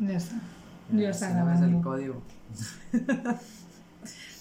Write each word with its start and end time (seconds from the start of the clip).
Ya 0.00 0.16
está. 0.16 0.36
Ya 0.92 1.10
está 1.10 1.28
el 1.28 1.34
grabando. 1.34 1.82
código. 1.82 2.22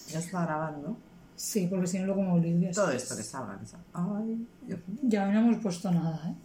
ya 0.08 0.20
está 0.20 0.46
grabando. 0.46 0.98
Sí, 1.36 1.68
porque 1.68 1.88
si 1.88 2.00
no 2.00 2.06
luego 2.06 2.21
me 2.21 2.32
olvido. 2.32 2.71
Todo 2.71 2.92
esto 2.92 3.15
que 3.18 3.23
salga. 3.23 3.60
que 3.60 3.66
salga. 3.66 3.86
Ay, 3.94 4.47
Dios 4.62 4.79
mío. 4.88 5.00
Ya 5.04 5.26
no 5.31 5.39
hemos 5.39 5.62
puesto 5.62 5.92
nada, 5.92 6.29
¿eh? 6.29 6.36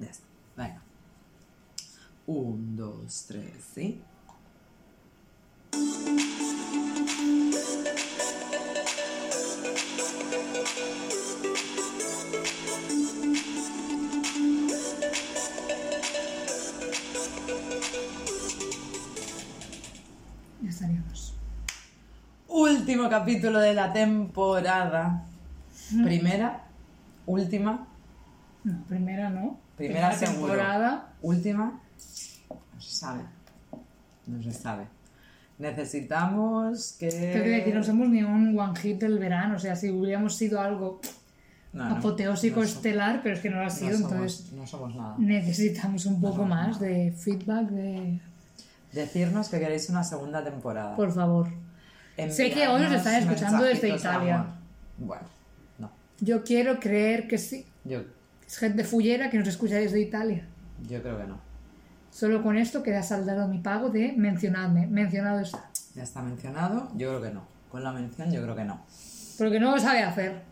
Ya 0.00 0.10
está. 0.10 0.26
Venga. 0.56 0.82
Un, 2.26 2.76
dos, 2.76 3.24
tres, 3.28 3.52
¿sí? 3.74 4.00
Último 22.48 23.08
capítulo 23.08 23.58
de 23.58 23.74
la 23.74 23.92
temporada. 23.92 25.24
Primera, 26.02 26.62
última, 27.26 27.86
No, 28.64 28.84
primera 28.86 29.30
no. 29.30 29.58
Primera 29.76 30.12
seguro. 30.12 30.52
temporada. 30.52 31.12
última. 31.22 31.80
No 32.74 32.80
se 32.80 32.94
sabe. 32.96 33.20
No 34.26 34.42
se 34.42 34.52
sabe. 34.52 34.86
Necesitamos 35.58 36.96
que. 36.98 37.08
Creo 37.08 37.64
que 37.64 37.72
no 37.74 37.82
somos 37.82 38.08
ni 38.08 38.22
un 38.22 38.58
one 38.58 38.78
hit 38.80 39.00
del 39.00 39.18
verano. 39.18 39.56
O 39.56 39.58
sea, 39.58 39.74
si 39.76 39.90
hubiéramos 39.90 40.36
sido 40.36 40.60
algo 40.60 41.00
No, 41.72 41.88
no, 41.88 41.96
apoteósico 41.96 42.60
no 42.60 42.66
estelar, 42.66 43.20
pero 43.22 43.34
es 43.36 43.40
que 43.40 43.50
no 43.50 43.56
lo 43.58 43.66
ha 43.66 43.70
sido, 43.70 43.96
somos- 43.98 44.12
entonces 44.12 44.52
no 44.52 44.66
somos 44.66 44.94
nada. 44.94 45.16
necesitamos 45.18 46.06
un 46.06 46.20
poco 46.20 46.44
más 46.44 46.78
de 46.80 47.12
feedback 47.16 47.68
de. 47.70 48.20
Decirnos 48.94 49.48
que 49.48 49.58
queréis 49.58 49.88
una 49.90 50.04
segunda 50.04 50.42
temporada. 50.44 50.94
Por 50.96 51.12
favor. 51.12 51.48
Sé 52.30 52.50
que 52.52 52.68
hoy 52.68 52.80
nos 52.82 52.92
están 52.92 53.14
escuchando 53.22 53.64
desde 53.64 53.88
de 53.88 53.96
Italia. 53.96 54.46
Bueno, 54.98 55.24
no. 55.78 55.90
Yo 56.20 56.44
quiero 56.44 56.78
creer 56.78 57.26
que 57.26 57.38
sí. 57.38 57.66
Yo, 57.84 58.02
Es 58.46 58.56
gente 58.58 58.84
fullera 58.84 59.30
que 59.30 59.38
nos 59.38 59.48
escucha 59.48 59.76
desde 59.76 60.00
Italia. 60.00 60.46
yo 60.88 61.02
creo 61.02 61.18
que 61.18 61.24
no. 61.24 61.40
Solo 62.10 62.44
con 62.44 62.56
esto 62.56 62.84
queda 62.84 63.02
saldado 63.02 63.48
mi 63.48 63.58
pago 63.58 63.90
de 63.90 64.12
mencionadme. 64.16 64.86
Mencionado 64.86 65.40
está. 65.40 65.68
Ya 65.96 66.04
está 66.04 66.22
mencionado, 66.22 66.88
yo 66.94 67.08
creo 67.08 67.22
que 67.22 67.30
no. 67.30 67.42
Con 67.68 67.82
la 67.82 67.90
mención, 67.92 68.30
yo 68.30 68.40
creo 68.42 68.54
que 68.54 68.64
no. 68.64 68.80
Porque 69.36 69.58
no 69.58 69.72
lo 69.72 69.80
sabe 69.80 70.04
hacer. 70.04 70.42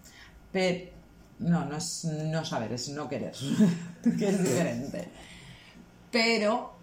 Pero, 0.50 0.91
no, 1.39 1.64
no 1.64 1.77
es 1.77 2.05
no 2.05 2.45
saber, 2.45 2.72
es 2.72 2.89
no 2.89 3.08
querer. 3.08 3.33
que 4.19 4.28
es 4.28 4.42
diferente. 4.42 5.08
Pero, 6.11 6.74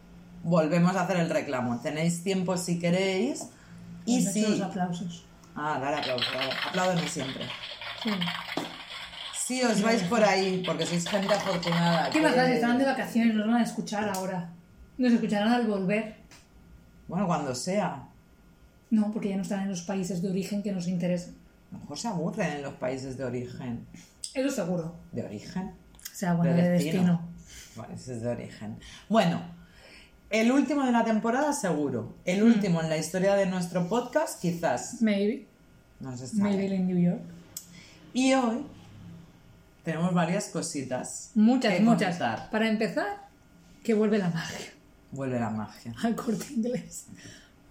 volvemos 0.44 0.96
a 0.96 1.02
hacer 1.04 1.18
el 1.18 1.30
reclamo. 1.30 1.80
Tenéis 1.82 2.24
tiempo 2.24 2.58
si 2.58 2.80
queréis. 2.80 3.48
Y 4.06 4.22
si. 4.22 4.42
los 4.42 4.62
aplausos. 4.62 5.26
Ah, 5.56 5.80
dale 5.82 5.98
aplauso. 5.98 6.26
bravo. 6.32 6.52
Apláudeme 6.70 7.08
siempre. 7.08 7.46
Sí. 8.04 8.10
Si 9.36 9.64
os 9.64 9.82
vais 9.82 10.04
por 10.04 10.24
ahí, 10.24 10.64
porque 10.66 10.86
sois 10.86 11.08
gente 11.08 11.34
afortunada. 11.34 12.10
¿Qué 12.10 12.20
que- 12.20 12.22
más? 12.22 12.34
Si 12.34 12.52
Están 12.54 12.78
de 12.78 12.86
vacaciones, 12.86 13.36
nos 13.36 13.48
van 13.48 13.56
a 13.58 13.64
escuchar 13.64 14.10
ahora. 14.10 14.50
Nos 14.98 15.12
escucharán 15.14 15.52
al 15.52 15.66
volver. 15.68 16.16
Bueno, 17.08 17.26
cuando 17.26 17.56
sea. 17.56 18.08
No, 18.92 19.12
porque 19.12 19.30
ya 19.30 19.36
no 19.36 19.42
están 19.42 19.62
en 19.62 19.70
los 19.70 19.82
países 19.82 20.22
de 20.22 20.30
origen 20.30 20.62
que 20.64 20.72
nos 20.72 20.88
interesan. 20.88 21.34
A 21.72 21.76
lo 21.76 21.80
mejor 21.82 21.98
se 21.98 22.08
aburren 22.08 22.52
en 22.54 22.62
los 22.64 22.74
países 22.76 23.18
de 23.18 23.24
origen. 23.26 23.86
Eso 24.34 24.50
seguro. 24.50 24.96
¿De 25.12 25.24
origen? 25.24 25.74
O 26.00 26.16
sea, 26.16 26.34
bueno, 26.34 26.56
de, 26.56 26.70
destino. 26.70 27.22
Países 27.76 28.22
de 28.22 28.28
origen. 28.28 28.78
Bueno, 29.08 29.42
el 30.30 30.52
último 30.52 30.86
de 30.86 30.92
la 30.92 31.04
temporada 31.04 31.54
seguro. 31.54 32.14
El 32.26 32.44
último 32.44 32.82
en 32.82 32.90
la 32.90 32.98
historia 32.98 33.36
de 33.36 33.46
nuestro 33.46 33.88
podcast, 33.88 34.40
quizás. 34.42 35.02
Maybe. 35.02 35.46
No 36.00 36.16
se 36.16 36.28
sabe. 36.28 36.44
Maybe 36.44 36.76
in 36.76 36.88
New 36.88 37.00
York. 37.00 37.22
Y 38.14 38.34
hoy 38.34 38.66
tenemos 39.84 40.14
varias 40.14 40.50
cositas. 40.50 41.32
Muchas, 41.36 41.74
que 41.74 41.80
muchas. 41.82 42.18
Para 42.52 42.70
empezar, 42.70 43.28
que 43.84 43.94
vuelve 43.94 44.18
la 44.18 44.30
magia 44.30 44.68
Vuelve 45.12 45.40
la 45.40 45.50
magia. 45.50 45.94
al 46.04 46.16
corte 46.16 46.46
inglés. 46.54 47.08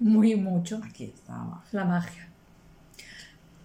Muy 0.00 0.34
mucho. 0.36 0.80
Aquí 0.84 1.04
está 1.04 1.32
la 1.32 1.44
magia. 1.44 1.68
La 1.72 1.84
magia. 1.84 2.28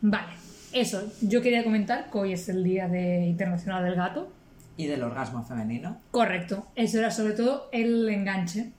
Vale, 0.02 0.34
eso. 0.72 1.02
Yo 1.22 1.42
quería 1.42 1.64
comentar 1.64 2.10
que 2.12 2.18
hoy 2.18 2.34
es 2.34 2.50
el 2.50 2.64
Día 2.64 2.88
de 2.88 3.26
Internacional 3.26 3.84
del 3.84 3.96
Gato. 3.96 4.32
Y 4.78 4.88
del 4.88 5.04
orgasmo 5.04 5.44
femenino. 5.44 5.98
Correcto. 6.12 6.68
Eso 6.76 7.00
era 7.00 7.12
sobre 7.12 7.34
todo 7.34 7.70
el 7.72 8.08
enganche. 8.10 8.72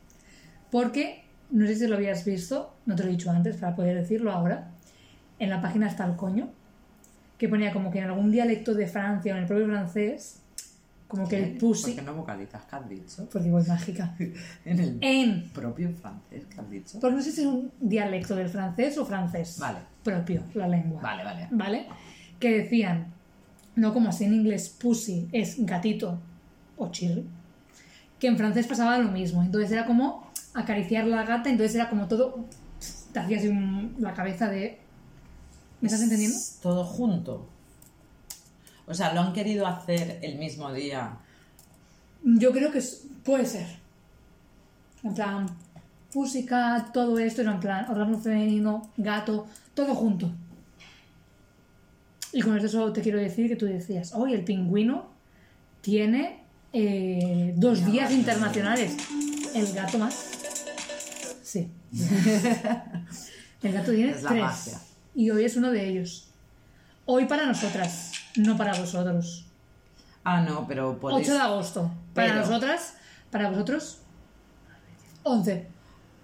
Porque, 0.74 1.22
no 1.52 1.68
sé 1.68 1.76
si 1.76 1.86
lo 1.86 1.94
habías 1.94 2.24
visto, 2.24 2.74
no 2.86 2.96
te 2.96 3.04
lo 3.04 3.08
he 3.08 3.12
dicho 3.12 3.30
antes 3.30 3.58
para 3.58 3.76
poder 3.76 3.94
decirlo 3.94 4.32
ahora, 4.32 4.72
en 5.38 5.48
la 5.48 5.60
página 5.62 5.86
está 5.86 6.04
el 6.04 6.16
coño, 6.16 6.48
que 7.38 7.48
ponía 7.48 7.72
como 7.72 7.92
que 7.92 8.00
en 8.00 8.06
algún 8.06 8.32
dialecto 8.32 8.74
de 8.74 8.88
Francia 8.88 9.32
o 9.32 9.36
en 9.36 9.42
el 9.42 9.46
propio 9.46 9.66
francés, 9.66 10.40
como 11.06 11.28
que 11.28 11.36
el 11.36 11.50
¿Por 11.52 11.60
pussy, 11.60 11.94
qué 11.94 12.02
no 12.02 12.14
vocalizas? 12.14 12.64
¿Qué 12.64 12.74
has 12.74 12.88
dicho? 12.88 13.28
porque 13.32 13.52
voy 13.52 13.62
mágica, 13.62 14.16
En 14.64 14.80
el 14.80 14.98
en, 15.00 15.48
propio 15.50 15.90
francés, 15.92 16.42
¿qué 16.52 16.60
has 16.60 16.68
dicho? 16.68 16.98
porque 17.00 17.14
no 17.14 17.22
sé 17.22 17.30
si 17.30 17.42
es 17.42 17.46
un 17.46 17.70
dialecto 17.78 18.34
del 18.34 18.48
francés 18.48 18.98
o 18.98 19.06
francés 19.06 19.56
Vale. 19.60 19.78
propio, 20.02 20.42
la 20.54 20.66
lengua. 20.66 21.00
Vale, 21.00 21.22
vale. 21.22 21.48
¿vale? 21.52 21.86
Que 22.41 22.50
decían, 22.62 23.12
no 23.76 23.94
como 23.94 24.08
así 24.08 24.24
en 24.24 24.34
inglés 24.34 24.70
pussy 24.70 25.28
es 25.30 25.64
gatito 25.64 26.18
o 26.76 26.91
chirri, 26.91 27.24
que 28.18 28.26
en 28.26 28.36
francés 28.36 28.66
pasaba 28.66 28.98
lo 28.98 29.12
mismo. 29.12 29.41
Entonces 29.41 29.70
era 29.70 29.86
como 29.86 30.23
acariciar 30.54 31.06
la 31.06 31.25
gata, 31.25 31.50
entonces 31.50 31.75
era 31.75 31.88
como 31.91 32.06
todo, 32.09 32.44
te 33.12 33.19
hacía 33.19 33.38
así 33.38 33.48
un- 33.48 33.94
la 33.98 34.15
cabeza 34.15 34.48
de... 34.48 34.78
¿Me 35.81 35.88
estás 35.88 36.03
entendiendo? 36.03 36.38
Todo 36.62 36.84
junto. 36.84 37.47
O 38.87 38.94
sea, 38.94 39.12
lo 39.12 39.20
han 39.20 39.32
querido 39.32 39.66
hacer 39.66 40.19
el 40.22 40.38
mismo 40.38 40.72
día. 40.72 41.16
Yo 42.22 42.53
creo 42.53 42.70
que 42.70 42.82
puede 43.25 43.44
ser. 43.47 43.66
En 45.03 45.15
plan, 45.15 45.47
pussycat, 46.12 46.92
todo 46.92 47.19
esto 47.19 47.42
en 47.42 47.60
plan, 47.60 47.86
orgasmo 47.91 48.19
femenino, 48.19 48.91
gato, 48.97 49.47
todo 49.75 49.94
junto. 49.94 50.31
Y 52.32 52.41
con 52.41 52.56
esto 52.56 52.69
solo 52.69 52.92
te 52.92 53.00
quiero 53.03 53.19
decir 53.19 53.48
que 53.48 53.56
tú 53.56 53.66
decías, 53.66 54.12
hoy 54.15 54.32
el 54.34 54.44
pingüino 54.44 55.06
tiene 55.82 56.41
eh, 56.72 57.53
dos 57.56 57.84
días 57.84 58.10
internacionales. 58.12 58.97
El 59.54 59.72
gato 59.72 59.98
más. 59.98 60.31
El 63.62 63.72
gato 63.72 63.93
tiene 63.93 64.10
Es 64.12 64.22
la 64.22 64.28
tres. 64.31 64.43
magia. 64.43 64.78
Y 65.15 65.31
hoy 65.31 65.44
es 65.44 65.56
uno 65.56 65.71
de 65.71 65.88
ellos. 65.88 66.28
Hoy 67.06 67.27
para 67.27 67.47
nosotras, 67.47 68.12
no 68.37 68.56
para 68.56 68.78
vosotros. 68.78 69.47
Ah, 70.25 70.41
no, 70.41 70.66
pero 70.66 70.99
podéis... 70.99 71.28
8 71.28 71.34
de 71.37 71.43
agosto. 71.43 71.91
Para 72.15 72.28
Pero- 72.28 72.41
nosotras, 72.41 72.94
para 73.31 73.50
vosotros, 73.50 73.99
11. 75.22 75.66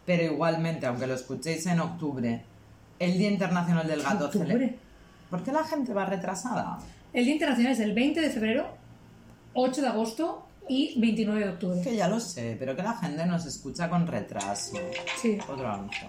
Pero 0.06 0.22
igualmente, 0.25 0.86
aunque 0.86 1.06
lo 1.06 1.14
escuchéis 1.14 1.66
en 1.66 1.80
octubre, 1.80 2.44
el 2.98 3.19
Día 3.19 3.30
Internacional 3.30 3.86
del 3.86 4.03
Gato... 4.03 4.26
Octubre. 4.26 4.48
cele- 4.54 4.76
¿Por 5.28 5.42
qué 5.44 5.53
la 5.53 5.64
gente 5.64 5.92
va 5.92 6.06
retrasada? 6.06 6.78
El 7.12 7.25
Día 7.25 7.34
Internacional 7.34 7.72
es 7.72 7.80
el 7.80 7.92
20 7.94 8.20
de 8.20 8.30
febrero, 8.30 8.69
8 9.54 9.82
de 9.82 9.88
agosto 9.88 10.47
y 10.70 10.94
29 11.00 11.44
de 11.44 11.50
octubre. 11.50 11.81
Que 11.82 11.97
ya 11.97 12.06
lo 12.06 12.20
sé, 12.20 12.54
pero 12.56 12.76
que 12.76 12.82
la 12.84 12.97
gente 12.97 13.26
nos 13.26 13.44
escucha 13.44 13.91
con 13.91 14.06
retraso. 14.06 14.76
Sí. 15.20 15.36
Otro 15.48 15.69
anuncio. 15.69 16.08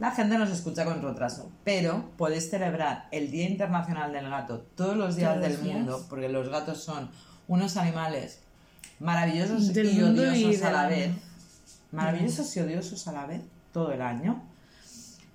La 0.00 0.10
gente 0.10 0.36
nos 0.36 0.50
escucha 0.50 0.84
con 0.84 1.00
retraso, 1.00 1.52
pero 1.62 2.10
podéis 2.16 2.50
celebrar 2.50 3.06
el 3.12 3.30
Día 3.30 3.48
Internacional 3.48 4.12
del 4.12 4.28
Gato 4.28 4.58
todos 4.74 4.96
los 4.96 5.14
días 5.14 5.34
Todos 5.34 5.42
del 5.44 5.52
los 5.52 5.62
días. 5.62 5.76
mundo, 5.76 6.06
porque 6.10 6.28
los 6.28 6.48
gatos 6.48 6.82
son 6.82 7.10
unos 7.46 7.76
animales 7.76 8.40
maravillosos 8.98 9.72
Del 9.72 9.96
y 9.96 10.02
odiosos 10.02 10.62
a 10.64 10.72
la 10.72 10.88
vez. 10.88 11.12
Maravillosos 11.92 12.56
y 12.56 12.60
odiosos 12.60 13.06
a 13.06 13.12
la 13.12 13.26
vez, 13.26 13.42
todo 13.72 13.92
el 13.92 14.02
año. 14.02 14.42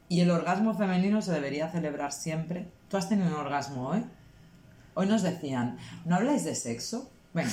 Y 0.10 0.20
el 0.20 0.30
orgasmo 0.30 0.74
femenino 0.74 1.22
se 1.22 1.32
debería 1.32 1.70
celebrar 1.72 2.12
siempre. 2.12 2.70
¿Tú 2.90 2.98
has 2.98 3.08
tenido 3.08 3.30
un 3.30 3.36
orgasmo 3.36 3.88
hoy? 3.88 4.04
Hoy 4.94 5.08
nos 5.08 5.22
decían, 5.22 5.78
¿no 6.04 6.18
habláis 6.18 6.44
de 6.44 6.56
sexo? 6.56 7.10
Venga, 7.34 7.52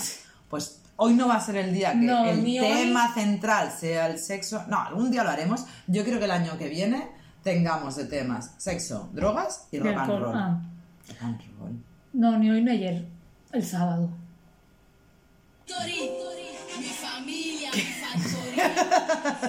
pues 0.49 0.81
hoy 0.97 1.15
no 1.15 1.29
va 1.29 1.37
a 1.37 1.41
ser 1.45 1.57
el 1.57 1.73
día 1.75 1.93
que 1.93 1.99
No, 2.07 2.25
el 2.27 2.41
hoy. 2.41 2.59
tema 2.61 3.13
central 3.15 3.73
sea 3.73 4.07
el 4.09 4.19
sexo. 4.19 4.65
No, 4.69 4.81
algún 4.81 5.11
día 5.11 5.25
lo 5.25 5.31
haremos. 5.31 5.65
Yo 5.87 6.05
creo 6.05 6.19
que 6.19 6.25
el 6.27 6.31
año 6.31 6.57
que 6.59 6.69
viene 6.69 7.09
tengamos 7.43 7.97
de 7.97 8.05
temas 8.07 8.53
sexo, 8.59 9.09
drogas 9.13 9.67
y 9.71 9.77
Y 9.77 9.81
rock 9.81 9.89
and 9.89 9.99
alcohol. 10.01 10.21
roll. 10.23 10.35
Ah. 10.37 10.61
Rock 11.09 11.23
and 11.23 11.41
roll. 11.59 11.73
No, 12.13 12.39
ni 12.39 12.51
hoy 12.51 12.63
ni 12.63 12.71
ayer. 12.71 13.07
El 13.53 13.65
sábado. 13.65 14.09
Tori, 15.67 16.11
mi 16.79 16.87
familia, 16.87 17.71
mi 17.75 17.81
factoría. 17.81 18.69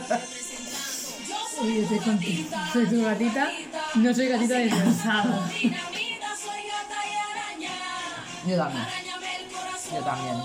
Representando. 0.09 1.27
Yo 1.27 1.61
Oye, 1.63 1.81
estoy 1.83 1.99
contigo. 1.99 2.49
Soy 2.73 2.85
tu 2.87 3.03
gatita. 3.03 3.49
No 3.95 4.13
soy 4.13 4.27
gatita 4.27 4.61
el 4.61 4.69
sábado. 4.69 5.43
dinamita, 5.61 6.27
soy 6.35 6.61
gata 6.67 6.99
y 7.05 7.15
araña. 7.15 7.71
Yo 8.47 8.57
también. 8.57 8.83
Arañame 8.85 9.35
el 9.37 9.51
corazón. 9.51 9.93
Yo 9.95 10.03
también. 10.03 10.35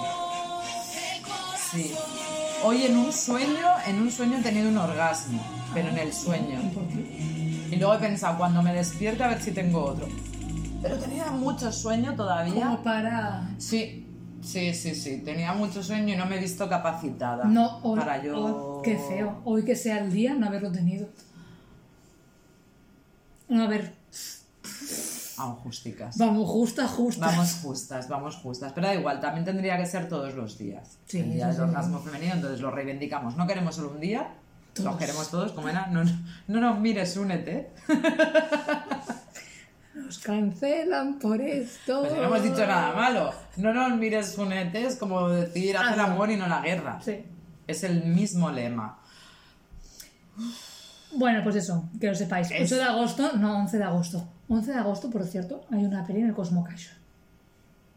Sí. 1.73 1.93
Hoy 2.65 2.85
en 2.85 2.97
un 2.97 3.13
sueño, 3.13 3.67
en 3.87 4.03
un 4.03 4.11
sueño 4.11 4.39
he 4.39 4.43
tenido 4.43 4.69
un 4.69 4.79
orgasmo, 4.79 5.41
pero 5.73 5.89
en 5.89 5.99
el 5.99 6.13
sueño. 6.13 6.61
¿Por 6.75 6.87
qué? 6.89 7.69
Y 7.71 7.77
luego 7.77 7.95
he 7.95 7.99
pensado, 7.99 8.37
cuando 8.37 8.63
me 8.63 8.73
despierte 8.75 9.23
a 9.23 9.29
ver 9.29 9.41
si 9.41 9.53
tengo 9.53 9.85
otro. 9.85 10.09
Pero 10.83 10.97
tenía 10.99 11.27
mucho 11.31 11.71
sueño 11.73 12.15
todavía. 12.17 12.65
Como 12.65 12.83
para... 12.83 13.49
Sí, 13.59 14.07
sí, 14.43 14.75
sí, 14.75 14.95
sí. 14.95 15.19
Tenía 15.25 15.53
mucho 15.53 15.83
sueño 15.83 16.15
y 16.15 16.17
no 16.17 16.27
me 16.27 16.37
he 16.37 16.41
visto 16.41 16.69
capacitada 16.69 17.45
No, 17.45 17.79
hoy, 17.83 17.99
para 18.01 18.23
yo... 18.23 18.39
hoy- 18.79 18.83
qué 18.83 18.99
feo. 18.99 19.41
Hoy 19.45 19.65
que 19.65 19.77
sea 19.77 19.99
el 20.01 20.13
día 20.13 20.35
no 20.35 20.47
haberlo 20.47 20.73
tenido. 20.73 21.09
No, 23.49 23.65
a 23.65 23.67
ver, 23.69 23.95
Vamos 25.41 25.61
justicas. 25.63 26.17
vamos, 26.19 26.49
justa, 26.49 26.87
justa. 26.89 27.27
Vamos 27.27 27.59
justas, 27.63 28.09
vamos 28.09 28.37
justas. 28.37 28.73
Pero 28.73 28.87
da 28.87 28.95
igual, 28.95 29.21
también 29.21 29.45
tendría 29.45 29.77
que 29.77 29.87
ser 29.87 30.09
todos 30.09 30.35
los 30.35 30.57
días. 30.59 30.99
Sí, 31.07 31.19
el 31.21 31.33
día 31.33 31.49
del 31.49 31.61
orgasmo 31.63 31.99
femenino, 32.01 32.35
entonces 32.35 32.61
lo 32.61 32.71
reivindicamos. 32.71 33.37
No 33.37 33.47
queremos 33.47 33.75
solo 33.75 33.91
un 33.91 34.01
día, 34.01 34.35
Todos. 34.75 34.91
los 34.91 34.97
queremos 34.99 35.31
todos, 35.31 35.53
como 35.53 35.69
era. 35.69 35.87
No, 35.89 36.05
no, 36.05 36.11
no 36.49 36.61
nos 36.61 36.79
mires, 36.79 37.17
únete. 37.17 37.71
Nos 39.95 40.19
cancelan 40.21 41.19
por 41.19 41.41
esto. 41.41 42.01
Pues 42.01 42.13
no 42.15 42.23
hemos 42.25 42.43
dicho 42.43 42.67
nada 42.67 42.93
malo. 42.95 43.33
No 43.57 43.73
nos 43.75 43.99
mires, 43.99 44.37
únete, 44.39 44.87
es 44.87 44.97
como 44.97 45.29
decir 45.29 45.77
haz 45.77 45.95
el 45.95 46.01
Ah, 46.01 46.05
amor 46.05 46.31
y 46.31 46.37
no 46.37 46.47
la 46.47 46.61
guerra. 46.61 47.01
Sí. 47.05 47.25
Es 47.67 47.83
el 47.85 48.05
mismo 48.05 48.51
lema. 48.51 48.99
Bueno, 51.13 51.43
pues 51.43 51.57
eso, 51.57 51.89
que 52.01 52.07
lo 52.09 52.15
sepáis. 52.15 52.51
Es- 52.51 52.71
8 52.73 52.77
de 52.77 52.83
agosto, 52.85 53.33
no, 53.37 53.59
11 53.59 53.79
de 53.79 53.85
agosto. 53.85 54.29
11 54.49 54.73
de 54.73 54.79
agosto, 54.79 55.11
por 55.11 55.25
cierto, 55.27 55.65
hay 55.71 55.85
una 55.85 56.05
peli 56.07 56.21
en 56.21 56.27
el 56.29 56.35
Cosmo 56.35 56.65
Cash. 56.65 56.89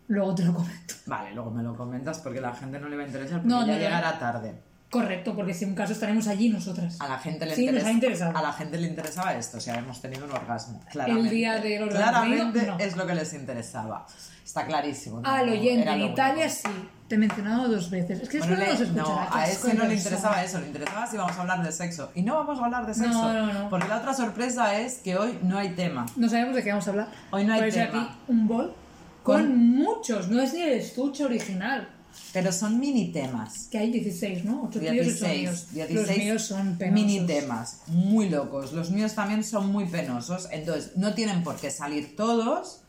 Luego 0.07 0.35
te 0.35 0.43
lo 0.43 0.53
comento. 0.53 0.95
Vale, 1.05 1.33
luego 1.33 1.51
me 1.51 1.63
lo 1.63 1.75
comentas 1.75 2.19
porque 2.19 2.41
la 2.41 2.53
gente 2.53 2.79
no 2.79 2.89
le 2.89 2.97
va 2.97 3.03
a 3.03 3.07
interesar 3.07 3.37
porque 3.39 3.47
No, 3.49 3.65
ya 3.65 3.73
no, 3.73 3.79
llegará 3.79 4.19
tarde. 4.19 4.53
Correcto, 4.89 5.35
porque 5.35 5.53
si 5.55 5.63
en 5.63 5.71
un 5.71 5.75
caso 5.75 5.93
estaremos 5.93 6.27
allí 6.27 6.49
nosotras. 6.49 7.01
A 7.01 7.07
la 7.07 7.17
gente 7.17 7.45
le 7.47 7.55
Sí, 7.55 7.61
nos 7.65 7.69
interesa- 7.75 7.87
ha 7.87 7.91
interesado. 7.91 8.37
A 8.37 8.41
la 8.43 8.53
gente 8.53 8.77
le 8.77 8.87
interesaba 8.87 9.33
esto, 9.33 9.59
si 9.59 9.69
habíamos 9.71 9.99
tenido 10.01 10.25
un 10.25 10.31
orgasmo. 10.31 10.79
Claramente. 10.91 11.29
día 11.31 11.59
del 11.59 11.83
orgasmo 11.83 12.11
Claramente 12.11 12.65
no. 12.67 12.77
es 12.77 12.95
lo 12.95 13.07
que 13.07 13.15
les 13.15 13.33
interesaba. 13.33 14.05
Está 14.45 14.67
clarísimo. 14.67 15.21
Al 15.23 15.49
oyente, 15.49 15.89
en 15.89 16.01
Italia 16.01 16.47
sí. 16.49 16.67
Te 17.07 17.15
he 17.15 17.17
mencionado 17.17 17.67
dos 17.69 17.89
veces. 17.89 18.21
Es 18.21 18.29
que 18.29 18.39
Bueno, 18.39 18.55
después 18.55 18.69
no 18.69 18.73
le- 18.73 18.79
nos 18.79 18.81
escuchará. 18.97 19.29
no, 19.29 19.35
a 19.35 19.47
ese 19.49 19.73
no 19.73 19.85
le 19.85 19.95
interesaba 19.95 20.43
eso, 20.43 20.59
le 20.59 20.67
interesaba 20.67 21.05
si 21.07 21.17
vamos 21.17 21.37
a 21.37 21.41
hablar 21.41 21.63
de 21.63 21.71
sexo. 21.71 22.11
Y 22.15 22.21
no 22.21 22.35
vamos 22.35 22.59
a 22.59 22.65
hablar 22.65 22.87
de 22.87 22.93
sexo. 22.93 23.11
No, 23.11 23.33
no, 23.33 23.53
no. 23.53 23.69
Porque 23.69 23.87
la 23.87 23.97
otra 23.97 24.13
sorpresa 24.13 24.79
es 24.79 24.95
que 24.95 25.17
hoy 25.17 25.37
no 25.43 25.57
hay 25.57 25.69
tema. 25.75 26.05
No 26.15 26.29
sabemos 26.29 26.55
de 26.55 26.63
qué 26.63 26.69
vamos 26.69 26.87
a 26.87 26.89
hablar. 26.91 27.07
Hoy 27.31 27.43
no 27.45 27.53
hay 27.53 27.59
Por 27.59 27.67
eso 27.69 27.79
tema. 27.79 28.03
aquí 28.03 28.13
un 28.29 28.47
bol 28.47 28.73
con, 29.21 29.41
Con- 29.41 29.57
muchos. 29.75 30.29
No 30.29 30.41
es 30.41 30.53
ni 30.53 30.61
el 30.61 30.73
estuche 30.73 31.25
original. 31.25 31.89
Pero 32.31 32.51
son 32.51 32.79
mini 32.79 33.11
temas. 33.11 33.67
Que 33.71 33.79
hay 33.79 33.91
16, 33.91 34.45
¿no? 34.45 34.63
8 34.69 34.79
tuyos 34.79 34.93
y 34.95 34.99
8 34.99 35.27
míos. 35.27 35.67
16, 35.71 35.75
Los 35.75 35.87
16 36.07 36.17
míos 36.19 36.43
son 36.43 36.77
penosos. 36.77 36.93
mini 37.05 37.25
temas, 37.25 37.81
muy 37.87 38.29
locos. 38.29 38.71
Los 38.71 38.91
míos 38.91 39.13
también 39.13 39.43
son 39.43 39.71
muy 39.71 39.85
penosos, 39.87 40.47
entonces 40.51 40.91
no 40.95 41.13
tienen 41.15 41.43
por 41.43 41.55
qué 41.57 41.69
salir 41.71 42.15
todos, 42.15 42.81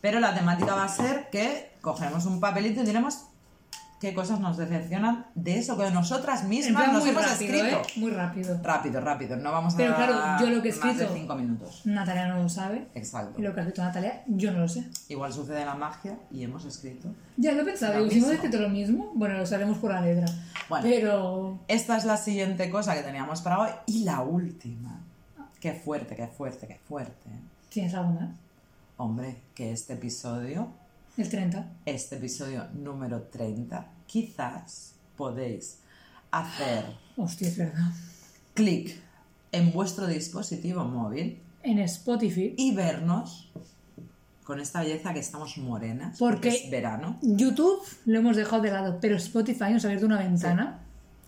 pero 0.00 0.18
la 0.18 0.34
temática 0.34 0.74
va 0.74 0.84
a 0.84 0.88
ser 0.88 1.28
que 1.30 1.72
cogeremos 1.82 2.24
un 2.24 2.40
papelito 2.40 2.80
y 2.82 2.86
diremos 2.86 3.18
qué 4.00 4.14
cosas 4.14 4.40
nos 4.40 4.56
decepcionan 4.56 5.26
de 5.34 5.58
eso 5.58 5.76
que 5.76 5.90
nosotras 5.90 6.44
mismas 6.44 6.90
nos 6.92 7.02
muy 7.02 7.10
hemos 7.10 7.22
rápido, 7.30 7.54
escrito. 7.54 7.76
¿eh? 7.82 8.00
Muy 8.00 8.10
rápido. 8.10 8.60
Rápido, 8.62 9.00
rápido, 9.02 9.36
no 9.36 9.52
vamos 9.52 9.74
a 9.74 9.76
Pero 9.76 9.94
claro, 9.94 10.14
yo 10.44 10.50
lo 10.50 10.62
que 10.62 10.70
he 10.70 10.72
más 10.72 10.82
de 10.82 10.90
escrito- 11.04 11.14
5 11.14 11.34
minutos. 11.36 11.82
Natalia 11.84 12.28
no 12.28 12.42
lo 12.42 12.48
sabe. 12.48 12.88
Exacto. 12.94 13.38
Y 13.38 13.42
lo 13.42 13.52
que 13.54 13.60
ha 13.60 13.62
escrito 13.62 13.82
Natalia, 13.84 14.22
yo 14.26 14.52
no 14.52 14.60
lo 14.60 14.68
sé. 14.68 14.88
Igual 15.08 15.32
sucede 15.32 15.64
la 15.64 15.74
magia 15.74 16.18
y 16.30 16.42
hemos 16.42 16.64
escrito. 16.64 17.08
Ya 17.36 17.52
lo 17.52 17.62
he 17.62 17.64
pensado. 17.66 18.08
Si 18.10 18.18
hemos 18.18 18.30
escrito 18.30 18.58
lo 18.58 18.68
mismo, 18.70 19.12
bueno, 19.14 19.36
lo 19.36 19.46
sabemos 19.46 19.78
por 19.78 19.92
la 19.92 20.00
letra. 20.00 20.26
Bueno. 20.68 20.82
Pero 20.88 21.58
Esta 21.68 21.96
es 21.98 22.04
la 22.04 22.16
siguiente 22.16 22.70
cosa 22.70 22.94
que 22.94 23.02
teníamos 23.02 23.42
para 23.42 23.58
hoy 23.60 23.70
y 23.86 24.04
la 24.04 24.20
última. 24.22 24.98
Qué 25.60 25.74
fuerte, 25.74 26.16
qué 26.16 26.26
fuerte, 26.26 26.66
qué 26.66 26.78
fuerte. 26.88 27.28
¿tienes 27.68 27.92
algo 27.94 28.12
más? 28.12 28.30
Hombre, 28.96 29.36
que 29.54 29.72
este 29.72 29.92
episodio, 29.92 30.68
El 31.20 31.28
30. 31.28 31.66
este 31.84 32.16
episodio 32.16 32.66
número 32.72 33.24
30, 33.24 33.86
quizás 34.06 34.94
podéis 35.18 35.80
hacer 36.30 36.86
Hostia, 37.18 37.48
es 37.48 37.58
verdad. 37.58 37.90
clic 38.54 38.98
en 39.52 39.70
vuestro 39.72 40.06
dispositivo 40.06 40.82
móvil 40.84 41.38
En 41.62 41.78
Spotify. 41.80 42.54
y 42.56 42.74
vernos 42.74 43.52
con 44.44 44.60
esta 44.60 44.80
belleza 44.80 45.12
que 45.12 45.20
estamos 45.20 45.58
morenas, 45.58 46.18
Porque- 46.18 46.48
es 46.48 46.70
verano. 46.70 47.18
YouTube 47.20 47.82
lo 48.06 48.18
hemos 48.18 48.34
dejado 48.36 48.62
de 48.62 48.70
lado, 48.70 48.98
pero 48.98 49.16
Spotify 49.16 49.72
nos 49.72 49.84
ha 49.84 49.88
abierto 49.88 50.06
una 50.06 50.18
ventana 50.20 50.78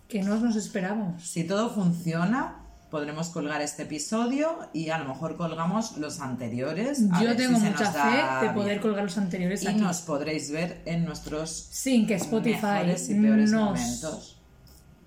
que 0.08 0.22
no 0.22 0.38
nos 0.38 0.56
esperábamos. 0.56 1.22
Si 1.22 1.44
todo 1.44 1.68
funciona, 1.68 2.61
podremos 2.92 3.30
colgar 3.30 3.62
este 3.62 3.84
episodio 3.84 4.68
y 4.74 4.90
a 4.90 4.98
lo 4.98 5.06
mejor 5.06 5.36
colgamos 5.38 5.96
los 5.96 6.20
anteriores. 6.20 7.02
a 7.10 7.22
Yo 7.22 7.30
si 7.30 7.36
tengo 7.38 7.58
mucha 7.58 7.90
fe 7.90 8.46
de 8.46 8.52
poder 8.52 8.68
bien. 8.72 8.82
colgar 8.82 9.04
los 9.04 9.16
anteriores 9.16 9.62
Y 9.62 9.66
aquí. 9.68 9.80
nos 9.80 10.02
podréis 10.02 10.50
ver 10.52 10.82
en 10.84 11.04
nuestros 11.06 11.50
Sin 11.50 12.06
que 12.06 12.14
Spotify 12.16 12.60
mejores 12.60 13.08
y 13.08 13.14
peores 13.14 13.50
nos 13.50 13.60
momentos. 13.80 14.38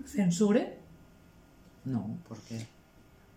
censure. 0.08 0.80
No, 1.86 2.18
¿por 2.28 2.40
qué? 2.40 2.66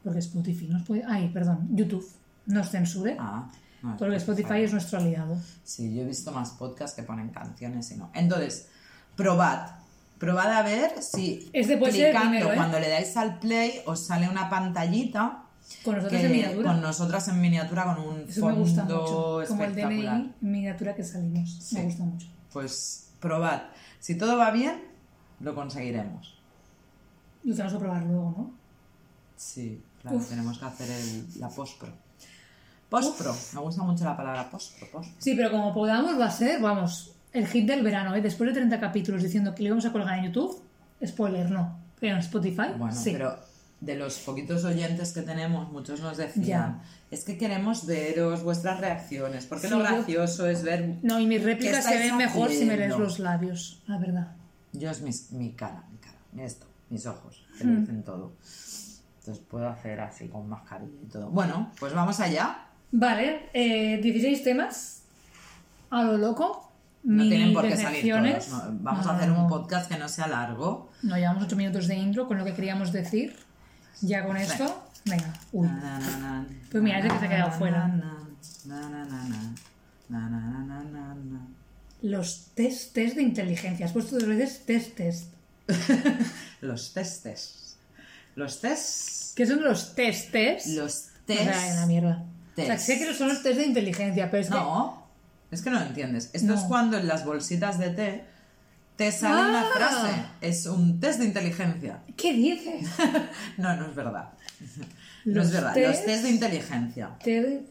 Porque 0.02 0.20
Spotify 0.20 0.66
nos 0.68 0.82
puede. 0.84 1.04
Ay, 1.06 1.28
perdón, 1.28 1.68
YouTube 1.72 2.08
nos 2.46 2.70
censure. 2.70 3.16
Ah, 3.20 3.50
no, 3.82 3.96
porque 3.98 4.16
Spotify 4.16 4.62
es 4.62 4.72
nuestro 4.72 4.98
aliado. 4.98 5.36
Sí, 5.62 5.94
yo 5.94 6.02
he 6.02 6.06
visto 6.06 6.32
más 6.32 6.50
podcasts 6.52 6.96
que 6.96 7.02
ponen 7.02 7.28
canciones 7.28 7.90
y 7.90 7.96
no. 7.96 8.10
Entonces, 8.14 8.68
probad. 9.14 9.72
Probad 10.18 10.52
a 10.52 10.62
ver 10.62 11.02
si 11.02 11.48
ser 11.52 12.08
el 12.08 12.14
clicando 12.14 12.52
¿eh? 12.52 12.56
cuando 12.56 12.80
le 12.80 12.88
dais 12.88 13.16
al 13.16 13.38
play 13.38 13.80
os 13.86 14.04
sale 14.06 14.28
una 14.28 14.48
pantallita 14.50 15.44
Con 15.84 15.94
nosotros 15.96 16.20
que- 16.20 16.26
en 16.26 16.32
miniatura. 16.32 16.72
con 16.72 16.80
nosotras 16.80 17.28
en 17.28 17.40
miniatura 17.40 17.84
con 17.94 17.98
un 18.04 18.20
Eso 18.28 18.40
fondo 18.40 18.56
me 18.56 18.62
gusta 18.62 18.82
mucho. 18.84 19.40
Como 19.48 19.64
el. 19.64 19.74
DNI 19.74 20.06
en 20.06 20.34
miniatura 20.40 20.94
que 20.94 21.04
salimos. 21.04 21.50
Sí. 21.62 21.76
Me 21.76 21.84
gusta 21.84 22.02
mucho. 22.04 22.26
Pues 22.52 23.10
probad. 23.20 23.62
Si 24.00 24.16
todo 24.16 24.36
va 24.36 24.50
bien, 24.50 24.82
lo 25.40 25.54
conseguiremos. 25.54 26.36
Lo 27.44 27.52
tenemos 27.54 27.72
que 27.74 27.78
probar 27.78 28.02
luego, 28.02 28.34
¿no? 28.36 28.50
Sí, 29.36 29.82
claro, 30.02 30.16
Uf. 30.16 30.28
tenemos 30.28 30.58
que 30.58 30.64
hacer 30.64 30.90
el- 30.90 31.26
la 31.40 31.48
postpro. 31.48 31.90
Postpro, 32.88 33.36
me 33.52 33.60
gusta 33.60 33.82
mucho 33.82 34.04
la 34.04 34.16
palabra 34.16 34.50
postpro. 34.50 34.90
postpro. 34.90 35.14
Sí, 35.20 35.34
pero 35.36 35.50
como 35.50 35.72
podamos 35.74 36.18
va 36.18 36.26
a 36.26 36.30
ser, 36.30 36.60
vamos, 36.60 37.12
el 37.32 37.46
hit 37.46 37.66
del 37.66 37.82
verano, 37.82 38.14
¿eh? 38.14 38.20
Después 38.20 38.48
de 38.50 38.54
30 38.54 38.80
capítulos 38.80 39.22
diciendo 39.22 39.54
que 39.54 39.62
lo 39.62 39.68
íbamos 39.68 39.84
a 39.86 39.92
colgar 39.92 40.18
en 40.18 40.26
YouTube, 40.26 40.60
spoiler, 41.06 41.50
no. 41.50 41.78
Pero 42.00 42.14
en 42.14 42.20
Spotify, 42.20 42.68
Bueno, 42.76 42.94
sí. 42.94 43.10
pero 43.12 43.36
de 43.80 43.94
los 43.96 44.18
poquitos 44.18 44.64
oyentes 44.64 45.12
que 45.12 45.22
tenemos, 45.22 45.70
muchos 45.70 46.00
nos 46.00 46.16
decían, 46.16 46.44
Ya. 46.80 46.80
es 47.10 47.24
que 47.24 47.38
queremos 47.38 47.86
veros 47.86 48.42
vuestras 48.42 48.80
reacciones, 48.80 49.46
porque 49.46 49.68
Sí, 49.68 49.72
lo 49.72 49.78
yo- 49.78 49.84
gracioso 49.84 50.46
es 50.48 50.62
ver... 50.62 50.96
No, 51.02 51.20
y 51.20 51.26
mis 51.26 51.38
¿Qué 51.40 51.44
réplicas 51.46 51.84
se 51.84 51.96
ven 51.98 52.16
mejor 52.16 52.50
si 52.50 52.64
me 52.64 52.76
lees 52.76 52.96
los 52.98 53.18
labios, 53.18 53.82
la 53.86 53.98
verdad. 53.98 54.32
Yo 54.72 54.90
es 54.90 55.00
mis- 55.02 55.30
mi 55.32 55.52
cara, 55.52 55.84
mi 55.92 55.98
cara, 55.98 56.16
esto, 56.44 56.66
mis 56.90 57.06
ojos, 57.06 57.44
que 57.58 57.64
Hmm. 57.64 57.74
lo 57.74 57.80
dicen 57.80 58.02
todo. 58.02 58.32
Entonces 59.20 59.44
puedo 59.48 59.68
hacer 59.68 60.00
así 60.00 60.28
con 60.28 60.48
mascarilla 60.48 60.92
y 61.02 61.06
todo. 61.06 61.28
Bueno, 61.30 61.70
pues 61.78 61.92
vamos 61.92 62.18
allá. 62.20 62.64
Vale, 62.90 63.50
eh, 63.52 63.98
16 64.02 64.42
temas 64.42 65.02
a 65.90 66.02
lo 66.02 66.16
loco. 66.16 66.67
No 67.08 67.26
tienen 67.26 67.54
por 67.54 67.66
qué 67.66 67.74
salir 67.74 68.12
todos. 68.12 68.48
No, 68.50 68.78
vamos 68.80 69.06
a 69.06 69.16
hacer 69.16 69.30
un 69.30 69.48
podcast 69.48 69.90
que 69.90 69.96
no 69.96 70.10
sea 70.10 70.28
largo. 70.28 70.90
No 71.02 71.16
llevamos 71.16 71.44
ocho 71.44 71.56
minutos 71.56 71.86
de 71.86 71.94
intro 71.94 72.28
con 72.28 72.36
lo 72.36 72.44
que 72.44 72.52
queríamos 72.52 72.92
decir. 72.92 73.34
Ya 74.02 74.26
con 74.26 74.36
esto, 74.36 74.90
venga. 75.06 75.32
Uy. 75.52 75.68
pues 76.70 76.84
mira, 76.84 76.98
ese 76.98 77.08
que 77.08 77.18
se 77.18 77.24
ha 77.24 77.28
quedado 77.30 77.52
fuera. 77.52 77.90
Los 82.02 82.50
test, 82.54 82.92
test 82.92 83.16
de 83.16 83.22
inteligencia. 83.22 83.86
Has 83.86 83.92
puesto 83.92 84.18
dos 84.18 84.28
veces 84.28 84.66
test, 84.66 84.94
test. 84.94 85.32
los 86.60 86.92
testes. 86.92 87.78
Los 88.34 88.60
tests. 88.60 89.32
¿Qué 89.34 89.46
son 89.46 89.64
los 89.64 89.94
testes? 89.94 90.66
Los 90.66 91.06
tests. 91.24 91.42
O 91.42 91.52
sea, 91.52 91.70
en 91.70 91.76
la 91.76 91.86
mierda. 91.86 92.24
Test. 92.54 92.68
O 92.68 92.72
sea, 92.72 92.78
sé 92.78 92.98
que 92.98 93.14
son 93.14 93.28
los 93.28 93.42
test 93.42 93.56
de 93.56 93.64
inteligencia, 93.64 94.30
pero 94.30 94.42
es 94.42 94.50
no. 94.50 94.56
que 94.56 95.07
es 95.50 95.62
que 95.62 95.70
no 95.70 95.80
lo 95.80 95.86
entiendes. 95.86 96.30
Esto 96.32 96.54
es 96.54 96.60
cuando 96.62 96.98
en 96.98 97.06
las 97.08 97.24
bolsitas 97.24 97.78
de 97.78 97.90
té 97.90 98.24
te 98.96 99.10
sale 99.12 99.48
una 99.48 99.62
Ah. 99.62 99.70
frase. 99.74 100.10
Es 100.40 100.66
un 100.66 101.00
test 101.00 101.20
de 101.20 101.26
inteligencia. 101.26 102.00
¿Qué 102.16 102.32
dices? 102.32 102.86
No, 103.56 103.74
no 103.76 103.86
es 103.86 103.94
verdad. 103.94 104.30
No 105.24 105.34
Los 105.36 105.46
es 105.46 105.52
verdad. 105.52 105.74
test- 105.74 105.86
Los 105.88 106.04
test 106.04 106.22
de 106.24 106.30
inteligencia. 106.30 107.10
Te- 107.22 107.62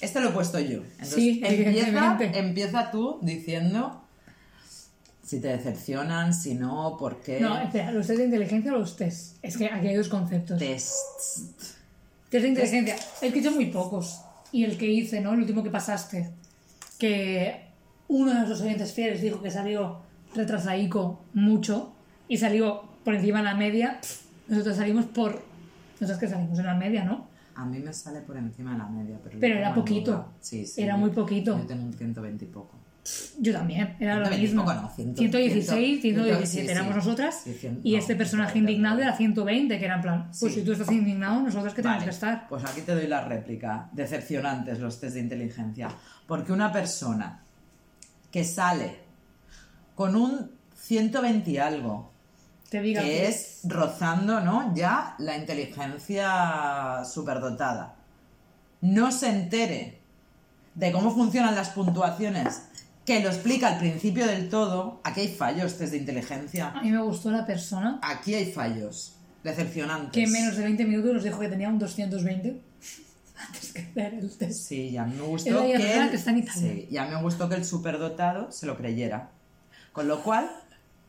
Este 0.00 0.20
lo 0.20 0.28
he 0.30 0.32
puesto 0.32 0.58
yo. 0.60 0.78
Entonces, 0.92 1.14
Sí, 1.14 1.40
empieza, 1.44 2.18
empieza 2.38 2.90
tú 2.90 3.18
diciendo 3.22 4.04
si 5.24 5.40
te 5.40 5.48
decepcionan, 5.48 6.32
si 6.32 6.54
no, 6.54 6.96
por 6.98 7.20
qué. 7.20 7.38
No, 7.40 7.58
espera, 7.60 7.90
¿los 7.92 8.06
test 8.06 8.18
de 8.18 8.24
inteligencia 8.24 8.72
o 8.72 8.78
los 8.78 8.96
test? 8.96 9.36
Es 9.42 9.56
que 9.56 9.66
aquí 9.66 9.88
hay 9.88 9.96
dos 9.96 10.08
conceptos. 10.08 10.58
Tests. 10.58 11.50
Test 12.30 12.42
de 12.42 12.48
inteligencia. 12.48 12.94
Es 12.96 13.32
que 13.32 13.38
he 13.38 13.40
hecho 13.40 13.50
muy 13.52 13.66
pocos. 13.66 14.20
Y 14.52 14.64
el 14.64 14.78
que 14.78 14.86
hice, 14.86 15.20
¿no? 15.20 15.34
El 15.34 15.40
último 15.40 15.62
que 15.62 15.70
pasaste. 15.70 16.30
Que 16.98 17.68
uno 18.08 18.30
de 18.30 18.36
nuestros 18.36 18.60
oyentes 18.62 18.92
fieles 18.92 19.22
dijo 19.22 19.40
que 19.40 19.50
salió 19.50 20.00
retrasaico 20.34 21.20
mucho 21.34 21.92
y 22.28 22.36
salió 22.36 22.82
por 23.04 23.14
encima 23.14 23.38
de 23.38 23.44
la 23.44 23.54
media, 23.54 24.00
nosotros 24.48 24.76
salimos 24.76 25.06
por... 25.06 25.42
Nosotros 26.00 26.18
que 26.20 26.28
salimos 26.28 26.58
en 26.58 26.66
la 26.66 26.74
media, 26.74 27.04
¿no? 27.04 27.26
A 27.54 27.64
mí 27.64 27.80
me 27.80 27.92
sale 27.92 28.20
por 28.20 28.36
encima 28.36 28.72
de 28.72 28.78
la 28.78 28.86
media, 28.88 29.18
pero, 29.40 29.58
era 29.58 29.74
poquito. 29.74 30.12
duda. 30.12 30.28
Sí, 30.40 30.64
sí. 30.64 30.80
Era 30.80 30.96
muy 30.96 31.10
poquito. 31.10 31.58
Yo 31.58 31.66
tengo 31.66 31.84
un 31.84 31.92
120 31.92 32.44
y 32.44 32.48
poco. 32.48 32.76
Yo 33.38 33.52
también, 33.52 33.96
era 34.00 34.16
lo 34.16 34.26
120 34.26 34.36
y 34.36 34.40
mismo. 34.40 34.64
poco, 34.64 34.74
no, 34.74 34.90
100, 34.94 35.16
116, 35.16 36.00
100, 36.00 36.14
117 36.14 36.66
sí, 36.66 36.70
éramos 36.70 36.92
sí. 36.92 36.96
nosotras. 36.98 37.40
Sí, 37.42 37.54
100, 37.54 37.80
y 37.82 37.92
no, 37.92 37.98
este 37.98 38.16
personaje 38.16 38.52
120, 38.52 38.72
indignado 38.72 39.00
era 39.00 39.16
120, 39.16 39.78
que 39.78 39.84
era 39.84 39.94
en 39.94 40.02
plan, 40.02 40.30
pues 40.38 40.54
si 40.54 40.62
tú 40.62 40.72
estás 40.72 40.92
indignado, 40.92 41.40
nosotros 41.40 41.72
que 41.72 41.82
tenemos 41.82 42.00
Vale, 42.00 42.10
que 42.10 42.14
estar. 42.14 42.48
Pues 42.48 42.64
aquí 42.64 42.82
te 42.82 42.94
doy 42.94 43.06
la 43.06 43.24
réplica. 43.24 43.88
Decepcionantes 43.92 44.78
los 44.78 45.00
test 45.00 45.14
de 45.14 45.20
inteligencia. 45.20 45.88
Porque 46.26 46.52
una 46.52 46.70
persona 46.70 47.42
que 48.30 48.44
sale 48.44 48.98
con 49.94 50.14
un 50.14 50.50
120 50.76 51.50
y 51.50 51.58
algo, 51.58 52.12
Te 52.68 52.80
diga 52.80 53.02
que 53.02 53.26
es 53.26 53.60
rozando, 53.64 54.40
¿no? 54.40 54.74
Ya 54.74 55.14
la 55.18 55.36
inteligencia 55.36 57.02
superdotada, 57.04 57.96
no 58.80 59.10
se 59.10 59.28
entere 59.30 59.98
de 60.74 60.92
cómo 60.92 61.10
funcionan 61.10 61.56
las 61.56 61.70
puntuaciones, 61.70 62.67
que 63.08 63.20
lo 63.22 63.30
explica 63.30 63.68
al 63.68 63.78
principio 63.78 64.26
del 64.26 64.48
todo, 64.50 65.00
aquí 65.02 65.20
hay 65.22 65.28
fallos 65.28 65.78
test 65.78 65.92
de 65.92 65.98
inteligencia. 65.98 66.68
A 66.68 66.82
mí 66.82 66.90
me 66.90 67.00
gustó 67.02 67.30
la 67.30 67.46
persona 67.46 67.98
Aquí 68.02 68.34
hay 68.34 68.52
fallos. 68.52 69.14
Decepcionantes. 69.42 70.12
que 70.12 70.24
en 70.24 70.30
menos 70.32 70.56
de 70.56 70.64
20 70.64 70.84
minutos 70.84 71.14
nos 71.14 71.24
dijo 71.24 71.38
que 71.40 71.48
tenía 71.48 71.68
un 71.70 71.78
220 71.78 72.60
antes 73.48 73.72
que 73.72 73.80
hacer 73.80 74.14
el 74.14 74.30
test. 74.36 74.68
Sí, 74.68 74.90
ya 74.90 75.04
me 75.06 75.20
gustó 75.22 75.62
que, 75.62 75.72
el- 75.74 76.10
que 76.10 76.16
está 76.16 76.30
en 76.32 76.38
Italia. 76.38 76.72
sí, 76.74 76.88
ya 76.90 77.06
me 77.06 77.20
gustó 77.22 77.48
que 77.48 77.54
el 77.54 77.64
superdotado 77.64 78.52
se 78.52 78.66
lo 78.66 78.76
creyera. 78.76 79.30
Con 79.92 80.06
lo 80.06 80.22
cual, 80.22 80.50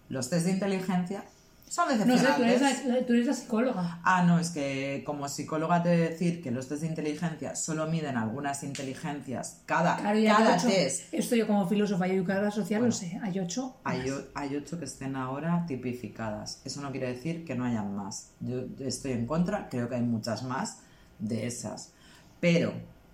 los 0.07 0.29
test 0.29 0.45
de 0.45 0.51
inteligencia 0.53 1.23
son 1.69 1.87
No 1.87 1.93
sé, 1.93 1.99
decepcionantes. 1.99 2.35
tú 2.35 2.43
eres, 2.65 2.85
la, 2.85 3.05
tú 3.05 3.13
eres 3.13 3.27
la 3.27 3.33
psicóloga. 3.33 3.99
Ah, 4.03 4.23
no, 4.23 4.39
es 4.39 4.49
que 4.49 5.03
como 5.05 5.29
psicóloga 5.29 5.83
te 5.83 5.89
de 5.89 6.09
decir 6.09 6.41
que 6.41 6.49
los 6.51 6.67
test 6.67 6.81
de 6.81 6.87
inteligencia 6.87 7.55
solo 7.55 7.85
miden 7.87 8.17
algunas 8.17 8.63
inteligencias. 8.63 9.61
Cada, 9.67 9.97
Claro, 9.97 10.19
cada 10.25 10.55
ocho. 10.57 10.67
test. 10.67 11.13
Esto 11.13 11.35
yo 11.35 11.45
como 11.45 11.67
filósofa 11.69 12.07
y 12.07 12.11
educadora 12.15 12.49
social 12.51 12.81
Bueno. 12.81 12.93
lo 12.93 12.99
sé. 12.99 13.19
Hay 13.21 13.39
ocho. 13.39 13.77
Hay, 13.83 14.09
o- 14.09 14.23
hay 14.33 14.55
ocho 14.55 14.79
que 14.79 14.85
estén 14.85 15.15
ahora 15.15 15.65
tipificadas. 15.67 16.61
Eso 16.65 16.81
no 16.81 16.91
quiere 16.91 17.07
decir 17.13 17.45
que 17.45 17.53
no 17.55 17.65
hayan 17.65 17.95
más. 17.95 18.31
Yo 18.39 18.63
estoy 18.79 19.11
en 19.11 19.27
contra, 19.27 19.69
creo 19.69 19.87
que 19.87 19.95
hay 19.95 20.01
muchas 20.01 20.41
más 20.43 20.79
de 21.19 21.45
esas. 21.45 21.91
Pero 22.39 22.73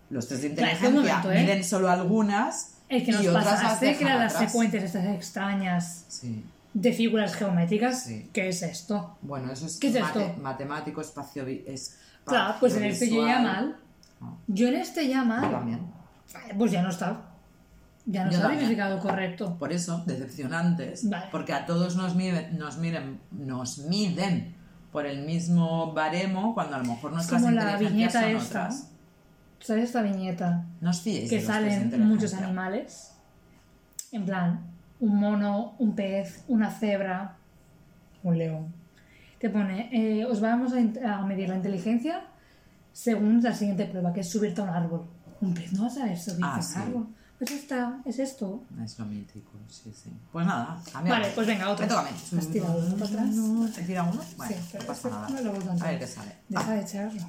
los 0.10 0.28
test 0.30 0.44
de 0.44 0.48
inteligencia 0.50 0.90
momento, 0.92 1.32
¿eh? 1.32 1.42
miden 1.42 1.64
solo 1.64 1.90
algunas 1.90 2.76
El 2.88 3.04
que 3.04 3.12
nos 3.12 3.24
y 3.24 3.28
otras 3.28 3.44
pasaste, 3.46 3.98
que 3.98 4.04
eran 4.06 4.20
las 4.20 4.34
secuencias 4.34 4.84
estas 4.84 5.06
extrañas 5.08 6.06
Sí. 6.08 6.46
De 6.76 6.92
figuras 6.92 7.34
geométricas. 7.36 8.04
Sí. 8.04 8.30
¿Qué 8.34 8.50
es 8.50 8.62
esto? 8.62 9.18
Bueno, 9.22 9.52
eso 9.52 9.66
es, 9.66 9.80
¿Qué 9.80 9.88
es 9.88 9.94
mate- 10.00 10.26
esto? 10.28 10.42
matemático 10.42 11.00
espacio 11.02 11.46
espacio 11.48 11.98
Claro, 12.26 12.56
pues 12.60 12.76
en 12.76 12.84
este 12.84 13.10
yo 13.10 13.26
ya 13.26 13.40
mal. 13.40 13.78
No, 14.20 14.38
Yo 14.48 14.68
en 14.68 14.76
este 14.76 15.08
ya 15.08 15.24
yo 15.24 15.50
también. 15.50 15.80
Pues 16.58 16.72
ya 16.72 16.82
no 16.82 16.90
está. 16.90 17.22
Ya 18.06 18.26
no 18.26 18.30
está 18.32 18.50
tipificado 18.52 19.00
correcto. 19.00 19.58
Por 19.58 19.72
eso, 19.72 20.04
decepcionantes. 20.06 21.10
Vale. 21.10 21.28
Porque 21.32 21.54
a 21.54 21.66
todos 21.66 21.96
nos 21.96 22.14
miden, 22.16 22.58
nos 22.58 22.78
miren, 22.78 23.20
nos 23.32 23.78
miden 23.80 24.54
por 24.92 25.06
el 25.06 25.26
mismo 25.26 25.94
baremo 25.94 26.54
cuando 26.54 26.76
a 26.76 26.80
lo 26.80 26.86
mejor 26.86 27.14
nuestras 27.14 27.42
como 27.42 27.54
la 27.56 27.78
viñeta 27.78 28.22
son 28.22 28.30
esta. 28.32 28.60
otras. 28.66 28.90
¿Sabes 29.62 29.86
esta 29.86 30.02
viñeta? 30.02 30.66
No 30.82 30.90
os 30.90 31.02
fiéis 31.02 31.30
que 31.30 31.38
de 31.38 31.42
los 31.42 31.48
salen 31.48 32.08
muchos 32.08 32.34
animales. 32.34 33.14
En 34.12 34.26
plan, 34.26 34.75
un 35.06 35.14
mono, 35.20 35.76
un 35.78 35.94
pez, 35.96 36.44
una 36.48 36.70
cebra, 36.72 37.38
un 38.24 38.38
león. 38.38 38.74
Te 39.40 39.50
pone, 39.50 39.90
eh, 39.94 40.26
os 40.26 40.40
vamos 40.42 40.74
a, 40.74 41.22
medir 41.26 41.48
la 41.50 41.58
inteligencia 41.58 42.24
según 42.92 43.42
la 43.44 43.54
siguiente 43.54 43.86
prueba, 43.86 44.12
que 44.14 44.22
es 44.22 44.30
subirte 44.30 44.62
a 44.62 44.64
un 44.64 44.70
árbol. 44.72 45.06
Un 45.42 45.54
pez 45.54 45.74
no 45.74 45.82
va 45.84 45.88
a 45.88 45.92
saber 45.92 46.18
subirte 46.18 46.44
Ah, 46.44 46.56
a 46.56 46.58
un 46.58 46.64
sí. 46.64 46.80
árbol. 46.80 47.08
Pues 47.38 47.52
está, 47.52 48.02
es 48.06 48.18
esto. 48.20 48.64
Es 48.84 48.98
lo 48.98 49.06
mítico, 49.06 49.52
sí, 49.68 49.92
sí. 49.94 50.10
Pues 50.32 50.46
nada, 50.48 50.82
a 50.94 51.02
mí 51.02 51.10
Vale, 51.10 51.28
pues 51.36 51.46
venga, 51.46 51.70
otro. 51.70 51.86
Me 51.86 51.90
toca 51.90 52.02
a. 52.08 52.38
¿Has 52.40 52.48
tirado 52.48 52.78
uno 52.80 52.96
para 52.96 53.06
atrás? 53.12 53.30
¿He 53.78 53.84
tirado 53.84 54.12
uno? 54.14 54.22
Vale, 54.38 54.56
Sí, 54.56 54.62
no 54.62 54.68
pero 54.72 54.86
pasa 54.88 55.08
este 55.08 55.10
nada. 55.10 55.30
no 55.30 55.42
lo 55.42 55.72
a 55.84 55.88
ver 55.92 56.00
qué 56.00 56.08
sale. 56.08 56.32
Deja 56.50 56.72
de 56.74 56.82
echarlo. 56.82 57.22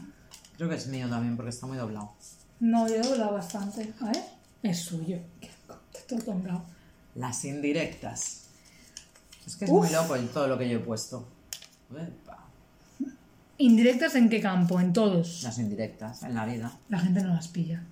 Creo 0.56 0.68
que 0.71 0.75
es 0.76 0.87
mío 0.87 1.09
también 1.11 1.37
porque 1.37 1.50
está 1.50 1.66
muy 1.66 1.76
doblado. 1.76 2.12
No, 2.61 2.88
yo 2.88 2.95
he 2.95 3.00
doblado 3.02 3.35
bastante. 3.35 3.92
A 4.00 4.06
ver, 4.06 4.23
es 4.62 4.78
suyo. 4.78 5.18
Qué 5.40 5.50
todo 6.09 6.21
doblado. 6.35 6.75
Las 7.16 7.44
indirectas. 7.44 8.46
Es 9.46 9.56
que 9.56 9.64
es 9.64 9.70
Uf. 9.70 9.85
muy 9.85 9.92
loco 9.92 10.16
todo 10.32 10.49
lo 10.49 10.58
que 10.58 10.68
yo 10.68 10.78
he 10.78 10.80
puesto. 10.80 11.26
¿Indirectas 13.58 14.14
en 14.16 14.28
qué 14.28 14.40
campo? 14.40 14.80
En 14.80 14.92
todos. 14.92 15.42
Las 15.42 15.58
indirectas 15.58 16.23
en 16.23 16.35
la 16.35 16.44
vida. 16.44 16.73
La 16.88 16.99
gente 16.99 17.23
no 17.23 17.32
las 17.32 17.49
pilla. 17.49 17.82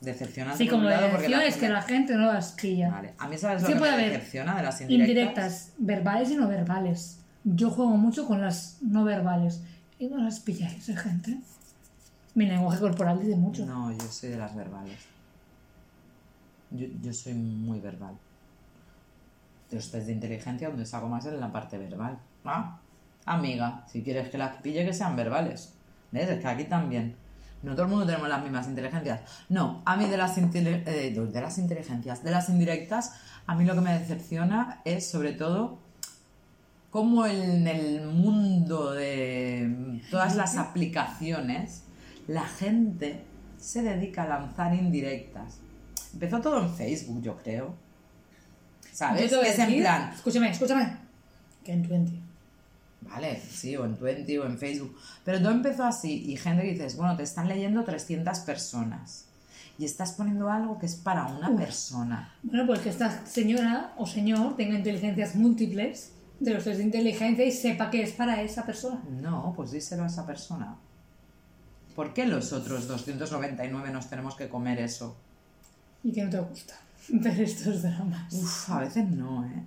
Decepcionante. 0.00 0.58
Sí, 0.58 0.64
por 0.66 0.74
un 0.74 0.80
como 0.80 0.90
lado, 0.90 1.10
porque 1.10 1.26
decepción 1.26 1.40
la 1.40 1.46
es 1.46 1.56
que 1.56 1.68
la 1.68 1.82
gente 1.82 2.14
no 2.14 2.32
las 2.32 2.52
pilla. 2.52 2.90
Vale. 2.90 3.14
A 3.18 3.28
mí, 3.28 3.36
¿sabes 3.36 3.62
lo 3.62 3.68
que 3.68 3.74
puede 3.74 3.90
me 3.90 3.98
haber 3.98 4.12
decepciona 4.12 4.56
de 4.56 4.62
las 4.62 4.80
indirectas? 4.80 5.08
Indirectas, 5.08 5.72
verbales 5.78 6.30
y 6.30 6.36
no 6.36 6.46
verbales. 6.46 7.18
Yo 7.42 7.70
juego 7.70 7.96
mucho 7.96 8.26
con 8.26 8.40
las 8.40 8.78
no 8.80 9.04
verbales. 9.04 9.60
Y 9.98 10.06
no 10.06 10.18
las 10.18 10.38
pilláis, 10.38 10.88
¿eh, 10.88 10.96
gente. 10.96 11.38
Mi 12.34 12.46
lenguaje 12.46 12.78
corporal 12.78 13.18
dice 13.18 13.34
mucho. 13.34 13.66
No, 13.66 13.90
yo 13.90 14.06
soy 14.12 14.30
de 14.30 14.36
las 14.36 14.54
verbales. 14.54 14.98
Yo, 16.70 16.86
yo 17.02 17.12
soy 17.12 17.34
muy 17.34 17.80
verbal. 17.80 18.14
Los 19.70 19.90
test 19.90 20.06
de 20.06 20.12
inteligencia 20.12 20.68
donde 20.68 20.86
saco 20.86 21.08
más 21.08 21.26
en 21.26 21.40
la 21.40 21.52
parte 21.52 21.78
verbal. 21.78 22.18
Ah, 22.44 22.78
amiga, 23.26 23.84
si 23.86 24.02
quieres 24.02 24.30
que 24.30 24.38
las 24.38 24.56
pille, 24.62 24.84
que 24.84 24.92
sean 24.92 25.16
verbales. 25.16 25.74
¿Ves? 26.10 26.28
Es 26.28 26.40
que 26.40 26.46
aquí 26.46 26.64
también. 26.64 27.14
No 27.62 27.72
todo 27.72 27.82
el 27.82 27.88
mundo 27.88 28.06
tenemos 28.06 28.28
las 28.28 28.42
mismas 28.42 28.68
inteligencias. 28.68 29.20
No, 29.48 29.82
a 29.84 29.96
mí 29.96 30.06
de 30.06 30.16
las, 30.16 30.38
eh, 30.38 31.12
de 31.14 31.40
las 31.40 31.58
inteligencias, 31.58 32.22
de 32.22 32.30
las 32.30 32.48
indirectas, 32.48 33.14
a 33.46 33.54
mí 33.54 33.64
lo 33.64 33.74
que 33.74 33.80
me 33.80 33.98
decepciona 33.98 34.80
es 34.84 35.10
sobre 35.10 35.32
todo 35.32 35.78
cómo 36.90 37.26
en 37.26 37.66
el 37.66 38.06
mundo 38.06 38.92
de 38.92 40.00
todas 40.10 40.36
las 40.36 40.56
aplicaciones 40.56 41.82
la 42.28 42.44
gente 42.44 43.24
se 43.58 43.82
dedica 43.82 44.22
a 44.22 44.28
lanzar 44.28 44.74
indirectas. 44.74 45.58
Empezó 46.12 46.40
todo 46.40 46.62
en 46.62 46.74
Facebook, 46.74 47.22
yo 47.22 47.36
creo. 47.36 47.74
¿Sabes? 48.92 49.30
Yo 49.30 49.40
Que 49.40 49.50
es 49.50 49.58
en 49.58 49.78
plan, 49.78 50.12
Escúchame, 50.12 50.50
escúchame. 50.50 50.96
Que 51.64 51.72
en 51.72 51.88
20. 51.88 52.12
Vale, 53.02 53.40
sí, 53.40 53.76
o 53.76 53.84
en 53.84 53.96
Twenty 53.96 54.38
o 54.38 54.46
en 54.46 54.58
Facebook. 54.58 54.96
Pero 55.24 55.40
todo 55.40 55.52
empezó 55.52 55.84
así 55.84 56.24
y 56.26 56.36
gente 56.36 56.62
que 56.62 56.72
dices, 56.72 56.96
bueno, 56.96 57.16
te 57.16 57.22
están 57.22 57.48
leyendo 57.48 57.84
300 57.84 58.40
personas 58.40 59.26
y 59.78 59.84
estás 59.84 60.12
poniendo 60.12 60.50
algo 60.50 60.78
que 60.78 60.86
es 60.86 60.96
para 60.96 61.26
una 61.26 61.54
persona. 61.56 62.34
Bueno, 62.42 62.66
pues 62.66 62.80
que 62.80 62.88
esta 62.88 63.24
señora 63.24 63.94
o 63.96 64.06
señor 64.06 64.56
tenga 64.56 64.76
inteligencias 64.76 65.36
múltiples 65.36 66.12
de 66.40 66.54
los 66.54 66.64
test 66.64 66.78
de 66.78 66.84
inteligencia 66.84 67.44
y 67.44 67.52
sepa 67.52 67.90
que 67.90 68.02
es 68.02 68.12
para 68.12 68.42
esa 68.42 68.66
persona. 68.66 69.00
No, 69.08 69.52
pues 69.54 69.70
díselo 69.70 70.02
a 70.02 70.06
esa 70.06 70.26
persona. 70.26 70.76
¿Por 71.94 72.12
qué 72.12 72.26
los 72.26 72.52
otros 72.52 72.88
299 72.88 73.90
nos 73.90 74.08
tenemos 74.08 74.34
que 74.34 74.48
comer 74.48 74.80
eso? 74.80 75.16
Y 76.04 76.12
que 76.12 76.24
no 76.24 76.30
te 76.30 76.38
gusta 76.40 76.74
ver 77.08 77.40
estos 77.40 77.82
dramas. 77.82 78.32
Uf, 78.32 78.70
a 78.70 78.80
veces 78.80 79.08
no, 79.10 79.44
¿eh? 79.44 79.62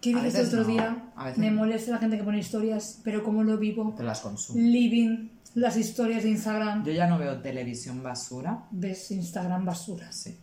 ¿Qué 0.00 0.14
veces 0.14 0.48
otro 0.48 0.62
no, 0.62 0.68
día? 0.68 1.04
a 1.14 1.24
veces 1.26 1.38
Me 1.38 1.50
molesta 1.50 1.90
la 1.90 1.98
gente 1.98 2.16
que 2.16 2.24
pone 2.24 2.38
historias, 2.38 3.00
pero 3.04 3.22
como 3.22 3.42
lo 3.44 3.58
vivo, 3.58 3.92
Te 3.96 4.02
las 4.02 4.20
consumo. 4.20 4.58
living 4.58 5.28
las 5.54 5.76
historias 5.76 6.22
de 6.22 6.30
Instagram, 6.30 6.84
Yo 6.84 6.92
ya 6.92 7.06
no 7.06 7.18
veo 7.18 7.40
televisión 7.42 8.02
basura. 8.02 8.64
ves 8.70 9.10
Instagram 9.10 9.64
basuras. 9.64 10.14
Sí. 10.14 10.36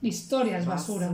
Historias 0.00 0.64
basura. 0.64 1.08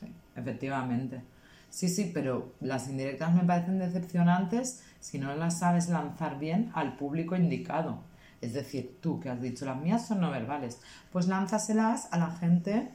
Sí, 0.00 0.06
efectivamente. 0.36 1.22
Sí, 1.70 1.88
sí, 1.88 2.10
pero 2.12 2.52
las 2.60 2.88
indirectas 2.88 3.32
me 3.34 3.44
parecen 3.44 3.78
decepcionantes 3.78 4.82
si 4.98 5.18
no 5.18 5.34
las 5.36 5.60
sabes 5.60 5.88
lanzar 5.88 6.38
bien 6.38 6.70
al 6.74 6.96
público 6.96 7.36
indicado. 7.36 8.00
Es 8.40 8.54
decir, 8.54 8.98
tú 9.02 9.20
que 9.20 9.28
has 9.28 9.40
dicho 9.40 9.64
las 9.64 9.76
mías 9.76 10.06
son 10.06 10.20
no 10.20 10.30
verbales, 10.30 10.80
pues 11.12 11.26
lánzaselas 11.26 12.08
a 12.10 12.18
la 12.18 12.30
gente 12.30 12.90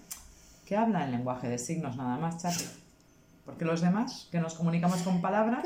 que 0.65 0.75
habla 0.75 1.05
en 1.05 1.11
lenguaje 1.11 1.47
de 1.47 1.57
signos 1.57 1.97
nada 1.97 2.17
más, 2.17 2.41
chat. 2.41 2.53
Porque 3.45 3.63
los 3.63 3.81
demás, 3.81 4.27
que 4.31 4.39
nos 4.39 4.55
comunicamos 4.55 5.03
con 5.03 5.21
palabras, 5.21 5.63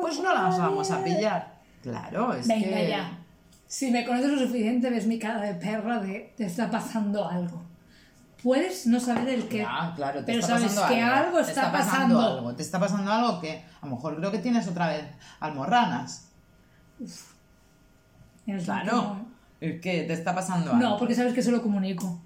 pues 0.00 0.20
no 0.20 0.34
las 0.34 0.58
vamos 0.58 0.90
a 0.90 1.02
pillar. 1.02 1.60
Claro, 1.82 2.34
es 2.34 2.46
Venga 2.46 2.76
que... 2.76 2.88
ya. 2.88 3.18
Si 3.66 3.90
me 3.90 4.04
conoces 4.04 4.30
lo 4.30 4.38
suficiente, 4.38 4.90
ves 4.90 5.06
mi 5.06 5.18
cara 5.18 5.40
de 5.40 5.54
perra 5.54 5.98
de 5.98 6.34
te 6.36 6.44
está 6.44 6.70
pasando 6.70 7.26
algo. 7.26 7.62
Puedes 8.42 8.86
no 8.86 9.00
saber 9.00 9.28
el 9.30 9.48
qué. 9.48 9.58
Ya, 9.58 9.92
claro, 9.96 10.20
te 10.20 10.26
pero 10.26 10.40
está 10.40 10.58
sabes 10.58 10.74
pasando 10.74 10.94
que 10.94 11.00
algo 11.00 11.36
te 11.38 11.48
está, 11.48 11.72
pasando. 11.72 12.20
algo. 12.20 12.54
Te 12.54 12.62
está 12.62 12.78
pasando 12.78 13.10
algo 13.10 13.40
que 13.40 13.64
a 13.80 13.86
lo 13.86 13.94
mejor 13.94 14.16
creo 14.16 14.30
que 14.30 14.40
tienes 14.40 14.68
otra 14.68 14.88
vez 14.88 15.04
almorranas. 15.40 16.28
Lo 16.98 17.06
Claro. 18.64 19.16
Es 19.60 19.80
que 19.80 20.02
te 20.02 20.12
está 20.12 20.34
pasando 20.34 20.72
algo. 20.72 20.82
No, 20.82 20.98
porque 20.98 21.14
sabes 21.14 21.34
que 21.34 21.42
se 21.42 21.50
lo 21.52 21.62
comunico. 21.62 22.18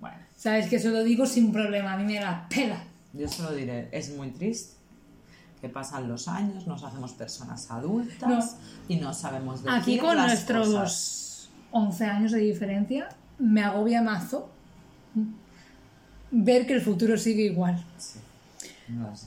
Bueno, 0.00 0.16
Sabes 0.36 0.68
que 0.68 0.78
se 0.78 0.88
lo 0.90 1.04
digo 1.04 1.26
sin 1.26 1.52
problema. 1.52 1.92
A 1.92 1.96
mí 1.98 2.04
me 2.04 2.20
la 2.20 2.46
pela. 2.48 2.82
yo 3.12 3.28
solo 3.28 3.52
diré, 3.54 3.88
es 3.92 4.14
muy 4.16 4.30
triste 4.30 4.74
que 5.60 5.68
pasan 5.70 6.06
los 6.08 6.28
años, 6.28 6.66
nos 6.66 6.82
hacemos 6.84 7.12
personas 7.12 7.70
adultas 7.70 8.28
No. 8.28 8.38
y 8.88 8.96
no 8.96 9.12
sabemos 9.14 9.62
decir 9.62 9.78
Aquí 9.80 9.98
con 9.98 10.14
las 10.16 10.26
nuestros 10.28 10.68
cosas. 10.68 11.48
11 11.70 12.04
años 12.04 12.32
de 12.32 12.38
diferencia, 12.40 13.08
me 13.38 13.62
agobia 13.62 14.02
mazo 14.02 14.50
ver 16.30 16.66
que 16.66 16.74
el 16.74 16.80
futuro 16.82 17.16
sigue 17.16 17.44
igual. 17.44 17.82
Sí, 17.98 18.18
no 18.88 19.08
lo 19.10 19.16
sé. 19.16 19.26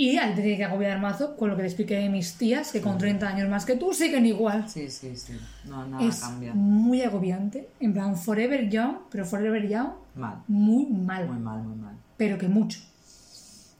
Y 0.00 0.16
ahí 0.16 0.32
te 0.32 0.42
tiene 0.42 0.56
que 0.56 0.64
agobiar 0.64 1.00
mazo 1.00 1.36
con 1.36 1.50
lo 1.50 1.56
que 1.56 1.62
le 1.62 1.68
expliqué 1.68 1.96
de 1.96 2.08
mis 2.08 2.34
tías, 2.38 2.70
que 2.70 2.80
con 2.80 2.98
30 2.98 3.26
años 3.28 3.48
más 3.48 3.66
que 3.66 3.74
tú 3.74 3.92
siguen 3.92 4.24
igual. 4.26 4.68
Sí, 4.68 4.88
sí, 4.88 5.16
sí. 5.16 5.36
No, 5.64 5.84
nada 5.88 6.04
es 6.04 6.20
cambia. 6.20 6.54
muy 6.54 7.02
agobiante. 7.02 7.68
En 7.80 7.92
plan, 7.92 8.16
forever 8.16 8.68
young, 8.70 8.98
pero 9.10 9.26
forever 9.26 9.68
young, 9.68 9.88
Mal. 10.14 10.42
muy 10.46 10.86
mal. 10.86 11.26
Muy 11.26 11.38
mal, 11.38 11.62
muy 11.64 11.76
mal. 11.76 11.96
Pero 12.16 12.38
que 12.38 12.46
mucho. 12.46 12.78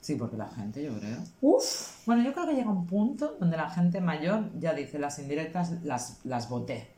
Sí, 0.01 0.17
porque 0.17 0.37
la 0.37 0.49
gente, 0.49 0.83
yo 0.83 0.99
creo. 0.99 1.19
Uf. 1.41 2.05
Bueno, 2.05 2.25
yo 2.25 2.33
creo 2.33 2.47
que 2.49 2.55
llega 2.55 2.71
un 2.71 2.87
punto 2.87 3.37
donde 3.39 3.57
la 3.57 3.71
gente 3.71 4.01
mayor 4.01 4.51
ya 4.59 4.75
dice 4.75 4.99
las 4.99 5.21
indirectas 5.21 5.85
las, 5.85 6.19
las 6.25 6.49
voté. 6.49 6.89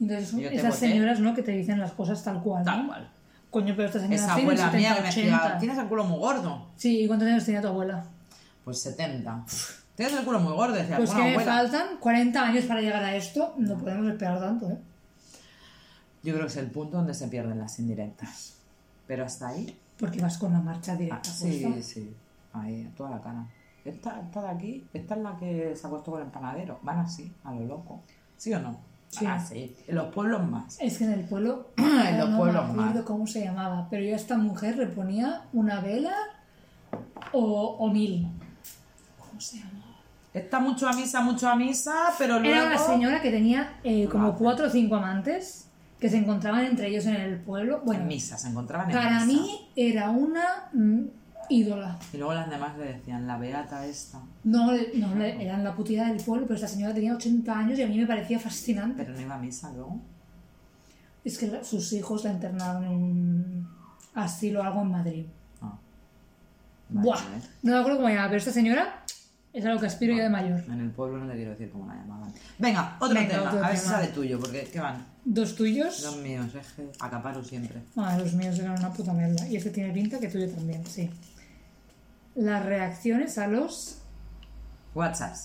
Entonces 0.00 0.28
son 0.30 0.40
te 0.40 0.54
esas 0.54 0.76
señoras, 0.78 1.20
¿no? 1.20 1.34
Que 1.34 1.42
te 1.42 1.52
dicen 1.52 1.78
las 1.78 1.92
cosas 1.92 2.24
tal 2.24 2.40
cual. 2.42 2.64
Tal 2.64 2.82
¿no? 2.82 2.88
cual. 2.88 3.10
Coño, 3.50 3.74
pero 3.76 3.88
esta 3.88 4.00
señora 4.00 4.22
Esa 4.24 4.34
abuela 4.36 4.70
70, 4.70 4.78
mía 4.78 4.94
que 4.94 5.00
me 5.02 5.06
decía, 5.08 5.36
80. 5.36 5.58
tienes 5.58 5.76
el 5.78 5.86
culo 5.86 6.04
muy 6.04 6.18
gordo. 6.18 6.68
Sí, 6.76 7.02
¿y 7.02 7.06
cuántos 7.06 7.28
años 7.28 7.44
tenía 7.44 7.60
tu 7.60 7.68
abuela? 7.68 8.06
Pues 8.64 8.80
70. 8.82 9.44
Tienes 9.94 10.14
el 10.18 10.24
culo 10.24 10.40
muy 10.40 10.52
gordo, 10.54 10.74
decía, 10.74 10.96
Pues 10.96 11.10
que 11.10 11.16
me 11.16 11.30
abuela. 11.32 11.52
faltan 11.52 11.98
40 11.98 12.42
años 12.42 12.64
para 12.64 12.80
llegar 12.80 13.02
a 13.04 13.14
esto. 13.16 13.54
No 13.58 13.76
podemos 13.76 14.10
esperar 14.10 14.40
tanto, 14.40 14.70
¿eh? 14.70 14.78
Yo 16.22 16.32
creo 16.34 16.46
que 16.46 16.52
es 16.52 16.56
el 16.56 16.70
punto 16.70 16.96
donde 16.96 17.14
se 17.14 17.28
pierden 17.28 17.58
las 17.58 17.78
indirectas. 17.78 18.54
Pero 19.06 19.24
hasta 19.24 19.48
ahí. 19.48 19.76
Porque 19.98 20.20
vas 20.20 20.38
con 20.38 20.52
la 20.52 20.60
marcha 20.60 20.92
ah, 20.92 20.96
directa. 20.96 21.30
sí, 21.30 21.60
puesta. 21.64 21.82
sí. 21.82 22.14
Ahí, 22.52 22.88
a 22.90 22.96
toda 22.96 23.10
la 23.10 23.20
cara. 23.20 23.46
Esta, 23.84 24.20
esta 24.20 24.42
de 24.42 24.48
aquí, 24.48 24.86
esta 24.94 25.14
es 25.16 25.20
la 25.22 25.36
que 25.36 25.74
se 25.74 25.86
ha 25.86 25.90
puesto 25.90 26.12
con 26.12 26.22
el 26.22 26.28
panadero. 26.28 26.78
Van 26.82 27.00
así, 27.00 27.32
a 27.44 27.52
lo 27.52 27.64
loco. 27.66 28.00
¿Sí 28.36 28.52
o 28.54 28.60
no? 28.60 28.78
Sí. 29.08 29.24
Van 29.24 29.38
así. 29.38 29.76
En 29.86 29.96
los 29.96 30.14
pueblos 30.14 30.48
más. 30.48 30.78
Es 30.80 30.98
que 30.98 31.04
en 31.04 31.12
el 31.12 31.24
pueblo. 31.24 31.70
En 31.76 32.18
los 32.18 32.30
no 32.30 32.38
pueblos 32.38 32.64
me 32.66 32.72
acuerdo 32.72 32.94
más. 32.94 33.04
cómo 33.04 33.26
se 33.26 33.44
llamaba. 33.44 33.86
Pero 33.90 34.02
yo 34.04 34.14
a 34.14 34.16
esta 34.16 34.36
mujer 34.36 34.76
le 34.76 34.86
ponía 34.86 35.42
una 35.52 35.80
vela 35.80 36.14
o, 37.32 37.76
o 37.78 37.90
mil. 37.90 38.28
¿Cómo 39.50 39.62
se 39.62 39.68
llamaba? 39.68 39.92
Está 40.34 40.60
mucho 40.60 40.88
a 40.88 40.92
misa, 40.94 41.20
mucho 41.20 41.48
a 41.48 41.56
misa, 41.56 42.14
pero 42.18 42.38
luego... 42.38 42.56
Era 42.56 42.66
una 42.66 42.78
señora 42.78 43.20
que 43.20 43.30
tenía 43.30 43.74
eh, 43.84 44.08
como 44.10 44.34
cuatro 44.34 44.66
o 44.66 44.70
cinco 44.70 44.96
amantes 44.96 45.66
que 46.00 46.08
se 46.08 46.16
encontraban 46.16 46.64
entre 46.64 46.88
ellos 46.88 47.06
en 47.06 47.16
el 47.16 47.38
pueblo. 47.38 47.82
Bueno, 47.84 48.02
En 48.02 48.08
misa, 48.08 48.36
se 48.36 48.48
encontraban 48.48 48.90
en 48.90 48.96
para 48.96 49.24
misa. 49.24 49.26
mí 49.26 49.68
era 49.76 50.10
una 50.10 50.68
mm, 50.72 51.00
ídola. 51.48 51.98
Y 52.12 52.16
luego 52.16 52.34
las 52.34 52.50
demás 52.50 52.76
le 52.78 52.94
decían, 52.94 53.26
la 53.26 53.36
beata 53.36 53.86
esta. 53.86 54.20
No, 54.42 54.72
no 54.72 55.22
eran 55.22 55.62
la 55.62 55.74
putida 55.74 56.08
del 56.08 56.22
pueblo, 56.22 56.46
pero 56.46 56.56
esta 56.56 56.66
señora 56.66 56.94
tenía 56.94 57.14
80 57.14 57.56
años 57.56 57.78
y 57.78 57.82
a 57.82 57.86
mí 57.86 57.98
me 57.98 58.06
parecía 58.06 58.40
fascinante. 58.40 59.04
Pero 59.04 59.14
no 59.14 59.20
iba 59.20 59.34
a 59.34 59.38
misa 59.38 59.70
luego. 59.72 60.00
Es 61.24 61.38
que 61.38 61.62
sus 61.62 61.92
hijos 61.92 62.24
la 62.24 62.32
internaron 62.32 62.84
en 62.84 62.90
un 62.90 63.68
asilo 64.14 64.60
o 64.60 64.62
algo 64.64 64.82
en 64.82 64.90
Madrid. 64.90 65.26
Ah. 65.60 65.78
Vale, 66.88 67.06
Buah, 67.06 67.20
no 67.62 67.72
me 67.72 67.78
acuerdo 67.78 67.98
cómo 67.98 68.08
llamaba, 68.08 68.28
pero 68.28 68.38
esta 68.38 68.50
señora 68.50 69.01
es 69.52 69.64
a 69.64 69.68
lo 69.70 69.78
que 69.80 69.86
aspiro 69.86 70.14
yo 70.14 70.22
de 70.22 70.28
mayor. 70.30 70.62
En 70.66 70.80
el 70.80 70.90
pueblo 70.90 71.18
no 71.18 71.28
te 71.30 71.36
quiero 71.36 71.50
decir 71.50 71.70
cómo 71.70 71.86
la 71.86 71.94
llamaban. 71.96 72.32
Venga, 72.58 72.96
otro 73.00 73.14
Venga, 73.14 73.28
tema. 73.34 73.42
otro 73.50 73.64
a 73.64 73.68
ver 73.68 73.78
si 73.78 73.86
sale 73.86 74.08
tuyo, 74.08 74.40
porque 74.40 74.68
¿qué 74.72 74.80
van? 74.80 75.06
Dos 75.24 75.54
tuyos. 75.54 76.02
Los 76.02 76.16
míos, 76.16 76.46
es 76.54 76.66
que 76.72 76.90
acaparo 77.00 77.44
siempre. 77.44 77.82
Ah, 77.96 78.16
los 78.18 78.32
míos 78.34 78.58
eran 78.58 78.78
una 78.78 78.92
puta 78.92 79.12
mierda. 79.12 79.46
Y 79.48 79.56
este 79.56 79.70
tiene 79.70 79.92
pinta 79.92 80.18
que 80.18 80.28
tuyo 80.28 80.48
también, 80.50 80.84
sí. 80.86 81.10
Las 82.34 82.64
reacciones 82.64 83.36
a 83.38 83.46
los. 83.46 83.98
WhatsApp. 84.94 85.36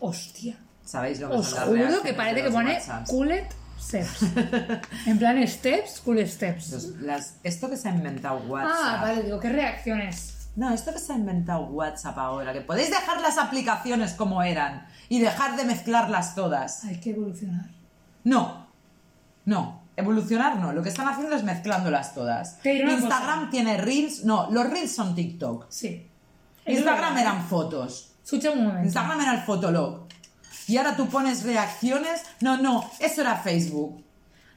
Hostia. 0.00 0.56
¿Sabéis 0.84 1.20
lo 1.20 1.30
que 1.30 1.36
Os 1.36 1.46
son 1.48 1.76
las 1.78 1.88
juro 1.90 2.02
que 2.02 2.14
parece 2.14 2.42
que 2.42 2.50
pone 2.50 2.74
WhatsApps? 2.74 3.10
Coolet 3.10 3.54
Steps. 3.80 4.22
en 5.06 5.18
plan 5.18 5.46
Steps, 5.46 6.00
Cool 6.04 6.26
Steps. 6.26 6.70
Los- 6.72 6.84
las- 7.02 7.34
esto 7.42 7.68
que 7.70 7.76
se 7.76 7.88
ha 7.88 7.94
inventado 7.94 8.38
WhatsApp. 8.48 8.72
Ah, 8.74 8.98
vale, 9.02 9.22
digo, 9.24 9.38
¿qué 9.40 9.48
reacciones? 9.48 10.41
No, 10.54 10.70
esto 10.72 10.92
que 10.92 10.98
se 10.98 11.12
ha 11.12 11.16
inventado 11.16 11.64
WhatsApp 11.64 12.18
ahora, 12.18 12.52
que 12.52 12.60
podéis 12.60 12.90
dejar 12.90 13.20
las 13.20 13.38
aplicaciones 13.38 14.12
como 14.12 14.42
eran 14.42 14.86
y 15.08 15.20
dejar 15.20 15.56
de 15.56 15.64
mezclarlas 15.64 16.34
todas. 16.34 16.84
Hay 16.84 17.00
que 17.00 17.10
evolucionar. 17.10 17.70
No, 18.24 18.66
no, 19.46 19.82
evolucionar 19.96 20.58
no, 20.58 20.72
lo 20.72 20.82
que 20.82 20.90
están 20.90 21.08
haciendo 21.08 21.36
es 21.36 21.42
mezclándolas 21.42 22.14
todas. 22.14 22.58
Pero 22.62 22.90
Instagram 22.90 23.40
cosa. 23.40 23.50
tiene 23.50 23.78
Reels, 23.78 24.24
no, 24.24 24.50
los 24.50 24.68
Reels 24.68 24.94
son 24.94 25.14
TikTok. 25.14 25.66
Sí. 25.70 26.08
Instagram 26.66 27.18
eran 27.18 27.44
fotos. 27.46 28.12
Escucha 28.22 28.50
un 28.50 28.64
momento. 28.64 28.84
Instagram 28.84 29.20
era 29.20 29.34
el 29.34 29.40
Fotolog. 29.42 30.06
Y 30.68 30.76
ahora 30.76 30.96
tú 30.96 31.08
pones 31.08 31.42
reacciones. 31.42 32.22
No, 32.40 32.56
no, 32.56 32.88
eso 33.00 33.20
era 33.20 33.36
Facebook. 33.36 34.02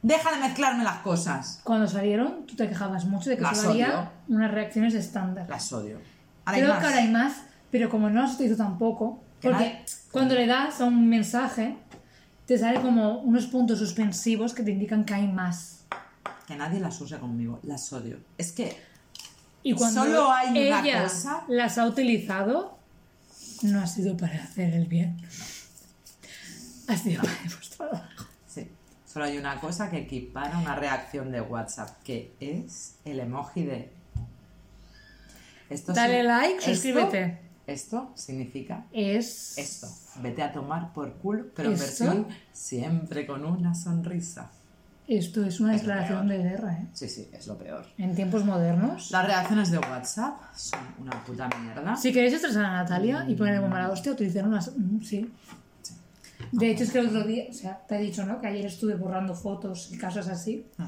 Deja 0.07 0.31
de 0.35 0.37
mezclarme 0.37 0.83
las 0.83 0.99
cosas. 0.99 1.61
Cuando 1.63 1.87
salieron, 1.87 2.45
tú 2.45 2.55
te 2.55 2.69
quejabas 2.69 3.05
mucho 3.05 3.31
de 3.31 3.37
que 3.37 3.41
Las 3.41 3.57
solo 3.57 3.71
había 3.71 4.11
unas 4.27 4.51
reacciones 4.51 4.93
estándar. 4.93 5.47
Las 5.49 5.73
odio. 5.73 5.97
Ahora 6.45 6.57
hay 6.57 6.61
Creo 6.61 6.73
más. 6.75 6.79
que 6.79 6.85
ahora 6.85 6.99
hay 6.99 7.09
más, 7.09 7.33
pero 7.71 7.89
como 7.89 8.11
no 8.11 8.21
las 8.21 8.35
utilizo 8.35 8.55
tampoco, 8.55 9.23
Que 9.41 9.49
porque 9.49 9.85
cuando 10.11 10.35
le 10.35 10.45
das 10.45 10.79
a 10.79 10.85
un 10.85 11.09
mensaje, 11.09 11.75
te 12.45 12.55
sale 12.59 12.81
como 12.81 13.17
unos 13.21 13.47
puntos 13.47 13.79
suspensivos 13.79 14.53
que 14.53 14.61
te 14.61 14.69
indican 14.69 15.05
que 15.05 15.15
hay 15.15 15.27
más. 15.27 15.85
Que 16.45 16.55
nadie 16.55 16.79
las 16.79 17.01
use 17.01 17.17
conmigo. 17.17 17.59
Las 17.63 17.91
odio. 17.91 18.19
Es 18.37 18.51
que 18.51 18.77
Y 19.63 19.73
cuando 19.73 20.03
Solo 20.03 20.31
hay 20.31 20.49
una 20.69 20.81
ella 20.87 21.01
cosa. 21.05 21.43
las 21.47 21.79
ha 21.79 21.87
utilizado, 21.87 22.77
no 23.63 23.81
ha 23.81 23.87
sido 23.87 24.15
para 24.15 24.35
hacer 24.43 24.71
el 24.75 24.85
bien. 24.85 25.17
Ha 26.87 26.95
sido 26.95 27.23
para 27.23 27.33
demostrar. 27.43 28.09
Solo 29.15 29.27
hay 29.27 29.37
una 29.37 29.61
cosa 29.61 29.89
que 29.89 29.99
equipara 29.99 30.57
una 30.57 30.75
reacción 30.75 31.31
de 31.31 31.39
WhatsApp, 31.39 32.03
que 32.03 32.33
es 32.41 32.95
el 33.05 33.21
emoji 33.21 33.63
de. 33.63 33.89
Esto 35.69 35.93
Dale 35.93 36.21
like, 36.21 36.57
esto- 36.57 36.71
suscríbete. 36.73 37.39
Esto 37.65 38.11
significa 38.15 38.83
Es. 38.91 39.57
esto. 39.57 39.87
Vete 40.21 40.43
a 40.43 40.51
tomar 40.51 40.91
por 40.91 41.13
culo, 41.13 41.45
pero 41.55 41.71
en 41.71 41.79
versión 41.79 42.27
siempre 42.51 43.25
con 43.25 43.45
una 43.45 43.73
sonrisa. 43.73 44.51
Esto 45.07 45.45
es 45.45 45.61
una 45.61 45.75
Es 45.75 45.83
declaración 45.83 46.27
de 46.27 46.37
guerra, 46.39 46.73
¿eh? 46.73 46.87
Sí, 46.91 47.07
sí, 47.07 47.29
es 47.31 47.47
lo 47.47 47.57
peor. 47.57 47.85
En 47.97 48.15
tiempos 48.15 48.43
modernos. 48.43 49.11
Las 49.11 49.25
reacciones 49.25 49.71
de 49.71 49.77
WhatsApp 49.79 50.41
son 50.57 50.81
una 50.99 51.23
puta 51.23 51.47
mierda. 51.61 51.95
Si 51.95 52.11
queréis 52.11 52.33
estresar 52.33 52.65
a 52.65 52.71
Natalia 52.83 53.23
y 53.29 53.35
ponerle 53.35 53.61
como 53.61 53.71
mala 53.71 53.91
hostia, 53.91 54.11
utilizar 54.11 54.45
unas. 54.45 54.75
mm, 54.77 54.99
Sí. 55.03 55.31
De 56.51 56.71
hecho, 56.71 56.83
es 56.83 56.91
que 56.91 56.99
el 56.99 57.07
otro 57.07 57.23
día, 57.23 57.45
o 57.49 57.53
sea, 57.53 57.77
te 57.87 57.95
he 57.97 58.01
dicho, 58.01 58.25
¿no? 58.25 58.39
Que 58.41 58.47
ayer 58.47 58.65
estuve 58.65 58.95
borrando 58.95 59.33
fotos 59.35 59.91
y 59.91 59.97
cosas 59.97 60.27
así. 60.27 60.65
Ah. 60.77 60.87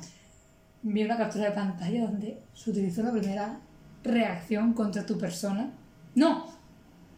Vi 0.83 1.03
una 1.03 1.17
captura 1.17 1.45
de 1.45 1.51
pantalla 1.51 2.03
donde 2.03 2.41
se 2.53 2.69
utilizó 2.69 3.03
la 3.03 3.11
primera 3.11 3.59
reacción 4.03 4.73
contra 4.73 5.05
tu 5.05 5.17
persona. 5.17 5.71
No, 6.15 6.45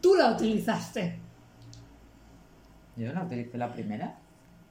tú 0.00 0.14
la 0.14 0.32
utilizaste. 0.32 1.18
¿Yo 2.96 3.12
la 3.12 3.24
utilicé 3.24 3.56
la 3.58 3.72
primera? 3.72 4.16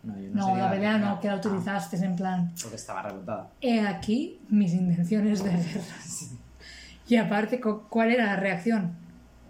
No, 0.03 0.17
yo 0.19 0.29
no 0.29 0.47
No, 0.47 0.57
la 0.57 0.69
primera 0.71 0.97
no, 0.97 1.19
que 1.19 1.27
la 1.27 1.33
Ah, 1.33 1.37
utilizaste 1.37 1.97
en 1.97 2.15
plan. 2.15 2.53
porque 2.61 2.75
estaba 2.75 3.01
rebotada. 3.01 3.49
He 3.61 3.81
aquí 3.81 4.39
mis 4.49 4.73
intenciones 4.73 5.43
de 5.43 5.49
guerra. 5.51 5.83
Y 7.07 7.15
aparte, 7.15 7.59
cu- 7.59 7.83
¿cuál 7.89 8.11
era 8.11 8.25
la 8.25 8.35
reacción? 8.35 8.93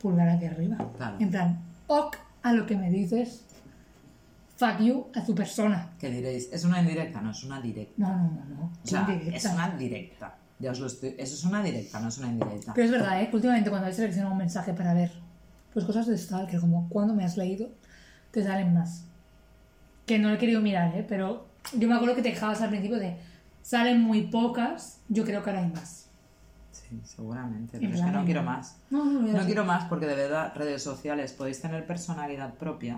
Pulgar 0.01 0.29
hacia 0.29 0.49
arriba. 0.51 0.77
Claro. 0.97 1.17
En 1.19 1.29
plan, 1.29 1.59
ok 1.87 2.17
a 2.41 2.53
lo 2.53 2.65
que 2.65 2.77
me 2.77 2.89
dices. 2.89 3.45
Fuck 4.59 4.79
you 4.81 5.07
a 5.15 5.23
tu 5.23 5.33
persona. 5.33 5.91
¿Qué 5.97 6.09
diréis? 6.11 6.49
¿Es 6.51 6.65
una 6.65 6.81
indirecta? 6.81 7.21
No, 7.21 7.31
es 7.31 7.43
una 7.45 7.61
directa. 7.61 7.93
No, 7.97 8.09
no, 8.09 8.23
no, 8.29 8.45
no. 8.55 8.71
O 8.83 8.87
sea, 8.87 9.05
Indirecta. 9.09 9.37
es 9.37 9.45
una 9.45 9.69
directa. 9.77 10.35
Ya 10.59 10.71
os 10.71 10.79
lo 10.81 10.87
estoy... 10.87 11.15
Eso 11.17 11.33
es 11.35 11.43
una 11.45 11.63
directa, 11.63 12.01
no 12.01 12.09
es 12.09 12.17
una 12.17 12.27
indirecta. 12.27 12.73
Pero 12.73 12.85
es 12.85 12.91
verdad, 12.91 13.21
¿eh? 13.21 13.29
que 13.29 13.35
últimamente 13.37 13.69
cuando 13.69 13.87
he 13.87 13.93
seleccionado 13.93 14.33
un 14.33 14.37
mensaje 14.39 14.73
para 14.73 14.93
ver 14.93 15.11
pues 15.71 15.85
cosas 15.85 16.07
de 16.07 16.17
Stalker, 16.17 16.59
como 16.59 16.89
cuando 16.89 17.13
me 17.13 17.23
has 17.23 17.37
leído, 17.37 17.69
te 18.31 18.43
salen 18.43 18.73
más. 18.73 19.05
Que 20.05 20.19
no 20.19 20.29
he 20.33 20.37
querido 20.37 20.59
mirar, 20.59 20.93
¿eh? 20.93 21.05
Pero 21.07 21.45
yo 21.77 21.87
me 21.87 21.95
acuerdo 21.95 22.15
que 22.15 22.21
te 22.23 22.31
quejabas 22.33 22.61
al 22.61 22.69
principio 22.69 22.97
de 22.99 23.15
salen 23.61 24.01
muy 24.01 24.23
pocas, 24.23 24.99
yo 25.07 25.23
creo 25.23 25.41
que 25.41 25.51
ahora 25.51 25.61
hay 25.61 25.69
más. 25.71 26.07
Sí, 26.73 26.99
seguramente. 27.05 27.77
En 27.77 27.83
Pero 27.83 27.93
es 27.95 28.01
que 28.01 28.11
no 28.11 28.19
no. 28.19 28.25
quiero 28.25 28.43
más. 28.43 28.75
No, 28.89 29.05
no, 29.05 29.21
No 29.21 29.39
sé. 29.39 29.45
quiero 29.45 29.63
más 29.63 29.85
porque 29.85 30.05
de 30.07 30.15
verdad 30.15 30.51
redes 30.55 30.83
sociales 30.83 31.31
podéis 31.31 31.61
tener 31.61 31.85
personalidad 31.87 32.55
propia. 32.55 32.97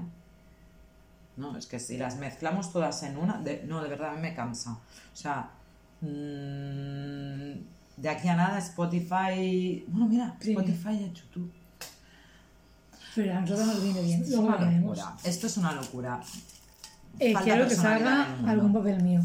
No, 1.38 1.58
es 1.58 1.66
que 1.66 1.80
si 1.80 1.98
las 1.98 2.18
mezclamos 2.18 2.72
todas 2.72 3.02
en 3.04 3.18
una, 3.18 3.38
de- 3.40 3.64
no, 3.68 3.82
de 3.82 3.90
verdad 3.90 4.12
a 4.12 4.14
mí 4.14 4.22
me 4.22 4.34
cansa. 4.36 4.72
O 4.74 5.16
sea, 5.16 5.50
mm, 6.02 7.52
de 7.98 8.10
aquí 8.10 8.28
a 8.28 8.36
nada 8.36 8.58
Spotify... 8.60 9.84
Bueno, 9.88 10.08
mira. 10.08 10.36
Spotify 10.40 10.90
y 10.94 11.14
YouTube. 11.14 11.52
Pero 13.16 13.38
a 13.38 13.42
nosotros 13.42 13.68
nos 13.68 13.84
viene 13.84 14.02
bien. 14.02 14.22
Es 14.24 14.30
Luego 14.30 14.48
una 14.48 14.72
lo. 14.72 15.18
Esto 15.24 15.48
es 15.48 15.58
una 15.58 15.74
locura. 15.74 16.22
Eh, 17.20 17.34
quiero 17.44 17.68
que 17.68 17.76
salga 17.76 18.38
algún 18.48 18.74
papel 18.74 19.04
mío. 19.04 19.22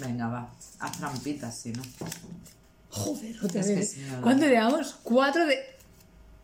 Venga, 0.00 0.28
va. 0.28 0.50
Haz 0.78 0.92
trampitas, 0.98 1.56
si 1.56 1.72
no. 1.72 1.82
Joder, 2.90 3.36
otra 3.44 3.62
vez. 3.62 3.90
sí. 3.90 4.06
¿Cuánto 4.22 4.46
llevamos? 4.46 4.98
Cuatro 5.02 5.44
de. 5.46 5.56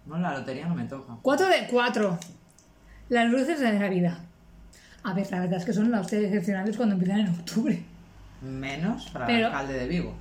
No, 0.07 0.19
la 0.19 0.37
lotería 0.37 0.67
no 0.67 0.75
me 0.75 0.85
toca. 0.85 1.17
4 1.23 1.47
de 1.49 1.69
4. 1.71 2.19
Las 3.09 3.31
luces 3.31 3.61
de 3.61 3.79
Navidad. 3.79 4.19
A 5.05 5.13
ver, 5.13 5.31
la 5.31 5.41
verdad 5.41 5.59
es 5.59 5.65
que 5.65 5.73
son 5.73 5.91
las 5.91 6.13
excepcionales 6.13 6.77
cuando 6.77 6.95
empiezan 6.95 7.21
en 7.21 7.29
octubre. 7.29 7.83
Menos 8.43 9.09
para 9.11 9.27
Pero- 9.27 9.39
el 9.39 9.45
alcalde 9.47 9.75
de 9.75 9.89
Vigo. 9.89 10.15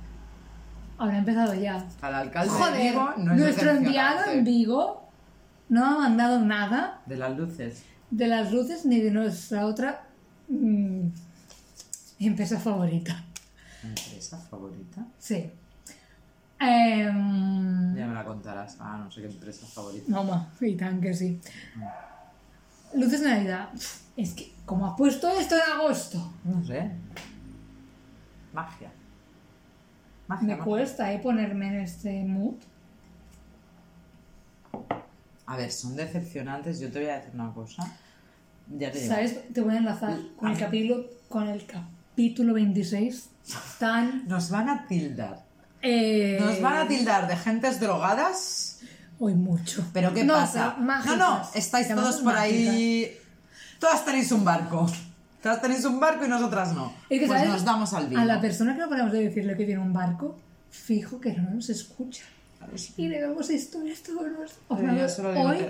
Ahora 0.98 1.14
ha 1.16 1.18
empezado 1.18 1.54
ya. 1.54 1.84
El 2.02 2.14
alcalde 2.14 2.52
de 2.78 2.90
Vigo 2.90 3.10
no 3.18 3.32
es 3.34 3.38
nuestro 3.40 3.70
enviado 3.70 4.30
en 4.30 4.44
Vigo 4.44 5.00
no 5.68 5.84
ha 5.84 5.98
mandado 5.98 6.40
nada 6.44 7.00
De 7.06 7.16
las 7.16 7.36
luces. 7.36 7.82
de 8.10 8.26
las 8.28 8.52
luces 8.52 8.84
ni 8.86 9.00
de 9.00 9.10
nuestra 9.10 9.66
otra 9.66 10.04
mm, 10.48 11.06
empresa 12.20 12.60
favorita. 12.60 13.24
¿Empresa 13.82 14.38
favorita? 14.38 15.04
Sí. 15.18 15.50
Em, 16.60 17.94
Ya 17.96 18.06
me 18.06 18.14
la 18.14 18.24
contarás. 18.24 18.76
Ah, 18.80 19.00
no 19.02 19.10
sé 19.10 19.22
qué 19.22 19.26
empresa 19.28 19.66
favorita. 19.66 20.04
Mamá, 20.10 20.48
y 20.60 20.74
tan 20.76 21.00
que 21.00 21.12
sí. 21.14 21.40
Luces 22.94 23.20
de 23.22 23.28
Navidad. 23.28 23.68
Es 24.16 24.32
que, 24.34 24.52
como 24.64 24.86
ha 24.86 24.96
puesto 24.96 25.28
esto 25.30 25.54
en 25.56 25.62
agosto, 25.80 26.32
No 26.44 26.64
sé. 26.64 26.90
Magia. 28.52 28.90
Magia. 30.28 30.46
me 30.46 30.52
magia. 30.56 30.64
cuesta 30.64 31.12
eh, 31.12 31.18
ponerme 31.18 31.68
en 31.68 31.80
este 31.80 32.22
mood. 32.24 32.54
A 35.46 35.56
ver, 35.56 35.70
son 35.70 35.96
decepcionantes. 35.96 36.80
Yo 36.80 36.90
te 36.90 37.00
voy 37.00 37.08
a 37.08 37.16
decir 37.16 37.32
una 37.34 37.52
cosa. 37.52 37.82
Ya 38.78 38.90
te 38.90 38.98
digo. 39.00 39.12
¿Sabes? 39.14 39.52
Te 39.52 39.60
voy 39.60 39.74
a 39.74 39.78
enlazar 39.78 40.16
con 40.36 40.50
el 40.50 40.58
capítulo, 40.58 41.04
con 41.28 41.48
el 41.48 41.66
capítulo 41.66 42.54
26. 42.54 43.30
Tan. 43.78 44.26
Nos 44.26 44.50
van 44.50 44.68
a 44.70 44.86
tildar. 44.86 45.44
eh, 45.82 46.38
Nos 46.40 46.60
van 46.62 46.76
a 46.78 46.88
tildar 46.88 47.28
de 47.28 47.36
gentes 47.36 47.78
drogadas. 47.80 48.80
Hoy 49.24 49.34
mucho. 49.34 49.82
¿Pero 49.94 50.12
qué 50.12 50.22
No, 50.22 50.34
pasa? 50.34 50.76
mágicas. 50.78 51.16
No, 51.16 51.38
no, 51.38 51.48
estáis 51.54 51.88
todos 51.88 52.16
por 52.16 52.34
mágicas. 52.34 52.74
ahí. 52.74 53.18
Todas 53.78 54.04
tenéis 54.04 54.30
un 54.32 54.44
barco. 54.44 54.86
Todas 55.42 55.62
tenéis 55.62 55.82
un 55.86 55.98
barco 55.98 56.26
y 56.26 56.28
nosotras 56.28 56.74
no. 56.74 56.92
Es 57.08 57.20
que, 57.20 57.26
pues 57.26 57.38
¿sabes? 57.38 57.54
nos 57.54 57.64
damos 57.64 57.92
al 57.94 58.06
vino. 58.08 58.20
A 58.20 58.24
la 58.26 58.38
persona 58.40 58.74
que 58.74 58.80
no 58.80 58.88
paramos 58.90 59.12
de 59.12 59.22
decirle 59.22 59.56
que 59.56 59.64
tiene 59.64 59.80
un 59.80 59.94
barco, 59.94 60.36
fijo 60.70 61.20
que 61.20 61.32
no 61.32 61.50
nos 61.50 61.70
escucha. 61.70 62.24
Claro, 62.58 62.76
sí. 62.76 62.92
Y 62.98 63.08
le 63.08 63.20
damos 63.22 63.48
historias 63.48 64.02
todos 64.02 64.26
los... 64.28 64.50
digo 64.78 65.46
Hoy 65.48 65.66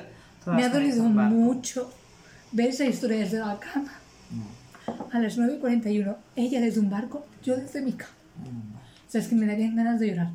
me 0.47 0.65
ha 0.65 0.69
dolido 0.69 1.05
mucho 1.05 1.93
ver 2.51 2.71
esa 2.71 2.85
historia 2.87 3.19
desde 3.19 3.39
la 3.39 3.59
cama. 3.61 3.93
A 5.13 5.19
las 5.21 5.39
9.41, 5.39 6.17
ella 6.35 6.61
desde 6.61 6.81
un 6.81 6.91
barco, 6.91 7.25
yo 7.43 7.57
desde 7.57 7.81
mi 7.83 7.93
cama. 7.93 8.11
O 9.07 9.11
sea, 9.11 9.21
es 9.21 9.29
que 9.29 9.37
me 9.37 9.47
darían 9.47 9.77
ganas 9.77 10.01
de 10.01 10.09
llorar. 10.09 10.31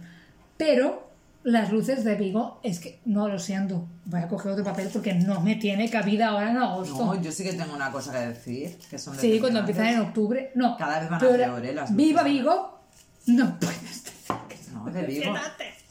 Pero 0.57 1.08
las 1.43 1.71
luces 1.71 2.03
de 2.03 2.15
Vigo, 2.15 2.59
es 2.63 2.79
que 2.79 2.99
no 3.05 3.27
lo 3.27 3.39
siento. 3.39 3.87
Voy 4.05 4.19
a 4.21 4.27
coger 4.27 4.51
otro 4.51 4.63
papel 4.63 4.89
porque 4.91 5.13
no 5.13 5.39
me 5.41 5.55
tiene 5.55 5.89
cabida 5.89 6.29
ahora 6.29 6.51
en 6.51 6.57
agosto. 6.57 6.97
No, 7.05 7.21
yo 7.21 7.31
sí 7.31 7.43
que 7.43 7.53
tengo 7.53 7.73
una 7.75 7.91
cosa 7.91 8.11
que 8.11 8.19
decir. 8.27 8.77
Que 8.89 8.97
son 8.97 9.17
Sí, 9.17 9.39
cuando 9.39 9.59
empiezan 9.59 9.87
en 9.87 9.99
octubre. 10.01 10.51
No. 10.55 10.75
Cada 10.77 10.99
vez 10.99 11.09
van 11.09 11.17
a 11.17 11.19
peor- 11.19 11.65
¿eh? 11.65 11.73
Las 11.73 11.95
Viva. 11.95 12.23
Vigo. 12.23 12.79
No 13.27 13.59
puedes 13.59 13.81
decir 13.81 14.13
que 14.49 14.57
No, 14.73 14.85
de 14.85 15.03
Vigo. 15.03 15.33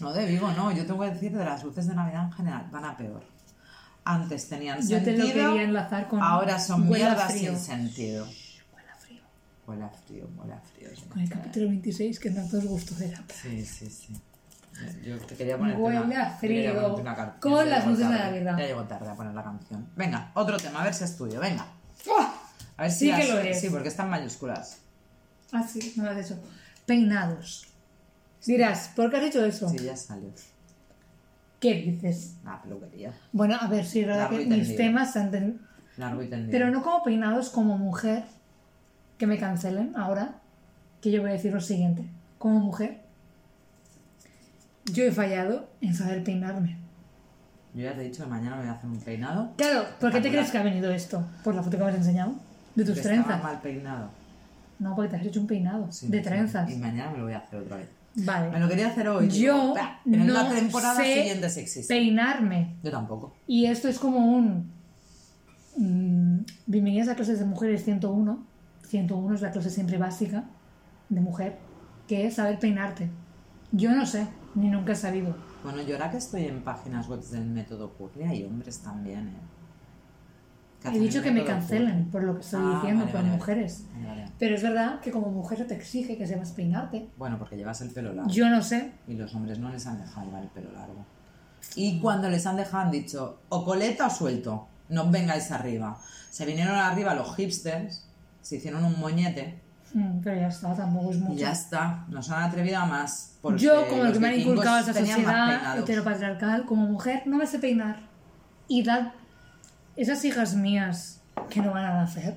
No, 0.01 0.13
de 0.13 0.27
Vigo, 0.27 0.51
no. 0.53 0.71
Yo 0.73 0.85
tengo 0.87 1.01
que 1.01 1.11
decir 1.11 1.33
de 1.37 1.45
las 1.45 1.63
luces 1.65 1.87
de 1.89 1.95
Navidad 1.95 2.25
en 2.25 2.33
general. 2.33 2.67
Van 2.71 2.85
a 2.85 2.97
peor. 2.97 3.23
Antes 4.05 4.49
tenían 4.49 4.81
Yo 4.81 4.99
te 4.99 5.05
sentido. 5.17 5.27
lo 5.27 5.51
quería 5.53 5.63
enlazar 5.65 6.09
con 6.09 6.23
Ahora 6.23 6.59
son 6.59 6.83
a 6.83 6.87
mierdas 6.87 7.33
frío. 7.33 7.51
sin 7.51 7.59
sentido. 7.59 8.25
Huele 8.75 8.89
a 8.91 8.97
frío. 8.97 9.23
Huele 9.67 9.85
a 9.85 9.89
frío, 9.91 10.29
huele 10.37 10.53
a 10.55 10.61
frío. 10.61 10.89
Con 11.11 11.21
el 11.21 11.29
capítulo 11.29 11.69
26 11.69 12.19
que 12.19 12.31
tantos 12.31 12.65
gustos 12.65 13.01
era. 13.03 13.23
Sí, 13.43 13.65
sí, 13.67 13.87
sí. 13.91 14.15
Yo 15.05 15.19
te 15.19 15.35
quería 15.35 15.57
poner 15.59 15.77
frío. 16.39 16.95
una 16.97 17.15
canción. 17.15 17.41
Con 17.41 17.69
las 17.69 17.87
luces 17.87 18.09
de 18.09 18.17
tarde, 18.17 18.31
Navidad. 18.31 18.59
Ya 18.59 18.67
llego 18.67 18.83
tarde 18.85 19.11
a 19.11 19.15
poner 19.15 19.35
la 19.35 19.43
canción. 19.43 19.89
Venga, 19.97 20.31
otro 20.35 20.57
tema, 20.57 20.81
a 20.81 20.85
ver 20.85 20.95
si 20.95 21.05
es 21.05 21.17
tuyo. 21.17 21.41
Venga. 21.41 21.67
¡Oh! 22.09 22.35
A 22.77 22.83
ver 22.83 22.91
si 22.91 23.11
Sí 23.11 23.17
que 23.17 23.33
lo 23.33 23.39
es. 23.41 23.61
Sí, 23.61 23.71
porque 23.71 23.89
están 23.89 24.09
mayúsculas. 24.11 24.79
Ah, 25.53 25.63
sí, 25.63 25.95
no 25.97 26.05
lo 26.05 26.11
has 26.11 26.25
hecho. 26.25 26.41
Peinados. 26.87 27.67
Dirás, 28.47 28.93
¿por 28.95 29.11
qué 29.11 29.17
has 29.17 29.25
hecho 29.25 29.45
eso? 29.45 29.69
Sí, 29.69 29.79
ya 29.79 29.97
salió. 29.97 30.31
¿Qué 31.61 31.75
dices? 31.75 32.37
La 32.45 32.63
peluquería. 32.63 33.13
Bueno, 33.33 33.57
a 33.61 33.67
ver, 33.67 33.85
sí, 33.85 34.01
es 34.01 34.07
verdad 34.07 34.31
que 34.31 34.47
mis 34.47 34.77
temas 34.77 35.13
se 35.13 35.21
han 35.21 35.61
Largo 35.97 36.23
y 36.23 36.29
tendido. 36.29 36.53
Pero 36.53 36.71
no 36.71 36.83
como 36.83 37.03
peinados, 37.03 37.51
como 37.51 37.77
mujer, 37.77 38.25
que 39.19 39.27
me 39.27 39.39
cancelen 39.39 39.97
ahora, 39.97 40.41
que 41.01 41.11
yo 41.11 41.21
voy 41.21 41.31
a 41.31 41.33
decir 41.33 41.53
lo 41.53 41.61
siguiente. 41.61 42.09
Como 42.39 42.61
mujer, 42.61 43.03
yo 44.93 45.05
he 45.05 45.13
fallado 45.13 45.69
en 45.81 45.95
saber 45.95 46.23
peinarme. 46.25 46.79
Yo 47.75 47.83
ya 47.85 47.95
te 47.95 48.01
he 48.01 48.05
dicho 48.05 48.25
que 48.25 48.31
mañana 48.31 48.57
me 48.57 48.63
voy 48.63 48.71
a 48.71 48.75
hacer 48.75 48.91
un 48.91 48.99
peinado. 49.01 49.53
Claro, 49.57 49.85
¿por 50.01 50.11
qué 50.13 50.21
te 50.21 50.31
crees 50.31 50.51
que 50.51 50.59
ha 50.59 50.63
venido 50.63 50.91
esto? 50.91 51.25
¿Por 51.45 51.55
la 51.55 51.63
foto 51.63 51.77
que 51.79 51.85
me 51.85 51.91
has 51.91 51.97
enseñado? 51.97 52.33
¿De 52.75 52.85
tus 52.85 53.01
trenzas? 53.01 53.27
estaba 53.27 53.43
mal 53.43 53.61
peinado. 53.61 54.11
No, 54.79 54.95
porque 54.95 55.11
te 55.11 55.17
has 55.17 55.27
hecho 55.27 55.41
un 55.41 55.47
peinado 55.47 55.91
Sí, 55.91 56.09
de 56.09 56.21
trenzas. 56.21 56.71
Y 56.71 56.77
mañana 56.77 57.11
me 57.11 57.19
lo 57.19 57.25
voy 57.25 57.33
a 57.35 57.39
hacer 57.39 57.61
otra 57.61 57.77
vez. 57.77 57.89
Vale. 58.15 58.51
Me 58.51 58.59
lo 58.61 58.69
quería 58.69 58.89
hacer 58.89 59.09
hoy. 59.09 59.29
Yo 59.29 59.55
digo, 59.55 59.75
"Bah, 59.75 60.01
en 60.07 60.27
no 60.27 60.33
la 60.33 60.49
temporada 60.49 60.95
sé 60.97 61.15
siguiente 61.15 61.51
sí 61.51 61.61
existe. 61.61 61.95
peinarme. 61.95 62.77
Yo 62.83 62.91
tampoco. 62.91 63.35
Y 63.47 63.67
esto 63.67 63.89
es 63.89 63.99
como 63.99 64.19
un... 64.19 64.73
mm, 65.77 66.39
bienvenidas 66.67 67.09
a 67.09 67.15
clases 67.15 67.39
de 67.39 67.45
mujeres 67.45 67.85
101. 67.85 68.45
101 68.89 69.35
es 69.35 69.43
la 69.43 69.51
clase 69.51 69.71
siempre 69.71 69.99
básica 69.99 70.45
de 71.11 71.21
mujer, 71.21 71.59
que 72.07 72.27
es 72.27 72.35
saber 72.35 72.59
peinarte. 72.59 73.11
Yo 73.73 73.93
no 73.95 74.07
sé, 74.07 74.27
ni 74.55 74.69
nunca 74.69 74.93
he 74.93 74.97
sabido. 74.97 75.37
Bueno, 75.63 75.83
yo 75.83 75.95
ahora 75.97 76.11
que 76.11 76.17
estoy 76.19 76.45
en 76.47 76.63
páginas 76.63 77.09
web 77.09 77.21
del 77.21 77.47
método 77.47 77.93
Curly, 77.95 78.25
hay 78.25 78.45
hombres 78.45 78.79
también, 78.81 79.29
¿eh? 79.29 79.41
He 80.85 80.99
dicho 80.99 81.21
que 81.23 81.33
me 81.33 81.45
cancelen 81.45 82.05
Curly. 82.05 82.11
por 82.13 82.23
lo 82.23 82.35
que 82.37 82.41
estoy 82.43 82.61
Ah, 82.63 82.75
diciendo, 82.77 83.05
vale, 83.07 83.17
vale. 83.19 83.29
mujeres. 83.31 83.85
Vale. 84.07 84.27
Pero 84.39 84.55
es 84.55 84.63
verdad 84.63 85.01
que 85.01 85.11
como 85.11 85.29
mujer 85.31 85.67
te 85.67 85.75
exige 85.75 86.17
que 86.17 86.27
sepas 86.27 86.53
peinarte. 86.53 87.09
Bueno, 87.17 87.37
porque 87.37 87.57
llevas 87.57 87.81
el 87.81 87.91
pelo 87.91 88.13
largo. 88.15 88.31
Yo 88.31 88.49
no 88.49 88.63
sé. 88.63 88.93
Y 89.09 89.15
los 89.15 89.35
hombres 89.35 89.59
no 89.59 89.71
les 89.71 89.85
han 89.87 89.99
dejado 90.01 90.25
llevar 90.27 90.43
el 90.45 90.49
pelo 90.51 90.71
largo. 90.73 91.05
Y 91.75 91.99
cuando 92.01 92.31
les 92.31 92.47
han 92.47 92.57
dejado 92.57 92.85
han 92.85 92.91
dicho, 92.93 93.41
o 93.49 93.65
coleta 93.65 94.07
o 94.07 94.11
suelto, 94.11 94.69
no 94.89 95.11
vengáis 95.11 95.51
arriba. 95.51 95.99
Se 96.31 96.47
vinieron 96.47 96.77
arriba 96.77 97.13
los 97.15 97.35
hipsters, 97.35 98.09
se 98.41 98.57
hicieron 98.57 98.85
un 98.85 98.99
moñete 99.01 99.61
Mm, 99.95 100.21
Pero 100.23 100.37
ya 100.41 100.49
está, 100.49 100.75
tampoco 100.75 101.11
es 101.11 101.17
y 101.17 101.21
mucho. 101.21 101.39
ya 101.41 101.53
está, 101.53 102.05
nos 102.09 102.31
han 102.31 102.43
atrevido 102.43 102.79
a 102.79 102.87
más. 102.87 103.39
Yo, 103.57 103.87
como 103.89 104.05
lo 104.05 104.13
que 104.13 104.19
me 104.21 104.29
han 104.29 104.39
inculcado 104.41 104.79
esa 104.79 104.93
sociedad 104.93 105.79
heteropatriarcal, 105.79 106.65
como 106.67 106.87
mujer, 106.87 107.23
no 107.27 107.37
me 107.39 107.47
sé 107.47 107.59
peinar. 107.59 108.01
Y 108.69 108.83
dad 108.83 109.13
esas 109.97 110.25
hijas 110.25 110.55
mías 110.55 111.23
que 111.49 111.61
no 111.63 111.73
van 111.73 111.85
a 111.87 111.95
nacer, 111.95 112.37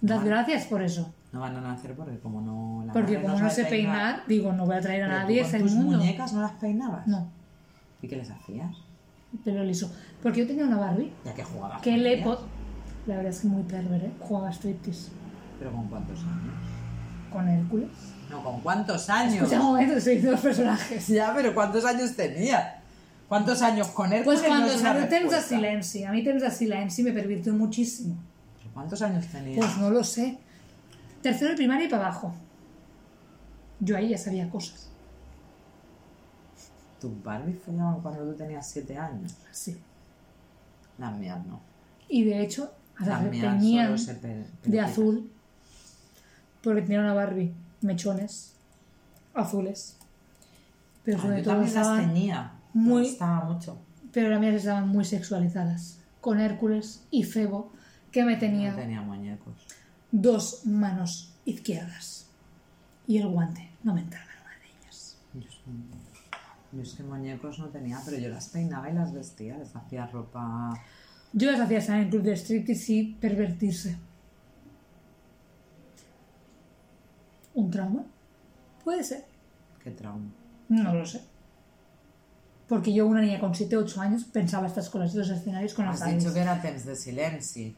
dad 0.00 0.16
Vale. 0.18 0.28
gracias 0.30 0.64
por 0.66 0.82
eso. 0.82 1.12
No 1.32 1.40
van 1.40 1.54
a 1.56 1.60
nacer 1.60 1.94
porque 1.94 2.18
como 2.20 2.40
no... 2.40 2.84
la 2.86 2.92
Porque 2.94 3.16
como 3.20 3.34
no 3.34 3.38
sabe 3.38 3.50
sé 3.50 3.64
peinar, 3.66 4.22
digo, 4.26 4.52
no 4.52 4.64
voy 4.64 4.76
a 4.76 4.80
traer 4.80 5.02
a 5.02 5.06
Pero 5.08 5.18
nadie, 5.20 5.40
es 5.42 5.52
el 5.52 5.62
tus 5.62 5.72
mundo. 5.72 5.98
muñecas 5.98 6.32
no 6.32 6.40
las 6.40 6.52
peinabas? 6.52 7.06
No, 7.06 7.28
¿Y 8.00 8.08
qué 8.08 8.16
les 8.16 8.30
hacías? 8.30 8.74
pelo 9.44 9.62
liso. 9.64 9.92
Porque 10.22 10.40
yo 10.40 10.46
tenía 10.46 10.64
una 10.64 10.78
Barbie 10.78 11.12
Ya 11.24 11.34
que 11.34 11.44
jugabas 11.44 11.82
que 11.82 11.98
le... 11.98 12.24
La 13.06 13.16
verdad 13.16 13.26
es 13.26 13.40
que 13.40 13.48
muy 13.48 13.62
perver, 13.64 14.04
¿eh? 14.04 14.12
Jugaba 14.18 14.50
striptease 14.50 15.10
¿Pero 15.58 15.72
con 15.72 15.88
cuántos 15.88 16.18
años? 16.20 16.54
Con 17.30 17.48
Hércules. 17.48 17.88
No, 18.30 18.42
¿con 18.42 18.60
cuántos 18.60 19.08
años? 19.08 19.34
Escucha 19.34 19.60
un 19.60 19.66
momento, 19.66 19.94
diciendo 19.94 20.32
los 20.32 20.40
personajes. 20.40 21.08
Ya, 21.08 21.32
pero 21.34 21.54
¿cuántos 21.54 21.84
años 21.84 22.14
tenía? 22.16 22.82
¿Cuántos 23.28 23.62
años 23.62 23.88
con 23.88 24.12
él? 24.12 24.22
Pues 24.24 24.40
cuando 24.42 24.72
no 24.72 24.78
salió 24.78 25.08
Temps 25.08 25.32
de. 25.32 25.42
Silenci, 25.42 26.04
a 26.04 26.12
mí 26.12 26.22
Temps 26.22 26.42
de 26.42 26.50
Silenci 26.50 27.02
me 27.02 27.12
pervirtió 27.12 27.52
muchísimo. 27.52 28.16
¿Pero 28.58 28.70
¿Cuántos 28.74 29.02
años 29.02 29.26
tenía? 29.26 29.56
Pues 29.56 29.76
no 29.78 29.90
lo 29.90 30.04
sé. 30.04 30.38
Tercero 31.22 31.50
de 31.50 31.56
primaria 31.56 31.86
y 31.86 31.88
para 31.88 32.06
abajo. 32.06 32.34
Yo 33.80 33.96
ahí 33.96 34.10
ya 34.10 34.18
sabía 34.18 34.48
cosas. 34.48 34.88
¿Tus 37.00 37.22
Barbies 37.22 37.58
follaban 37.64 38.00
cuando 38.00 38.22
tú 38.22 38.34
tenías 38.34 38.68
7 38.70 38.96
años? 38.96 39.34
Sí. 39.50 39.76
Las 40.98 41.16
mías 41.16 41.44
no. 41.46 41.60
Y 42.08 42.24
de 42.24 42.40
hecho, 42.40 42.72
Las 42.98 43.08
las 43.08 43.22
tenían 43.22 43.96
de 44.64 44.80
azul. 44.80 45.30
Porque 46.66 46.82
tenía 46.82 46.98
una 47.00 47.14
Barbie. 47.14 47.54
Mechones. 47.80 48.56
Azules. 49.34 49.96
Pero 51.04 51.18
Ah, 51.18 51.22
sobre 51.22 51.38
yo 51.38 51.44
todo 51.44 51.60
las 51.62 51.96
tenía. 52.00 52.52
muy- 52.74 53.02
Me 53.02 53.08
gustaba 53.08 53.44
mucho. 53.44 53.78
Pero 54.12 54.30
las 54.30 54.40
mías 54.40 54.54
estaban 54.56 54.88
muy 54.88 55.04
sexualizadas. 55.04 56.00
Con 56.20 56.40
Hércules 56.40 57.04
y 57.12 57.22
Febo, 57.22 57.70
que 58.10 58.24
me 58.24 58.36
tenía 58.36 58.72
No 58.72 58.76
tenía 58.78 59.00
muñecos. 59.02 59.54
dos 60.10 60.66
manos 60.66 61.32
izquierdas. 61.44 62.26
Y 63.06 63.18
el 63.18 63.28
guante. 63.28 63.70
No 63.84 63.94
me 63.94 64.00
entraba 64.00 64.24
en 64.24 64.40
una 64.42 64.58
de 64.58 64.66
ellas. 64.82 65.18
Yo 65.34 65.40
es, 65.42 65.46
que, 65.54 66.76
yo 66.76 66.82
es 66.82 66.94
que 66.94 67.02
muñecos 67.04 67.58
no 67.60 67.66
tenía, 67.68 68.00
pero 68.04 68.18
yo 68.18 68.28
las 68.28 68.48
peinaba 68.48 68.90
y 68.90 68.94
las 68.94 69.12
vestía. 69.12 69.56
Les 69.56 69.76
hacía 69.76 70.06
ropa... 70.08 70.72
Yo 71.32 71.52
las 71.52 71.60
hacía 71.60 71.78
estar 71.78 71.98
en 71.98 72.04
el 72.06 72.10
club 72.10 72.22
de 72.22 72.32
striptease 72.36 72.92
y 72.92 73.14
pervertirse. 73.14 73.96
¿Un 77.56 77.70
trauma? 77.70 78.04
Puede 78.84 79.02
ser. 79.02 79.24
Qué 79.82 79.90
trauma. 79.90 80.30
No 80.68 80.94
lo 80.94 81.04
sé. 81.04 81.20
Porque 82.68 82.92
yo, 82.92 83.06
una 83.06 83.20
niña 83.20 83.38
con 83.40 83.54
7 83.54 83.76
8 83.76 84.00
años, 84.00 84.24
pensaba 84.24 84.66
estas 84.66 84.88
cosas, 84.90 85.10
estos 85.10 85.30
escenarios 85.30 85.74
con 85.74 85.86
las 85.86 86.02
Has 86.02 86.16
dicho 86.18 86.32
que 86.34 86.40
era 86.40 86.60
temps 86.60 86.84
de 86.84 86.96
silenci. 86.96 87.74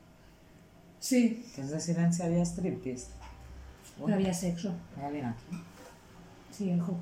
Sí, 0.99 1.45
Temps 1.55 1.71
de 1.71 1.81
silenci 1.81 2.23
había 2.23 2.43
striptease. 2.45 3.09
pero 4.03 4.15
había 4.15 4.33
sexo. 4.35 4.73
Hay 4.99 5.05
alguien 5.05 5.27
aquí. 5.27 5.45
Sí, 6.51 6.71
el 6.71 6.81
juego. 6.81 7.01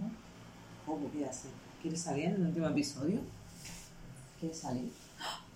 Oh, 0.86 0.98
mira, 1.14 1.32
sí. 1.32 1.48
¿Quieres 1.80 2.00
salir 2.00 2.26
en 2.26 2.34
el 2.34 2.46
último 2.48 2.66
episodio? 2.68 3.20
¿Quieres 4.40 4.58
salir? 4.58 4.92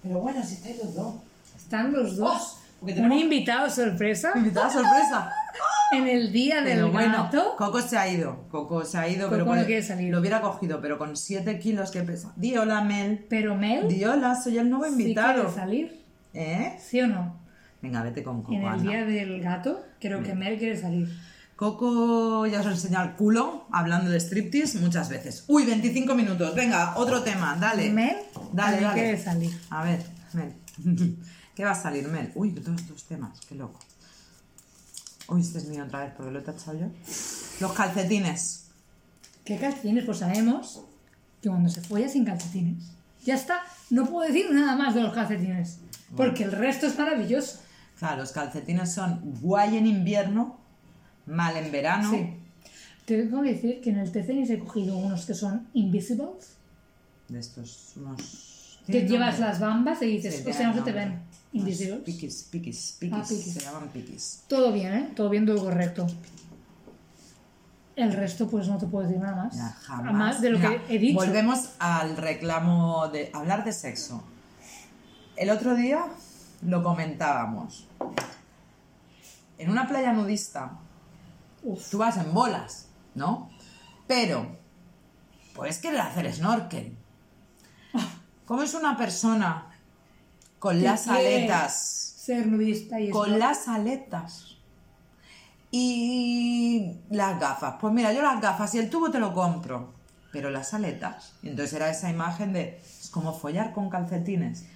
Pero 0.02 0.20
bueno, 0.20 0.42
si 0.44 0.54
estáis 0.54 0.78
los 0.82 0.94
dos. 0.94 1.14
Están 1.56 1.92
los 1.92 2.16
dos. 2.16 2.56
Un 2.80 2.86
tenemos- 2.94 3.20
invitado 3.20 3.68
sorpresa 3.68 4.32
Invitada 4.34 4.70
sorpresa. 4.70 5.30
En 5.92 6.06
el 6.08 6.32
día 6.32 6.62
del 6.62 6.74
Pero 6.76 6.92
bueno, 6.92 7.24
gato. 7.24 7.54
Coco 7.56 7.80
se 7.80 7.96
ha 7.98 8.08
ido. 8.08 8.46
Coco 8.50 8.84
se 8.84 8.98
ha 8.98 9.08
ido, 9.08 9.28
Coco 9.28 9.44
pero 9.44 9.56
no 9.56 9.66
quiere 9.66 9.82
salir. 9.82 10.12
lo 10.12 10.20
hubiera 10.20 10.40
cogido, 10.40 10.80
pero 10.80 10.98
con 10.98 11.16
7 11.16 11.58
kilos 11.58 11.90
que 11.90 12.02
pesa. 12.02 12.32
Di 12.36 12.56
hola, 12.56 12.82
Mel. 12.82 13.26
Pero 13.28 13.54
Mel 13.56 13.88
Di 13.88 14.04
hola, 14.04 14.34
soy 14.40 14.58
el 14.58 14.68
nuevo 14.70 14.84
sí 14.86 14.92
invitado. 14.92 15.42
quiere 15.44 15.54
salir. 15.54 16.04
¿Eh? 16.34 16.76
¿Sí 16.80 17.00
o 17.00 17.06
no? 17.06 17.40
Venga, 17.82 18.02
vete 18.02 18.22
con 18.22 18.42
Coco. 18.42 18.52
En 18.54 18.62
el 18.62 18.68
anda. 18.68 18.82
día 18.90 19.04
del 19.04 19.40
gato, 19.42 19.84
creo 20.00 20.22
que 20.22 20.34
Mel 20.34 20.58
quiere 20.58 20.76
salir. 20.78 21.08
Coco 21.56 22.46
ya 22.46 22.60
os 22.60 22.66
ha 22.66 22.70
enseñado 22.70 23.08
el 23.10 23.14
culo 23.16 23.66
hablando 23.70 24.10
de 24.10 24.18
striptease 24.18 24.78
muchas 24.78 25.08
veces. 25.10 25.44
Uy, 25.46 25.66
25 25.66 26.14
minutos. 26.14 26.54
Venga, 26.54 26.94
otro 26.96 27.22
tema, 27.22 27.56
dale. 27.60 27.90
Mel 27.90 28.16
Dale, 28.52 28.80
dale. 28.80 29.00
quiere 29.00 29.18
salir. 29.18 29.50
A 29.68 29.82
ver, 29.84 30.00
Mel. 30.32 30.54
¿Qué 31.54 31.64
va 31.64 31.72
a 31.72 31.74
salir, 31.74 32.08
Mel? 32.08 32.30
Uy, 32.34 32.52
todos 32.52 32.80
estos 32.80 33.04
temas, 33.04 33.38
qué 33.46 33.54
loco. 33.56 33.78
Uy, 35.30 35.40
este 35.40 35.58
es 35.58 35.66
mío 35.66 35.84
otra 35.84 36.00
vez 36.00 36.12
porque 36.16 36.32
lo 36.32 36.38
he 36.40 36.42
tachado 36.42 36.78
yo. 36.78 36.86
Los 37.60 37.72
calcetines. 37.72 38.66
¿Qué 39.44 39.56
calcetines? 39.56 40.04
Pues 40.04 40.18
sabemos 40.18 40.82
que 41.40 41.48
cuando 41.48 41.68
se 41.68 41.80
folla 41.80 42.08
sin 42.08 42.24
calcetines. 42.24 42.84
Ya 43.24 43.34
está, 43.34 43.60
no 43.90 44.06
puedo 44.06 44.26
decir 44.26 44.50
nada 44.50 44.76
más 44.76 44.94
de 44.94 45.02
los 45.02 45.14
calcetines. 45.14 45.78
Porque 46.16 46.44
el 46.44 46.52
resto 46.52 46.86
es 46.86 46.98
maravilloso. 46.98 47.60
Claro, 47.98 48.22
los 48.22 48.32
calcetines 48.32 48.92
son 48.92 49.20
guay 49.40 49.76
en 49.76 49.86
invierno, 49.86 50.58
mal 51.26 51.56
en 51.56 51.70
verano. 51.70 52.10
Sí. 52.10 52.34
Te 53.04 53.22
tengo 53.24 53.42
que 53.42 53.54
decir 53.54 53.80
que 53.80 53.90
en 53.90 53.98
el 53.98 54.10
TCNIS 54.10 54.50
he 54.50 54.58
cogido 54.58 54.96
unos 54.96 55.26
que 55.26 55.34
son 55.34 55.68
invisibles. 55.74 56.56
De 57.28 57.38
estos, 57.38 57.92
unos... 57.96 58.80
Tienen 58.86 59.08
llevas 59.08 59.34
nombre. 59.34 59.48
las 59.48 59.60
bambas 59.60 60.02
y 60.02 60.06
dices, 60.06 60.42
Sí, 60.42 60.50
o 60.50 60.52
sea, 60.52 60.68
no 60.68 60.74
se 60.74 60.82
te 60.82 60.92
ven. 60.92 61.20
Invisibles. 61.52 62.02
Piquis, 62.04 62.42
piquis, 62.44 62.96
piquis. 63.00 63.18
Ah, 63.18 63.26
piquis. 63.28 63.52
Se 63.54 63.60
llaman 63.60 63.88
piquis. 63.88 64.42
Todo 64.46 64.72
bien, 64.72 64.94
¿eh? 64.94 65.12
Todo 65.16 65.28
bien, 65.28 65.46
todo 65.46 65.64
correcto. 65.64 66.06
El 67.96 68.12
resto, 68.12 68.48
pues 68.48 68.68
no 68.68 68.78
te 68.78 68.86
puedo 68.86 69.06
decir 69.06 69.20
nada 69.20 69.44
más. 69.44 69.56
Ya, 69.56 69.68
jamás. 69.82 70.04
Además 70.06 70.40
de 70.40 70.50
lo 70.50 70.60
que 70.60 70.80
he 70.88 70.98
dicho. 70.98 71.16
Volvemos 71.16 71.70
al 71.78 72.16
reclamo 72.16 73.08
de 73.08 73.30
hablar 73.34 73.64
de 73.64 73.72
sexo. 73.72 74.22
El 75.36 75.50
otro 75.50 75.74
día 75.74 76.06
lo 76.62 76.82
comentábamos. 76.82 77.88
En 79.58 79.70
una 79.70 79.88
playa 79.88 80.12
nudista, 80.12 80.78
Uf. 81.62 81.90
tú 81.90 81.98
vas 81.98 82.16
en 82.16 82.32
bolas, 82.32 82.86
¿no? 83.14 83.50
Pero 84.06 84.56
puedes 85.54 85.78
querer 85.78 86.00
hacer 86.00 86.32
snorkel. 86.32 86.96
¿Cómo 88.46 88.62
es 88.62 88.74
una 88.74 88.96
persona 88.96 89.69
con 90.60 90.80
las 90.80 91.08
aletas? 91.08 92.14
Ser 92.18 92.46
nudista 92.46 93.00
y 93.00 93.10
Con 93.10 93.38
las 93.40 93.66
aletas. 93.66 94.56
Y 95.72 96.96
las 97.10 97.40
gafas. 97.40 97.76
Pues 97.80 97.92
mira, 97.92 98.12
yo 98.12 98.22
las 98.22 98.40
gafas 98.40 98.74
y 98.74 98.78
el 98.78 98.90
tubo 98.90 99.10
te 99.10 99.18
lo 99.18 99.32
compro. 99.32 99.92
Pero 100.32 100.50
las 100.50 100.74
aletas. 100.74 101.32
Y 101.42 101.48
entonces 101.48 101.74
era 101.74 101.90
esa 101.90 102.08
imagen 102.10 102.52
de. 102.52 102.80
Es 103.00 103.08
como 103.10 103.32
follar 103.32 103.72
con 103.72 103.88
calcetines. 103.90 104.66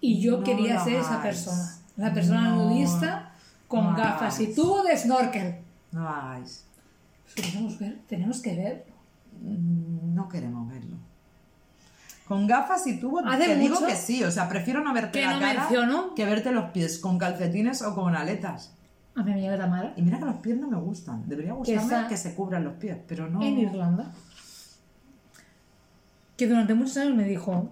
Y 0.00 0.20
yo 0.20 0.38
No 0.38 0.44
quería 0.44 0.82
ser 0.82 0.94
esa 0.94 1.22
persona. 1.22 1.76
La 1.96 2.12
persona 2.12 2.50
No. 2.50 2.68
nudista 2.68 3.32
con 3.68 3.84
No 3.92 3.96
gafas 3.96 4.40
y 4.40 4.52
tubo 4.54 4.82
de 4.82 4.96
snorkel. 4.98 5.56
No 5.92 6.08
hagáis. 6.08 6.64
Tenemos, 7.36 7.78
ver, 7.78 7.98
tenemos 8.08 8.40
que 8.42 8.56
ver. 8.56 8.86
Mm, 9.40 10.14
No 10.14 10.28
queremos 10.28 10.68
verlo. 10.68 10.96
Con 12.32 12.46
gafas 12.46 12.86
y 12.86 12.98
tubo 12.98 13.20
Hace 13.26 13.44
te 13.44 13.56
digo 13.56 13.74
mucho 13.74 13.86
que 13.86 13.94
sí. 13.94 14.24
O 14.24 14.30
sea, 14.30 14.48
prefiero 14.48 14.82
no 14.82 14.94
verte 14.94 15.20
que 15.20 15.26
la 15.26 15.34
no 15.34 15.40
cara 15.40 15.60
menciono. 15.60 16.14
que 16.14 16.24
verte 16.24 16.50
los 16.50 16.70
pies 16.70 16.98
con 16.98 17.18
calcetines 17.18 17.82
o 17.82 17.94
con 17.94 18.16
aletas. 18.16 18.72
A 19.14 19.22
mi 19.22 19.32
amiga 19.32 19.58
Tamara, 19.58 19.92
Y 19.96 20.02
mira 20.02 20.18
que 20.18 20.24
los 20.24 20.36
pies 20.36 20.56
no 20.56 20.66
me 20.68 20.78
gustan. 20.78 21.28
Debería 21.28 21.52
gustarme 21.52 22.08
que 22.08 22.16
se 22.16 22.34
cubran 22.34 22.64
los 22.64 22.72
pies, 22.76 22.96
pero 23.06 23.28
no. 23.28 23.42
en 23.42 23.58
Irlanda, 23.58 24.10
que 26.34 26.48
durante 26.48 26.72
muchos 26.72 26.96
años 26.96 27.14
me 27.16 27.24
dijo, 27.24 27.68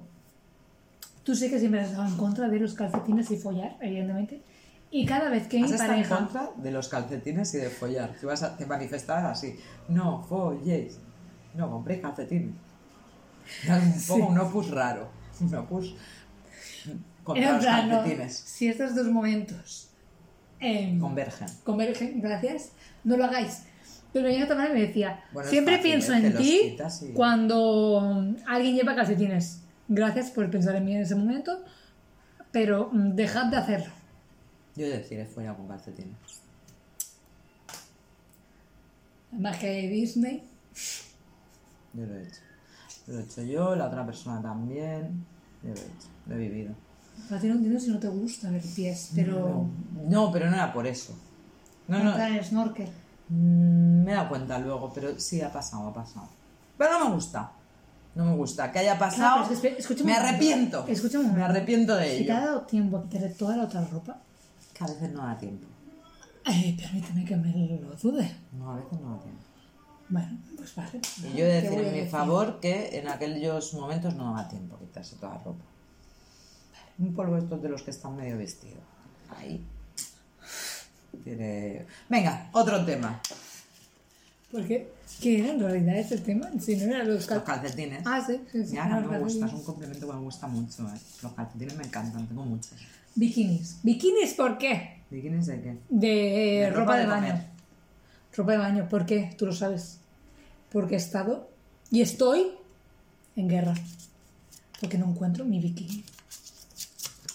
tú 1.24 1.34
sé 1.34 1.48
que 1.48 1.58
siempre 1.58 1.80
has 1.80 1.88
estado 1.88 2.08
en 2.08 2.16
contra 2.18 2.46
de 2.50 2.60
los 2.60 2.74
calcetines 2.74 3.30
y 3.30 3.38
follar, 3.38 3.78
evidentemente, 3.80 4.42
y 4.90 5.06
cada 5.06 5.30
vez 5.30 5.46
que 5.48 5.56
mi 5.56 5.64
Has 5.64 5.70
estado 5.70 5.94
en 5.94 6.02
pareja... 6.02 6.16
contra 6.18 6.50
de 6.54 6.70
los 6.70 6.88
calcetines 6.90 7.54
y 7.54 7.56
de 7.56 7.70
follar. 7.70 8.14
Tú 8.20 8.26
vas 8.26 8.42
a, 8.42 8.58
te 8.58 8.66
así. 8.66 9.58
No 9.88 10.22
folléis. 10.24 10.98
No 11.54 11.70
compréis 11.70 12.02
calcetines. 12.02 12.69
Era 13.64 13.76
un 13.78 14.00
poco 14.06 14.26
un 14.26 14.38
opus 14.38 14.70
raro. 14.70 15.10
Un 15.40 15.54
opus 15.54 15.94
contra 17.24 17.52
los 17.56 17.64
calcetines. 17.64 18.34
si 18.36 18.68
estos 18.68 18.94
dos 18.94 19.06
momentos 19.08 19.88
em, 20.58 20.98
Convergen. 20.98 21.48
convergen, 21.64 22.20
gracias, 22.20 22.72
no 23.04 23.16
lo 23.16 23.24
hagáis. 23.24 23.62
Pero 24.12 24.26
mi 24.26 24.32
amiga 24.34 24.48
Tamara 24.48 24.72
me 24.74 24.80
decía, 24.80 25.22
Bueno, 25.32 25.48
siempre 25.48 25.76
fácil, 25.76 25.90
pienso 25.90 26.12
¿eh? 26.12 26.26
En 26.26 26.36
ti 26.36 26.58
quitas 26.70 27.02
y- 27.02 27.12
cuando 27.12 28.34
alguien 28.46 28.74
lleva 28.74 28.94
calcetines. 28.96 29.60
Gracias 29.88 30.30
por 30.30 30.50
pensar 30.50 30.74
en 30.76 30.84
mí 30.84 30.94
en 30.96 31.02
ese 31.02 31.14
momento, 31.14 31.64
pero 32.52 32.90
mm, 32.92 33.14
dejad 33.14 33.46
de 33.46 33.56
hacerlo. 33.56 33.92
Yo 34.76 34.88
decir, 34.88 35.18
he 35.20 35.26
follado 35.26 35.56
con 35.58 35.68
calcetines. 35.68 36.16
Magia 39.32 39.70
de 39.70 39.88
Disney. 39.88 40.44
Yo 41.94 42.06
lo 42.06 42.16
he 42.16 42.22
hecho. 42.24 42.40
Lo 43.10 43.18
he 43.18 43.22
hecho 43.22 43.42
yo, 43.42 43.74
la 43.76 43.86
otra 43.86 44.06
persona 44.06 44.40
también. 44.40 45.24
Yo 45.62 45.70
lo 45.70 45.74
he 45.74 45.84
hecho. 45.84 46.08
Lo 46.26 46.34
he 46.34 46.38
vivido. 46.38 46.74
A 47.30 47.38
ti 47.38 47.48
no 47.48 47.54
entiendo 47.54 47.78
si 47.80 47.90
no 47.90 47.98
te 47.98 48.08
gusta 48.08 48.50
ver 48.50 48.62
pies, 48.62 49.10
pero... 49.14 49.66
No, 50.08 50.32
pero 50.32 50.48
no 50.48 50.54
era 50.54 50.72
por 50.72 50.86
eso. 50.86 51.14
No, 51.88 52.02
no. 52.02 52.14
snorkel. 52.42 52.88
Mm, 53.28 54.04
Me 54.04 54.12
he 54.12 54.14
dado 54.14 54.28
cuenta 54.28 54.58
luego, 54.58 54.92
pero 54.92 55.18
sí 55.18 55.40
ha 55.42 55.52
pasado, 55.52 55.88
ha 55.88 55.92
pasado. 55.92 56.28
Pero 56.78 56.98
no 56.98 57.08
me 57.08 57.14
gusta. 57.14 57.52
No 58.14 58.24
me 58.24 58.34
gusta. 58.36 58.72
Que 58.72 58.78
haya 58.80 58.98
pasado. 58.98 59.46
Claro, 59.46 59.52
es 59.78 59.86
que 59.86 60.04
me 60.04 60.14
arrepiento. 60.14 60.84
Escucha 60.88 61.18
un 61.20 61.34
Me 61.34 61.42
arrepiento 61.42 61.94
de 61.96 62.18
Si 62.18 62.24
te 62.26 62.32
ha 62.32 62.38
ello. 62.38 62.46
dado 62.46 62.60
tiempo 62.62 62.96
a 62.96 63.02
quitarle 63.02 63.28
toda 63.30 63.56
la 63.56 63.64
otra 63.64 63.84
ropa, 63.84 64.18
Que 64.74 64.84
a 64.84 64.86
veces 64.86 65.12
no 65.12 65.26
da 65.26 65.36
tiempo. 65.38 65.66
eh, 66.46 66.76
permíteme 66.80 67.24
que 67.24 67.36
me 67.36 67.78
lo 67.82 67.94
dude. 67.94 68.34
No, 68.58 68.72
a 68.72 68.76
veces 68.76 69.00
no 69.00 69.10
da 69.16 69.18
tiempo. 69.22 69.42
Bueno, 70.10 70.38
pues 70.56 70.74
vale. 70.74 71.00
Y 71.32 71.36
yo 71.38 71.44
he 71.46 71.48
de 71.48 71.62
¿Qué 71.62 71.68
decir 71.68 71.78
en 71.80 71.92
mi 71.92 71.98
decir? 71.98 72.10
favor 72.10 72.60
que 72.60 72.98
en 72.98 73.08
aquellos 73.08 73.72
momentos 73.74 74.14
no 74.16 74.34
da 74.34 74.48
tiempo 74.48 74.76
quitarse 74.78 75.16
toda 75.16 75.34
la 75.36 75.42
ropa. 75.44 75.64
Un 76.98 77.14
polvo 77.14 77.36
estos 77.38 77.62
de 77.62 77.68
los 77.70 77.82
que 77.82 77.92
están 77.92 78.16
medio 78.16 78.36
vestidos. 78.36 78.82
Ahí. 79.38 79.64
Tiene... 81.24 81.86
Venga, 82.08 82.48
otro 82.52 82.84
tema. 82.84 83.20
Porque, 84.50 84.92
¿qué 85.20 85.38
era 85.40 85.52
en 85.52 85.60
realidad 85.60 85.96
este 85.96 86.18
tema? 86.18 86.50
Si 86.60 86.74
no 86.76 86.92
eran 86.94 87.06
los 87.06 87.16
Los 87.18 87.26
cal... 87.26 87.44
calcetines. 87.44 88.02
Ah, 88.04 88.20
sí, 88.26 88.40
sí, 88.52 88.74
eran 88.76 89.02
no 89.02 89.08
me 89.08 89.18
los 89.18 89.32
gusta, 89.32 89.46
es 89.46 89.52
un 89.52 89.62
complemento 89.64 90.06
que 90.08 90.12
me 90.12 90.20
gusta 90.20 90.46
mucho. 90.48 90.82
eh. 90.88 90.98
Los 91.22 91.32
calcetines 91.32 91.76
me 91.76 91.84
encantan, 91.84 92.26
tengo 92.26 92.42
muchos. 92.44 92.72
Bikinis. 93.14 93.78
¿Bikinis 93.84 94.34
por 94.34 94.58
qué? 94.58 95.02
¿Bikinis 95.10 95.46
de 95.46 95.60
qué? 95.62 95.78
De, 95.88 96.08
De 96.08 96.70
ropa, 96.70 96.80
ropa 96.80 96.94
de, 96.96 97.00
de 97.02 97.06
baño. 97.06 97.26
comer. 97.28 97.44
Ropa 98.36 98.52
de 98.52 98.58
baño, 98.58 98.88
¿por 98.88 99.06
qué? 99.06 99.34
Tú 99.38 99.46
lo 99.46 99.52
sabes. 99.52 99.99
Porque 100.72 100.94
he 100.94 100.98
estado 100.98 101.48
y 101.90 102.00
estoy 102.02 102.52
en 103.36 103.48
guerra. 103.48 103.74
Porque 104.80 104.98
no 104.98 105.06
encuentro 105.06 105.44
mi 105.44 105.58
bikini. 105.60 106.04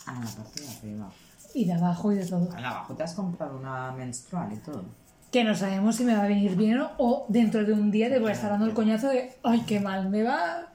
Ah, 0.07 0.21
la 0.23 0.31
parte 0.43 0.61
de 0.61 0.67
arriba. 0.69 1.11
Y 1.53 1.65
de 1.65 1.73
abajo 1.73 2.11
y 2.11 2.15
de 2.15 2.25
todo. 2.25 2.49
Ah, 2.53 2.57
abajo 2.69 2.93
te 2.95 3.03
has 3.03 3.13
comprado 3.13 3.57
una 3.57 3.91
menstrual 3.91 4.51
y 4.53 4.57
todo. 4.57 4.83
Que 5.31 5.43
no 5.43 5.55
sabemos 5.55 5.95
si 5.97 6.05
me 6.05 6.15
va 6.15 6.23
a 6.23 6.27
venir 6.27 6.55
bien 6.55 6.79
o- 6.79 6.91
o 6.97 7.25
dentro 7.29 7.65
de 7.65 7.73
un 7.73 7.91
día 7.91 8.09
te 8.09 8.19
voy 8.19 8.29
a 8.29 8.33
estar 8.33 8.49
dando 8.51 8.65
el 8.65 8.73
coñazo 8.73 9.09
de 9.09 9.33
¡ay, 9.43 9.61
qué 9.67 9.79
mal 9.79 10.09
me 10.09 10.23
va! 10.23 10.71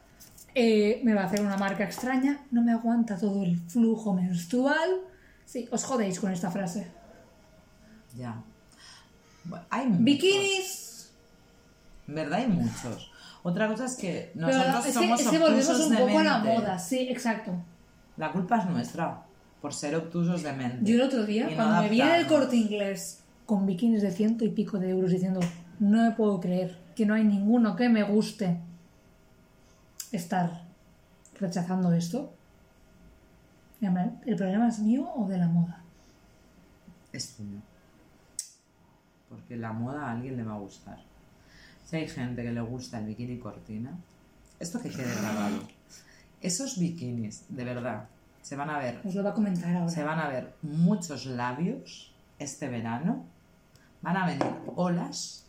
Eh, 0.54 1.00
me 1.04 1.14
va 1.14 1.22
a 1.22 1.26
hacer 1.26 1.40
una 1.40 1.56
marca 1.56 1.84
extraña, 1.84 2.44
no 2.50 2.60
me 2.62 2.72
aguanta 2.72 3.16
todo 3.16 3.42
el 3.44 3.56
flujo 3.68 4.12
menstrual. 4.14 4.90
Sí, 5.46 5.68
os 5.70 5.84
jodéis 5.84 6.18
con 6.20 6.30
esta 6.32 6.50
frase. 6.50 6.88
Ya. 8.16 8.42
Bueno, 9.44 9.64
hay 9.70 9.86
muchos. 9.86 10.04
Bikinis. 10.04 10.89
Verdad 12.14 12.40
hay 12.40 12.48
muchos. 12.48 13.10
Otra 13.42 13.68
cosa 13.68 13.86
es 13.86 13.96
que 13.96 14.32
nosotros 14.34 14.76
es 14.78 14.84
que, 14.84 14.92
somos 14.92 15.20
es 15.20 15.28
que 15.28 15.38
volvemos 15.38 15.80
un 15.80 15.90
de 15.90 15.96
poco 15.96 16.18
a 16.18 16.24
la 16.24 16.38
moda, 16.38 16.78
sí, 16.78 17.08
exacto. 17.08 17.52
La 18.16 18.32
culpa 18.32 18.58
es 18.58 18.66
nuestra 18.66 19.22
por 19.62 19.72
ser 19.72 19.96
obtusos 19.96 20.42
de 20.42 20.52
mente. 20.52 20.90
Yo 20.90 20.96
el 20.96 21.02
otro 21.02 21.24
día, 21.24 21.48
no 21.48 21.56
cuando 21.56 21.82
me 21.82 21.88
vi 21.88 22.00
en 22.00 22.08
el 22.08 22.26
corte 22.26 22.56
inglés 22.56 23.22
con 23.46 23.66
bikinis 23.66 24.02
de 24.02 24.10
ciento 24.10 24.44
y 24.44 24.50
pico 24.50 24.78
de 24.78 24.90
euros 24.90 25.10
diciendo, 25.10 25.40
no 25.78 26.02
me 26.02 26.10
puedo 26.12 26.40
creer 26.40 26.78
que 26.94 27.06
no 27.06 27.14
hay 27.14 27.24
ninguno 27.24 27.76
que 27.76 27.88
me 27.88 28.02
guste 28.02 28.58
estar 30.12 30.64
rechazando 31.38 31.92
esto. 31.92 32.32
¿El 33.80 34.36
problema 34.36 34.68
es 34.68 34.80
mío 34.80 35.10
o 35.14 35.26
de 35.26 35.38
la 35.38 35.48
moda? 35.48 35.82
Es 37.12 37.34
tuyo. 37.36 37.58
Porque 39.28 39.56
la 39.56 39.72
moda 39.72 40.06
a 40.06 40.12
alguien 40.12 40.36
le 40.36 40.42
va 40.42 40.54
a 40.54 40.58
gustar. 40.58 41.09
Si 41.90 41.96
hay 41.96 42.06
gente 42.06 42.44
que 42.44 42.52
le 42.52 42.60
gusta 42.60 43.00
el 43.00 43.06
bikini 43.06 43.40
cortina, 43.40 43.98
esto 44.60 44.80
que 44.80 44.90
quede 44.90 45.12
grabado. 45.12 45.58
Esos 46.40 46.78
bikinis, 46.78 47.46
de 47.48 47.64
verdad, 47.64 48.04
se 48.42 48.54
van 48.54 48.70
a 48.70 48.78
ver 48.78 49.00
Os 49.04 49.12
lo 49.12 49.24
va 49.24 49.30
a 49.30 49.34
comentar 49.34 49.74
ahora. 49.74 49.88
se 49.88 50.04
van 50.04 50.20
a 50.20 50.28
ver 50.28 50.54
muchos 50.62 51.26
labios 51.26 52.14
este 52.38 52.68
verano. 52.68 53.24
Van 54.02 54.16
a 54.16 54.24
venir 54.24 54.46
olas 54.76 55.46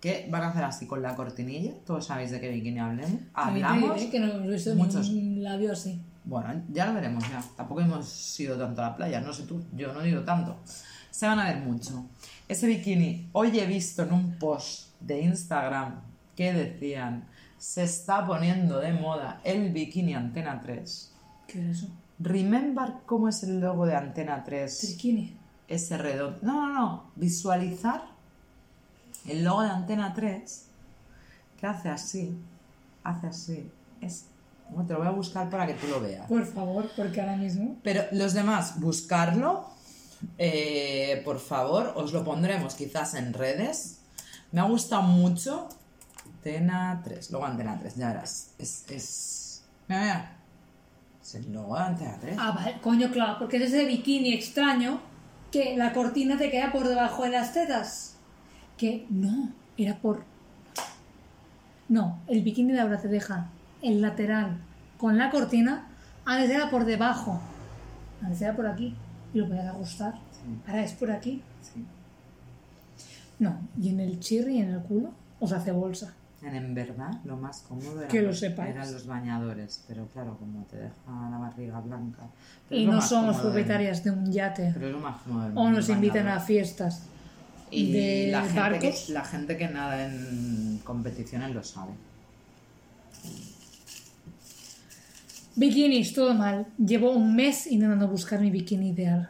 que 0.00 0.26
van 0.32 0.42
a 0.42 0.48
hacer 0.48 0.64
así 0.64 0.88
con 0.88 1.00
la 1.00 1.14
cortinilla. 1.14 1.74
Todos 1.86 2.06
sabéis 2.06 2.32
de 2.32 2.40
qué 2.40 2.48
bikini 2.48 2.80
hablemos. 2.80 3.20
Hablamos. 3.34 3.94
diré 3.94 4.10
que 4.10 4.18
no 4.18 4.32
hemos 4.32 4.48
visto 4.48 4.74
muchos. 4.74 5.10
un 5.10 5.44
labio 5.44 5.70
así. 5.70 6.02
Bueno, 6.24 6.60
ya 6.72 6.86
lo 6.86 6.94
veremos 6.94 7.22
ya. 7.30 7.40
Tampoco 7.56 7.82
hemos 7.82 8.40
ido 8.40 8.58
tanto 8.58 8.82
a 8.82 8.88
la 8.88 8.96
playa, 8.96 9.20
no 9.20 9.32
sé 9.32 9.44
tú, 9.44 9.62
yo 9.76 9.92
no 9.92 10.00
he 10.00 10.08
ido 10.08 10.24
tanto. 10.24 10.56
Se 11.14 11.28
van 11.28 11.38
a 11.38 11.44
ver 11.44 11.58
mucho. 11.58 12.06
Ese 12.48 12.66
bikini, 12.66 13.28
hoy 13.30 13.56
he 13.56 13.66
visto 13.66 14.02
en 14.02 14.12
un 14.12 14.36
post 14.36 14.88
de 14.98 15.20
Instagram 15.20 16.00
que 16.34 16.52
decían, 16.52 17.28
se 17.56 17.84
está 17.84 18.26
poniendo 18.26 18.80
de 18.80 18.92
moda 18.94 19.40
el 19.44 19.72
bikini 19.72 20.14
Antena 20.14 20.60
3. 20.60 21.12
¿Qué 21.46 21.70
es 21.70 21.76
eso? 21.76 21.88
Remember 22.18 22.94
cómo 23.06 23.28
es 23.28 23.44
el 23.44 23.60
logo 23.60 23.86
de 23.86 23.94
Antena 23.94 24.42
3. 24.42 24.76
Triquini. 24.76 25.36
ese 25.68 25.96
redondo. 25.98 26.40
No, 26.42 26.66
no, 26.66 26.74
no. 26.74 27.04
Visualizar 27.14 28.06
el 29.28 29.44
logo 29.44 29.62
de 29.62 29.70
Antena 29.70 30.14
3 30.14 30.66
que 31.60 31.66
hace 31.68 31.90
así. 31.90 32.36
Hace 33.04 33.28
así. 33.28 33.70
Es. 34.00 34.24
Bueno, 34.68 34.88
te 34.88 34.94
lo 34.94 34.98
voy 34.98 35.08
a 35.08 35.12
buscar 35.12 35.48
para 35.48 35.64
que 35.64 35.74
tú 35.74 35.86
lo 35.86 36.00
veas. 36.00 36.26
Por 36.26 36.44
favor, 36.44 36.90
porque 36.96 37.20
ahora 37.20 37.36
mismo. 37.36 37.76
Pero 37.84 38.02
los 38.10 38.32
demás, 38.32 38.80
buscarlo. 38.80 39.73
Eh, 40.38 41.22
por 41.24 41.38
favor, 41.38 41.92
os 41.96 42.12
lo 42.12 42.24
pondremos 42.24 42.74
quizás 42.74 43.14
en 43.14 43.32
redes. 43.32 43.98
Me 44.52 44.60
ha 44.60 44.64
gustado 44.64 45.02
mucho. 45.02 45.68
Antena 46.26 47.00
3. 47.04 47.30
Logo 47.30 47.44
Antena 47.44 47.78
3, 47.78 47.96
ya 47.96 48.08
verás. 48.08 48.50
Es. 48.58 48.84
es... 48.90 49.64
Mira, 49.88 50.00
mira. 50.02 50.36
Es 51.22 51.34
el 51.34 51.52
logo 51.52 51.74
de 51.76 51.82
Antena 51.82 52.18
3. 52.20 52.36
Ah, 52.38 52.52
vale, 52.52 52.78
coño, 52.80 53.10
claro, 53.10 53.38
porque 53.38 53.56
es 53.56 53.64
ese 53.64 53.84
bikini 53.86 54.32
extraño 54.34 55.00
que 55.50 55.76
la 55.76 55.92
cortina 55.92 56.36
te 56.36 56.50
queda 56.50 56.72
por 56.72 56.86
debajo 56.86 57.24
de 57.24 57.30
las 57.30 57.52
tetas. 57.52 58.16
Que 58.76 59.06
no, 59.08 59.52
era 59.76 59.96
por. 59.98 60.24
No, 61.88 62.20
el 62.26 62.42
bikini 62.42 62.72
de 62.72 62.80
ahora 62.80 63.00
te 63.00 63.08
deja 63.08 63.48
el 63.82 64.00
lateral 64.00 64.58
con 64.98 65.18
la 65.18 65.30
cortina, 65.30 65.88
antes 66.24 66.50
era 66.50 66.70
por 66.70 66.84
debajo. 66.84 67.40
Antes 68.22 68.40
era 68.40 68.56
por 68.56 68.66
aquí 68.66 68.96
y 69.34 69.38
lo 69.38 69.46
podías 69.48 69.66
ajustar. 69.66 70.14
Ahora 70.66 70.82
es 70.84 70.92
por 70.92 71.10
aquí. 71.10 71.42
Sí. 71.60 71.84
No, 73.40 73.58
y 73.80 73.90
en 73.90 74.00
el 74.00 74.20
chirri 74.20 74.56
y 74.58 74.60
en 74.60 74.70
el 74.70 74.80
culo 74.80 75.10
os 75.40 75.52
hace 75.52 75.72
bolsa. 75.72 76.14
En, 76.42 76.54
en 76.54 76.74
verdad, 76.74 77.10
lo 77.24 77.36
más 77.38 77.60
cómodo 77.62 77.98
eran, 78.00 78.08
Que 78.10 78.20
lo 78.22 78.32
sepáis. 78.34 78.74
eran 78.74 78.92
los 78.92 79.06
bañadores, 79.06 79.82
pero 79.88 80.06
claro, 80.08 80.36
como 80.38 80.62
te 80.64 80.76
deja 80.76 81.30
la 81.30 81.38
barriga 81.38 81.80
blanca. 81.80 82.22
Pero 82.68 82.80
Y 82.80 82.86
no 82.86 83.00
somos 83.00 83.38
propietarias 83.38 84.04
de 84.04 84.10
un 84.10 84.30
yate. 84.30 84.70
Pero 84.74 84.86
es 84.88 84.92
lo 84.92 85.00
más 85.00 85.22
cómodo 85.22 85.50
O 85.58 85.70
nos 85.70 85.88
invitan 85.88 86.28
a 86.28 86.38
fiestas 86.40 87.04
Y 87.70 87.92
de 87.92 88.28
la 88.30 88.42
gente, 88.42 88.60
barcos. 88.60 89.04
que, 89.06 89.12
la 89.14 89.24
gente 89.24 89.56
que 89.56 89.68
nada 89.68 90.06
en 90.06 90.80
competiciones 90.84 91.50
lo 91.54 91.64
sabe. 91.64 91.92
Bikinis, 95.56 96.12
todo 96.14 96.34
mal. 96.34 96.66
Llevo 96.78 97.12
un 97.12 97.34
mes 97.36 97.66
intentando 97.66 98.08
buscar 98.08 98.40
mi 98.40 98.50
bikini 98.50 98.88
ideal. 98.90 99.28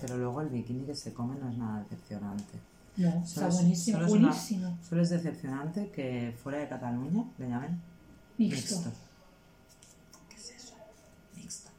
Pero 0.00 0.16
luego 0.18 0.40
el 0.40 0.48
bikini 0.48 0.84
que 0.84 0.94
se 0.94 1.12
come 1.12 1.36
no 1.38 1.48
es 1.50 1.56
nada 1.56 1.82
decepcionante. 1.84 2.58
No, 2.96 3.10
Solo 3.10 3.22
está 3.24 3.48
es- 3.48 3.54
buenísimo. 3.54 3.96
solo 3.98 4.06
es 4.06 4.12
una- 4.12 4.28
buenísimo. 4.28 4.78
solo 4.88 5.02
es 5.02 5.10
decepcionante 5.10 5.90
que 5.90 6.34
fuera 6.42 6.58
de 6.58 6.68
Cataluña 6.68 7.24
le 7.38 7.48
llamen 7.48 7.80
Mixto. 8.38 8.92
¿Qué 10.28 10.36
es 10.36 10.50
eso? 10.50 10.74
Mixto. 11.36 11.70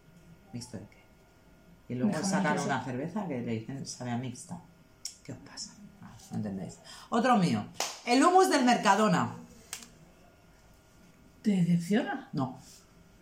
¿Mixto 0.54 0.78
de 0.78 0.84
qué? 0.84 1.94
Y 1.94 1.96
luego 1.98 2.14
sacan 2.24 2.58
una 2.60 2.84
cerveza 2.84 3.28
que 3.28 3.42
le 3.42 3.52
dicen 3.60 3.86
sabe 3.86 4.12
a 4.12 4.18
mixta. 4.18 4.58
¿Qué 5.24 5.34
os 5.34 5.38
pasa? 5.40 5.74
Ah, 6.02 6.16
no 6.32 6.38
entendéis. 6.38 6.78
Otro 7.10 7.38
mío. 7.38 7.66
El 8.06 8.24
humus 8.24 8.50
del 8.50 8.64
Mercadona. 8.66 9.36
¿Te 11.42 11.52
decepciona? 11.52 12.30
No, 12.34 12.58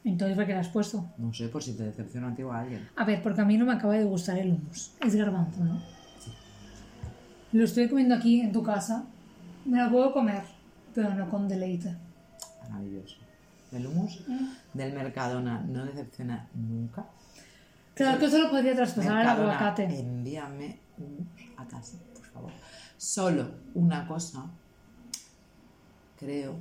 Entonces, 0.03 0.35
¿para 0.35 0.47
qué 0.47 0.53
lo 0.53 0.59
has 0.59 0.67
puesto? 0.69 1.05
no 1.17 1.31
sé 1.33 1.47
por 1.49 1.61
si 1.61 1.73
te 1.73 1.83
decepciona 1.83 2.29
a 2.29 2.35
ti 2.35 2.41
o 2.41 2.51
a 2.51 2.61
alguien. 2.61 2.87
A 2.95 3.05
ver, 3.05 3.21
porque 3.21 3.41
a 3.41 3.45
mí 3.45 3.57
no 3.57 3.65
me 3.65 3.73
acaba 3.73 3.93
de 3.93 4.03
gustar 4.03 4.37
el 4.37 4.51
hummus. 4.51 4.93
Es 4.99 5.15
garbanzo, 5.15 5.63
¿no? 5.63 5.79
Lo 7.51 7.65
estoy 7.65 7.87
comiendo 7.89 8.15
aquí 8.15 8.41
en 8.41 8.51
tu 8.51 8.63
casa. 8.63 9.03
Me 9.65 9.83
lo 9.83 9.91
puedo 9.91 10.13
comer, 10.13 10.41
pero 10.95 11.13
no 11.13 11.29
con 11.29 11.47
deleite. 11.47 11.95
Maravilloso. 12.69 13.17
El 13.71 13.85
humus 13.87 14.23
del 14.73 14.93
Mercadona 14.93 15.61
no 15.61 15.85
decepciona 15.85 16.47
nunca. 16.55 17.05
Claro 17.93 18.17
que 18.19 18.25
eso 18.25 18.39
lo 18.39 18.49
podría 18.49 18.75
traspasar 18.75 19.17
al 19.17 19.27
aguacate. 19.27 19.83
envíame 19.83 20.79
humus 20.97 21.27
a 21.57 21.65
casa, 21.65 21.97
por 22.15 22.25
favor. 22.25 22.51
Solo 22.97 23.51
una 23.75 24.07
cosa, 24.07 24.45
creo, 26.17 26.55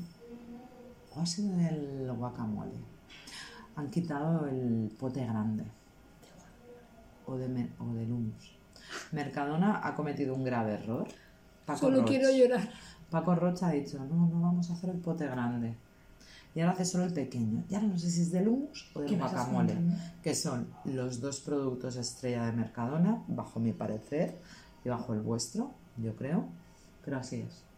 o 1.14 1.20
ha 1.20 1.26
sido 1.26 1.58
el 1.60 2.12
guacamole. 2.12 2.89
Han 3.76 3.90
quitado 3.90 4.46
el 4.46 4.90
pote 4.98 5.24
grande. 5.24 5.64
O, 7.26 7.36
de 7.36 7.68
o 7.78 7.94
del 7.94 8.12
humus. 8.12 8.58
Mercadona 9.12 9.80
ha 9.86 9.94
cometido 9.94 10.34
un 10.34 10.44
grave 10.44 10.74
error. 10.74 11.06
Paco 11.64 11.78
Solo 11.78 11.98
Roch. 11.98 12.08
quiero 12.08 12.30
llorar. 12.30 12.68
Paco 13.10 13.34
Rocha 13.34 13.68
ha 13.68 13.72
dicho, 13.72 13.98
no, 14.04 14.28
no 14.28 14.40
vamos 14.40 14.70
a 14.70 14.74
hacer 14.74 14.90
el 14.90 14.98
pote 14.98 15.26
grande. 15.26 15.76
Y 16.54 16.60
ahora 16.60 16.72
hace 16.72 16.84
solo 16.84 17.04
el 17.04 17.12
pequeño. 17.12 17.64
Y 17.68 17.74
ahora 17.74 17.86
no 17.86 17.98
sé 17.98 18.10
si 18.10 18.22
es 18.22 18.32
del 18.32 18.48
hummus 18.48 18.90
o 18.94 19.00
del 19.00 19.08
¿Qué 19.08 19.16
me 19.16 19.24
estás 19.24 19.48
guacamole, 19.48 19.76
que 20.22 20.34
son 20.34 20.68
los 20.84 21.20
dos 21.20 21.40
productos 21.40 21.96
estrella 21.96 22.46
de 22.46 22.52
Mercadona, 22.52 23.22
bajo 23.28 23.60
mi 23.60 23.72
parecer, 23.72 24.40
y 24.84 24.88
bajo 24.88 25.14
el 25.14 25.20
vuestro, 25.20 25.72
yo 25.96 26.16
creo. 26.16 26.46
Pero 27.04 27.18
así 27.18 27.36
es. 27.36 27.69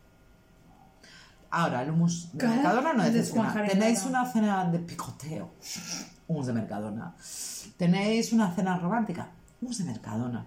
Ahora, 1.54 1.82
el 1.82 1.90
hummus 1.90 2.30
de 2.32 2.48
Mercadona 2.48 2.94
no 2.94 3.02
de 3.02 3.10
decepciona. 3.10 3.66
Tenéis 3.66 4.06
una 4.06 4.24
cena 4.24 4.64
de 4.64 4.78
picoteo, 4.78 5.50
hummus 6.26 6.46
de 6.46 6.54
Mercadona. 6.54 7.14
Tenéis 7.76 8.32
una 8.32 8.50
cena 8.54 8.78
romántica, 8.78 9.28
hummus 9.60 9.76
de 9.76 9.84
Mercadona. 9.84 10.46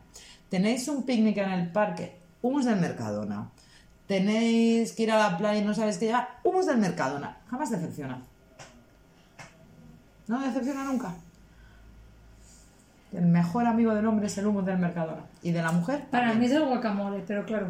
Tenéis 0.50 0.88
un 0.88 1.04
picnic 1.04 1.38
en 1.38 1.52
el 1.52 1.72
parque, 1.72 2.18
hummus 2.42 2.66
del 2.66 2.80
Mercadona. 2.80 3.52
Tenéis 4.08 4.94
que 4.94 5.04
ir 5.04 5.12
a 5.12 5.20
la 5.20 5.38
playa 5.38 5.62
y 5.62 5.64
no 5.64 5.76
sabéis 5.76 6.00
qué 6.00 6.08
llevar, 6.08 6.40
hummus 6.44 6.66
del 6.66 6.80
Mercadona. 6.80 7.38
Jamás 7.52 7.70
decepciona. 7.70 8.20
No 10.28 10.40
decepciona 10.42 10.86
nunca. 10.86 11.14
El 13.14 13.28
mejor 13.28 13.68
amigo 13.68 13.94
del 13.94 14.08
hombre 14.08 14.26
es 14.26 14.36
el 14.40 14.48
hummus 14.48 14.66
del 14.66 14.80
Mercadona. 14.80 15.22
Y 15.44 15.52
de 15.52 15.62
la 15.62 15.72
mujer. 15.72 16.08
Para 16.10 16.30
también. 16.30 16.40
mí 16.40 16.46
es 16.48 16.52
el 16.60 16.68
guacamole, 16.68 17.24
pero 17.28 17.46
claro, 17.46 17.68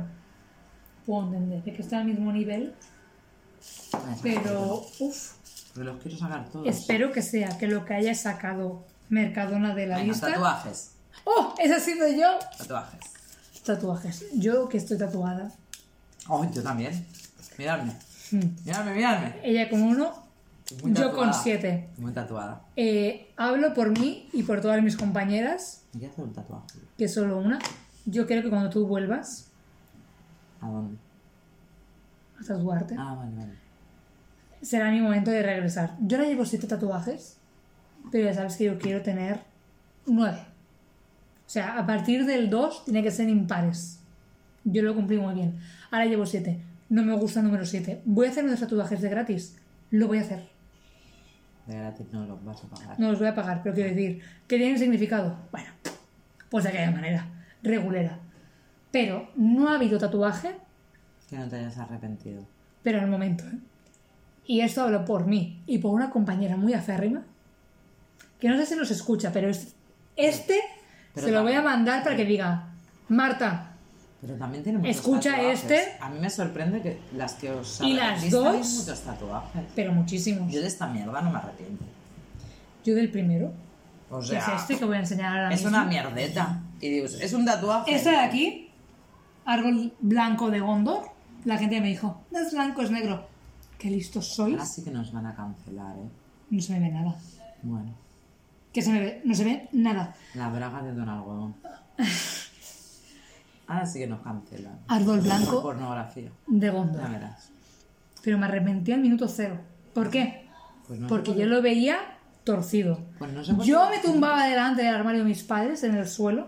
puedo 1.05 1.25
entender 1.25 1.61
de 1.63 1.73
que 1.73 1.81
está 1.81 1.99
al 1.99 2.05
mismo 2.05 2.31
nivel, 2.31 2.73
pero 4.21 4.85
uff, 4.99 5.33
Porque 5.73 5.83
los 5.89 6.01
quiero 6.01 6.17
sacar 6.17 6.49
todos. 6.49 6.67
espero 6.67 7.11
que 7.11 7.21
sea 7.21 7.57
que 7.57 7.67
lo 7.67 7.85
que 7.85 7.93
haya 7.93 8.13
sacado 8.15 8.83
Mercadona 9.09 9.75
de 9.75 9.85
la 9.87 9.97
Venga, 9.97 10.11
lista. 10.13 10.31
tatuajes. 10.31 10.91
¡Oh! 11.25 11.53
Esa 11.59 11.75
ha 11.75 11.79
sido 11.79 12.07
yo. 12.07 12.39
Tatuajes. 12.57 12.99
Tatuajes. 13.63 14.25
Yo 14.33 14.67
que 14.67 14.77
estoy 14.77 14.97
tatuada. 14.97 15.51
Oh, 16.27 16.43
yo 16.51 16.63
también. 16.63 17.05
Miradme. 17.57 17.93
Hmm. 18.31 18.39
Miradme, 18.65 18.93
miradme. 18.95 19.35
Ella 19.43 19.69
con 19.69 19.81
uno, 19.83 20.11
Muy 20.81 20.93
yo 20.93 21.13
con 21.15 21.31
siete. 21.33 21.87
Muy 21.97 22.11
tatuada. 22.13 22.63
Eh, 22.75 23.31
hablo 23.37 23.73
por 23.75 23.97
mí 23.97 24.27
y 24.33 24.41
por 24.43 24.59
todas 24.61 24.81
mis 24.81 24.97
compañeras, 24.97 25.83
¿Me 25.93 25.99
quieres 25.99 26.13
hacer 26.15 26.25
un 26.25 26.33
tatuaje? 26.33 26.65
que 26.97 27.05
es 27.05 27.13
solo 27.13 27.37
una. 27.37 27.59
Yo 28.05 28.25
creo 28.25 28.41
que 28.43 28.49
cuando 28.49 28.69
tú 28.71 28.87
vuelvas 28.87 29.47
¿A 30.61 30.67
dónde? 30.67 30.97
A 32.51 32.57
tatuarte, 32.57 32.95
Ah, 32.97 33.15
vale, 33.15 33.31
vale. 33.35 33.53
será 34.61 34.91
mi 34.91 35.01
momento 35.01 35.31
de 35.31 35.43
regresar. 35.43 35.95
Yo 35.99 36.17
ahora 36.17 36.29
llevo 36.29 36.45
siete 36.45 36.67
tatuajes, 36.67 37.37
pero 38.11 38.25
ya 38.25 38.33
sabes 38.33 38.55
que 38.57 38.65
yo 38.65 38.77
quiero 38.79 39.01
tener 39.01 39.41
nueve. 40.05 40.39
O 41.45 41.49
sea, 41.49 41.77
a 41.77 41.85
partir 41.85 42.25
del 42.25 42.49
2 42.49 42.85
tiene 42.85 43.03
que 43.03 43.11
ser 43.11 43.29
impares. 43.29 43.99
Yo 44.63 44.81
lo 44.81 44.95
cumplí 44.95 45.17
muy 45.17 45.35
bien. 45.35 45.59
Ahora 45.91 46.05
llevo 46.05 46.25
siete. 46.25 46.59
No 46.89 47.03
me 47.03 47.15
gusta 47.15 47.39
el 47.39 47.45
número 47.45 47.65
7. 47.65 48.01
¿Voy 48.05 48.27
a 48.27 48.29
hacer 48.31 48.43
unos 48.45 48.59
tatuajes 48.59 48.99
de 49.01 49.09
gratis? 49.09 49.57
Lo 49.91 50.07
voy 50.07 50.17
a 50.17 50.21
hacer. 50.21 50.47
De 51.67 51.75
gratis 51.77 52.07
no 52.11 52.25
los 52.25 52.43
vas 52.43 52.63
a 52.63 52.67
pagar. 52.67 52.99
No 52.99 53.09
los 53.11 53.19
voy 53.19 53.27
a 53.27 53.35
pagar, 53.35 53.61
pero 53.63 53.75
quiero 53.75 53.89
decir, 53.91 54.21
¿que 54.47 54.57
tienen 54.57 54.77
significado? 54.79 55.37
Bueno, 55.51 55.69
pues 56.49 56.63
de 56.63 56.69
aquella 56.71 56.91
manera, 56.91 57.27
regulera. 57.61 58.19
Pero 58.91 59.29
no 59.35 59.69
ha 59.69 59.75
habido 59.75 59.97
tatuaje, 59.99 60.55
Que 61.29 61.37
no 61.37 61.47
te 61.47 61.55
hayas 61.57 61.77
arrepentido. 61.77 62.43
pero 62.83 62.99
al 63.01 63.07
momento, 63.07 63.43
¿eh? 63.45 63.57
Y 64.47 64.61
esto 64.61 64.83
hablo 64.83 65.05
por 65.05 65.25
mí 65.25 65.63
y 65.65 65.79
por 65.79 65.91
una 65.93 66.11
compañera 66.11 66.55
muy 66.55 66.73
aférrima, 66.73 67.23
que 68.39 68.47
no 68.47 68.55
sé 68.57 68.65
si 68.67 68.75
nos 68.75 68.91
escucha, 68.91 69.31
pero 69.33 69.49
es- 69.49 69.73
este 70.15 70.59
Pero 71.15 71.27
se 71.27 71.33
lo 71.33 71.41
voy 71.41 71.53
a 71.53 71.61
mandar 71.63 72.03
para 72.03 72.15
que 72.15 72.25
diga, 72.25 72.67
Marta, 73.09 73.71
Pero 74.21 74.35
también 74.37 74.63
tiene 74.63 74.79
muchos 74.79 74.95
Escucha 74.97 75.31
tatuajes. 75.31 75.61
este. 75.63 75.81
A 75.99 76.09
mí 76.09 76.19
me 76.19 76.29
sorprende 76.29 76.81
que 76.81 76.99
las 77.15 77.33
que 77.35 77.51
os 77.51 77.79
Y 77.81 77.93
las 77.93 78.29
dos. 78.31 78.55
muchos 78.55 79.01
tatuajes. 79.01 79.63
pero 79.75 79.91
muchísimos. 79.91 80.51
Yo 80.51 80.61
de 80.61 80.67
esta 80.67 80.87
mierda 80.87 81.21
no 81.21 81.29
me 81.31 81.37
arrepiento. 81.37 81.83
Yo 82.83 82.95
del 82.95 83.09
primero, 83.11 83.51
O 84.11 84.19
que 84.19 84.25
sea, 84.27 84.39
es 84.55 84.61
este 84.61 84.77
que 84.77 84.85
voy 84.85 84.97
a 84.97 84.99
enseñar 84.99 85.29
ahora 85.35 85.53
es 85.53 85.61
mismo. 85.63 85.69
una 85.77 85.85
mierdeta. 85.85 86.59
Y 86.81 86.89
digo, 86.89 87.05
es 87.07 87.33
un 87.33 87.45
tatuaje. 87.45 87.93
Este 87.95 88.09
de 88.11 88.17
aquí, 88.17 88.69
árbol 89.45 89.93
blanco 89.99 90.49
de 90.51 90.59
Gondor, 90.59 91.03
la 91.45 91.57
gente 91.57 91.79
me 91.81 91.87
dijo, 91.87 92.21
no 92.31 92.39
es 92.39 92.51
blanco, 92.51 92.81
es 92.81 92.91
negro. 92.91 93.27
Qué 93.77 93.89
listos 93.89 94.27
sois. 94.35 94.53
Ahora 94.55 94.65
sí 94.65 94.83
que 94.83 94.91
nos 94.91 95.11
van 95.13 95.25
a 95.27 95.35
cancelar, 95.35 95.95
¿eh? 95.97 96.09
No 96.49 96.61
se 96.61 96.73
me 96.73 96.79
ve 96.79 96.89
nada. 96.91 97.15
Bueno, 97.63 97.93
Que 98.73 98.81
se 98.81 98.91
me 98.91 98.99
ve, 98.99 99.21
no 99.23 99.33
se 99.33 99.43
ve 99.43 99.69
nada. 99.71 100.15
la 100.33 100.49
braga 100.49 100.81
de 100.83 100.93
Don 100.93 101.07
Algodón. 101.09 101.55
Ahora 103.67 103.85
sí 103.85 103.99
que 103.99 104.07
nos 104.07 104.21
cancelan. 104.21 104.79
Árbol 104.87 105.21
blanco 105.21 105.61
pornografía. 105.61 106.29
de 106.47 106.69
Gondor. 106.69 107.09
verás. 107.09 107.49
Pero 108.23 108.37
me 108.37 108.45
arrepentí 108.45 108.91
al 108.91 109.01
minuto 109.01 109.27
cero. 109.27 109.59
¿Por 109.93 110.09
qué? 110.09 110.47
Pues 110.87 110.99
no 110.99 111.07
Porque 111.07 111.31
por 111.31 111.39
yo 111.39 111.45
lo 111.47 111.61
veía 111.61 111.97
torcido. 112.43 112.99
Pues 113.17 113.33
no 113.33 113.43
sé 113.43 113.53
por 113.55 113.65
Yo 113.65 113.89
me 113.89 113.99
tumbaba 113.99 114.45
delante 114.47 114.83
del 114.83 114.93
armario 114.93 115.21
de 115.23 115.29
mis 115.29 115.43
padres 115.43 115.83
en 115.83 115.95
el 115.95 116.07
suelo, 116.07 116.47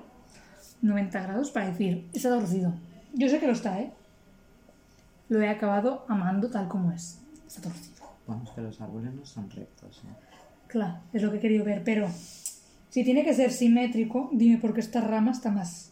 90 0.83 1.21
grados, 1.23 1.49
para 1.49 1.69
decir, 1.71 2.07
está 2.13 2.29
torcido. 2.29 2.73
Yo 3.13 3.29
sé 3.29 3.39
que 3.39 3.47
lo 3.47 3.53
está, 3.53 3.79
¿eh? 3.79 3.91
Lo 5.29 5.41
he 5.41 5.49
acabado 5.49 6.05
amando 6.07 6.49
tal 6.49 6.67
como 6.67 6.91
es. 6.91 7.19
Está 7.47 7.61
torcido. 7.61 8.05
Bueno, 8.25 8.43
es 8.43 8.49
que 8.51 8.61
los 8.61 8.79
árboles 8.81 9.13
no 9.13 9.25
son 9.25 9.49
rectos, 9.49 10.01
¿eh? 10.05 10.13
Claro, 10.67 10.99
es 11.13 11.21
lo 11.21 11.31
que 11.31 11.37
he 11.37 11.39
querido 11.39 11.63
ver, 11.63 11.83
pero 11.83 12.07
si 12.89 13.03
tiene 13.03 13.23
que 13.23 13.33
ser 13.33 13.51
simétrico, 13.51 14.29
dime 14.33 14.57
por 14.57 14.73
qué 14.73 14.81
esta 14.81 15.01
rama 15.01 15.31
está 15.31 15.49
más 15.49 15.91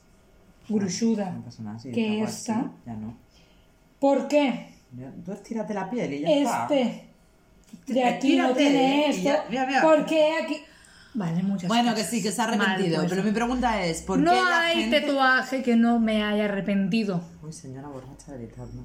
gruchuda 0.68 1.32
No 1.32 1.64
nada. 1.64 1.80
Si 1.80 1.92
que 1.92 2.22
así, 2.24 2.52
esta. 2.52 2.72
ya 2.86 2.94
no. 2.94 3.16
¿Por 4.00 4.28
qué? 4.28 4.68
Tú 5.24 5.32
estírate 5.32 5.74
la 5.74 5.90
piel 5.90 6.14
y 6.14 6.20
ya 6.22 6.30
está. 6.30 6.64
Este 6.66 7.94
de 7.94 8.04
aquí 8.04 8.36
no 8.38 8.54
tiene 8.54 9.10
esto. 9.10 9.24
ya- 9.24 9.46
mira, 9.50 9.66
mira. 9.66 9.82
¿Por 9.82 10.06
qué 10.06 10.34
aquí? 10.44 10.58
Vale, 11.16 11.42
muchas 11.44 11.68
Bueno, 11.70 11.90
que 11.92 12.02
cosas. 12.02 12.10
sí, 12.10 12.22
que 12.22 12.32
se 12.32 12.42
ha 12.42 12.48
Mal 12.48 12.60
arrepentido. 12.62 13.06
pero 13.10 13.24
mi 13.24 13.32
pregunta 13.32 13.84
es, 13.86 14.02
¿por 14.02 14.20
no 14.20 14.32
qué 14.32 14.38
la 14.38 14.62
hay 14.64 14.82
gente... 14.82 15.02
tatuaje 15.02 15.64
que 15.64 15.76
no 15.76 16.00
me 16.00 16.24
haya 16.24 16.46
arrepentido. 16.46 17.22
Uy, 17.42 17.54
señora 17.54 17.88
borracha 17.88 18.34
gritando. 18.34 18.84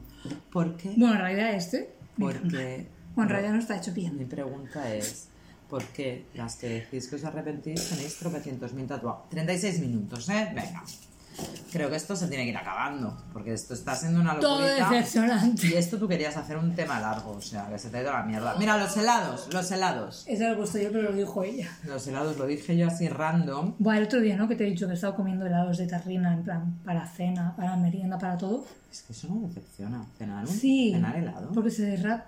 ¿Por 0.52 0.76
qué? 0.76 0.90
Bueno, 0.96 1.14
en 1.14 1.20
realidad 1.20 1.52
este. 1.54 1.90
Porque... 2.18 2.86
Bueno, 3.16 3.30
en 3.30 3.36
realidad 3.36 3.52
no 3.54 3.58
está 3.58 3.76
hecho 3.76 3.92
bien. 3.92 4.16
Mi 4.16 4.24
pregunta 4.26 4.94
es, 4.94 5.28
¿por 5.68 5.82
qué 5.86 6.26
las 6.34 6.54
que 6.56 6.68
decís 6.68 7.08
que 7.08 7.16
os 7.16 7.24
arrepentís 7.24 7.88
tenéis 7.88 8.16
tropecientos 8.18 8.72
mil 8.74 8.86
tatuajes? 8.86 9.28
36 9.30 9.80
minutos, 9.80 10.28
¿eh? 10.28 10.52
Venga. 10.54 10.84
Creo 11.72 11.88
que 11.88 11.96
esto 11.96 12.16
se 12.16 12.26
tiene 12.26 12.44
que 12.44 12.50
ir 12.50 12.56
acabando, 12.56 13.16
porque 13.32 13.52
esto 13.52 13.74
está 13.74 13.94
siendo 13.94 14.20
una 14.20 14.38
Todo 14.40 14.60
locura. 14.60 14.90
decepcionante. 14.90 15.66
Y 15.68 15.74
esto 15.74 15.98
tú 15.98 16.08
querías 16.08 16.36
hacer 16.36 16.56
un 16.56 16.74
tema 16.74 16.98
largo, 16.98 17.30
o 17.32 17.40
sea, 17.40 17.68
que 17.68 17.78
se 17.78 17.90
te 17.90 17.98
ha 17.98 18.02
ido 18.02 18.12
la 18.12 18.22
mierda. 18.24 18.56
Mira, 18.58 18.76
los 18.76 18.96
helados, 18.96 19.48
los 19.52 19.70
helados. 19.70 20.24
Eso 20.26 20.44
lo 20.44 20.52
he 20.52 20.56
puesto 20.56 20.78
yo, 20.78 20.90
pero 20.90 21.02
lo 21.10 21.12
dijo 21.12 21.42
ella. 21.44 21.68
Los 21.84 22.06
helados 22.08 22.36
lo 22.36 22.46
dije 22.46 22.76
yo 22.76 22.88
así 22.88 23.08
random. 23.08 23.74
Bueno, 23.78 24.00
el 24.00 24.06
otro 24.06 24.20
día, 24.20 24.36
¿no? 24.36 24.48
Que 24.48 24.56
te 24.56 24.66
he 24.66 24.70
dicho 24.70 24.86
que 24.86 24.92
he 24.92 24.94
estado 24.96 25.14
comiendo 25.14 25.46
helados 25.46 25.78
de 25.78 25.86
tarrina, 25.86 26.32
en 26.34 26.42
plan, 26.42 26.78
para 26.84 27.06
cena, 27.06 27.54
para 27.56 27.76
merienda, 27.76 28.18
para 28.18 28.36
todo. 28.36 28.64
Es 28.90 29.02
que 29.02 29.12
eso 29.12 29.28
no 29.28 29.46
decepciona. 29.46 30.04
Cenar, 30.18 30.44
un, 30.44 30.48
Sí. 30.52 30.90
cenar 30.92 31.14
helado 31.16 31.50
Porque 31.54 31.70
se 31.70 31.82
derrata. 31.82 32.26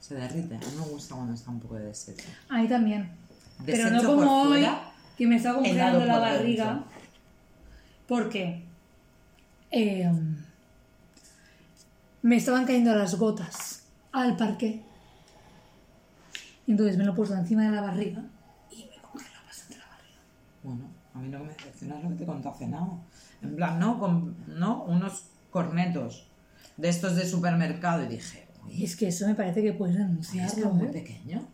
se 0.00 0.14
derrite. 0.14 0.54
A 0.54 0.58
mí 0.58 0.64
me 0.78 0.86
gusta 0.86 1.14
cuando 1.14 1.34
está 1.34 1.50
un 1.50 1.60
poco 1.60 1.74
de 1.74 1.84
deshecho. 1.84 2.24
Ahí 2.48 2.66
también. 2.66 3.10
Pero 3.66 3.90
no 3.90 4.02
como 4.02 4.16
por 4.16 4.26
hoy, 4.28 4.48
fuera, 4.60 4.80
que 5.18 5.26
me 5.26 5.36
está 5.36 5.54
congelando 5.54 6.04
la 6.06 6.18
barriga. 6.18 6.64
dentro. 6.74 6.93
Porque 8.14 8.62
eh, 9.72 10.08
me 12.22 12.36
estaban 12.36 12.64
cayendo 12.64 12.94
las 12.94 13.18
gotas 13.18 13.86
al 14.12 14.36
parque. 14.36 14.82
Entonces 16.68 16.96
me 16.96 17.04
lo 17.04 17.12
he 17.12 17.16
puesto 17.16 17.34
encima 17.34 17.64
de 17.64 17.72
la 17.72 17.80
barriga 17.80 18.22
y 18.70 18.84
me 18.84 19.02
congeló 19.02 19.38
bastante 19.44 19.78
la 19.78 19.86
barriga. 19.86 20.20
Bueno, 20.62 20.84
a 21.12 21.18
mí 21.18 21.28
lo 21.28 21.38
que 21.38 21.44
me 21.44 21.52
decepciona 21.54 21.96
es 21.98 22.04
lo 22.04 22.10
que 22.10 22.14
te 22.14 22.24
conté 22.26 22.48
hace 22.48 22.68
nada. 22.68 22.88
En 23.42 23.56
plan, 23.56 23.80
¿no? 23.80 23.98
Con, 23.98 24.36
¿no? 24.46 24.84
Unos 24.84 25.24
cornetos 25.50 26.28
de 26.76 26.88
estos 26.90 27.16
de 27.16 27.26
supermercado 27.26 28.04
y 28.04 28.06
dije, 28.08 28.46
uy, 28.64 28.84
es 28.84 28.94
que 28.94 29.08
eso 29.08 29.26
me 29.26 29.34
parece 29.34 29.60
que 29.60 29.72
puedes 29.72 29.96
es 29.96 30.54
que 30.54 30.60
es 30.60 30.72
muy 30.72 30.86
¿eh? 30.86 30.90
pequeño. 30.92 31.46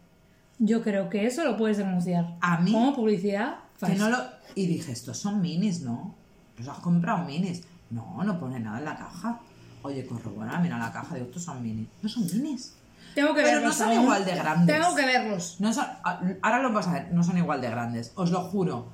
Yo 0.59 0.83
creo 0.83 1.09
que 1.09 1.27
eso 1.27 1.43
lo 1.43 1.57
puedes 1.57 1.79
denunciar. 1.79 2.37
A 2.43 2.61
mí- 2.61 2.71
Como 2.73 2.95
publicidad. 2.95 3.61
Que 3.81 3.87
falsa. 3.87 4.11
no 4.11 4.11
lo... 4.11 4.41
Y 4.55 4.67
dije, 4.67 4.93
estos 4.93 5.17
son 5.17 5.41
minis, 5.41 5.81
¿no? 5.81 6.20
¿Los 6.61 6.69
has 6.69 6.79
comprado 6.79 7.25
minis? 7.25 7.63
No, 7.91 8.23
no 8.23 8.39
pone 8.39 8.61
nada 8.61 8.79
en 8.79 8.85
la 8.85 8.97
caja. 8.97 9.41
Oye, 9.83 10.07
corrobora, 10.07 10.59
mira 10.61 10.79
la 10.79 10.93
caja, 10.93 11.15
digo, 11.15 11.27
estos 11.27 11.43
son 11.43 11.63
minis. 11.63 11.89
No 12.03 12.09
son 12.09 12.25
minis. 12.27 12.75
Tengo 13.15 13.35
que 13.35 13.43
Pero 13.43 13.57
verlos. 13.61 13.79
no 13.79 13.85
son 13.85 13.93
igual 14.03 14.25
de 14.25 14.35
grandes. 14.37 14.77
Tengo 14.81 14.95
que 14.95 15.05
verlos. 15.07 15.57
No 15.59 15.73
son, 15.73 15.85
a- 16.05 16.21
ahora 16.43 16.63
lo 16.63 16.73
vas 16.73 16.87
a 16.87 16.93
ver, 16.93 17.13
no 17.13 17.25
son 17.25 17.39
igual 17.39 17.61
de 17.61 17.71
grandes, 17.71 18.13
os 18.15 18.31
lo 18.31 18.43
juro. 18.43 18.87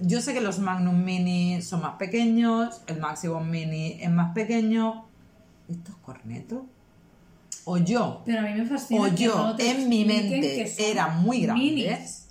Yo 0.00 0.20
sé 0.22 0.32
que 0.32 0.40
los 0.40 0.58
Magnum 0.58 1.04
Mini 1.04 1.60
son 1.60 1.82
más 1.82 1.96
pequeños, 1.96 2.80
el 2.86 2.98
Maximum 2.98 3.48
Mini 3.48 3.98
es 4.00 4.10
más 4.10 4.32
pequeño. 4.32 5.04
¿Estos 5.68 5.94
cornetos? 5.96 6.62
O 7.64 7.76
yo, 7.76 8.22
Pero 8.24 8.40
a 8.40 8.42
mí 8.42 8.54
me 8.54 8.64
fascina. 8.66 9.00
o 9.02 9.06
yo 9.08 9.36
no 9.36 9.58
en 9.58 9.88
mi 9.88 10.04
mente 10.04 10.90
eran 10.90 11.22
muy 11.22 11.42
grandes. 11.42 11.62
minis. 11.64 12.28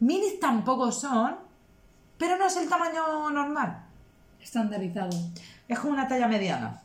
Minis 0.00 0.40
tampoco 0.40 0.90
son, 0.92 1.34
pero 2.18 2.36
no 2.36 2.46
es 2.46 2.56
el 2.56 2.68
tamaño 2.68 3.30
normal. 3.30 3.86
Estandarizado. 4.40 5.16
Es 5.66 5.78
como 5.78 5.92
una 5.92 6.08
talla 6.08 6.28
mediana. 6.28 6.82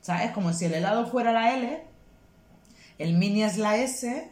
O 0.00 0.04
sea, 0.04 0.24
es 0.24 0.32
como 0.32 0.52
si 0.52 0.66
el 0.66 0.74
helado 0.74 1.06
fuera 1.06 1.32
la 1.32 1.54
L, 1.54 1.84
el 2.98 3.14
mini 3.14 3.42
es 3.42 3.58
la 3.58 3.76
S 3.76 4.30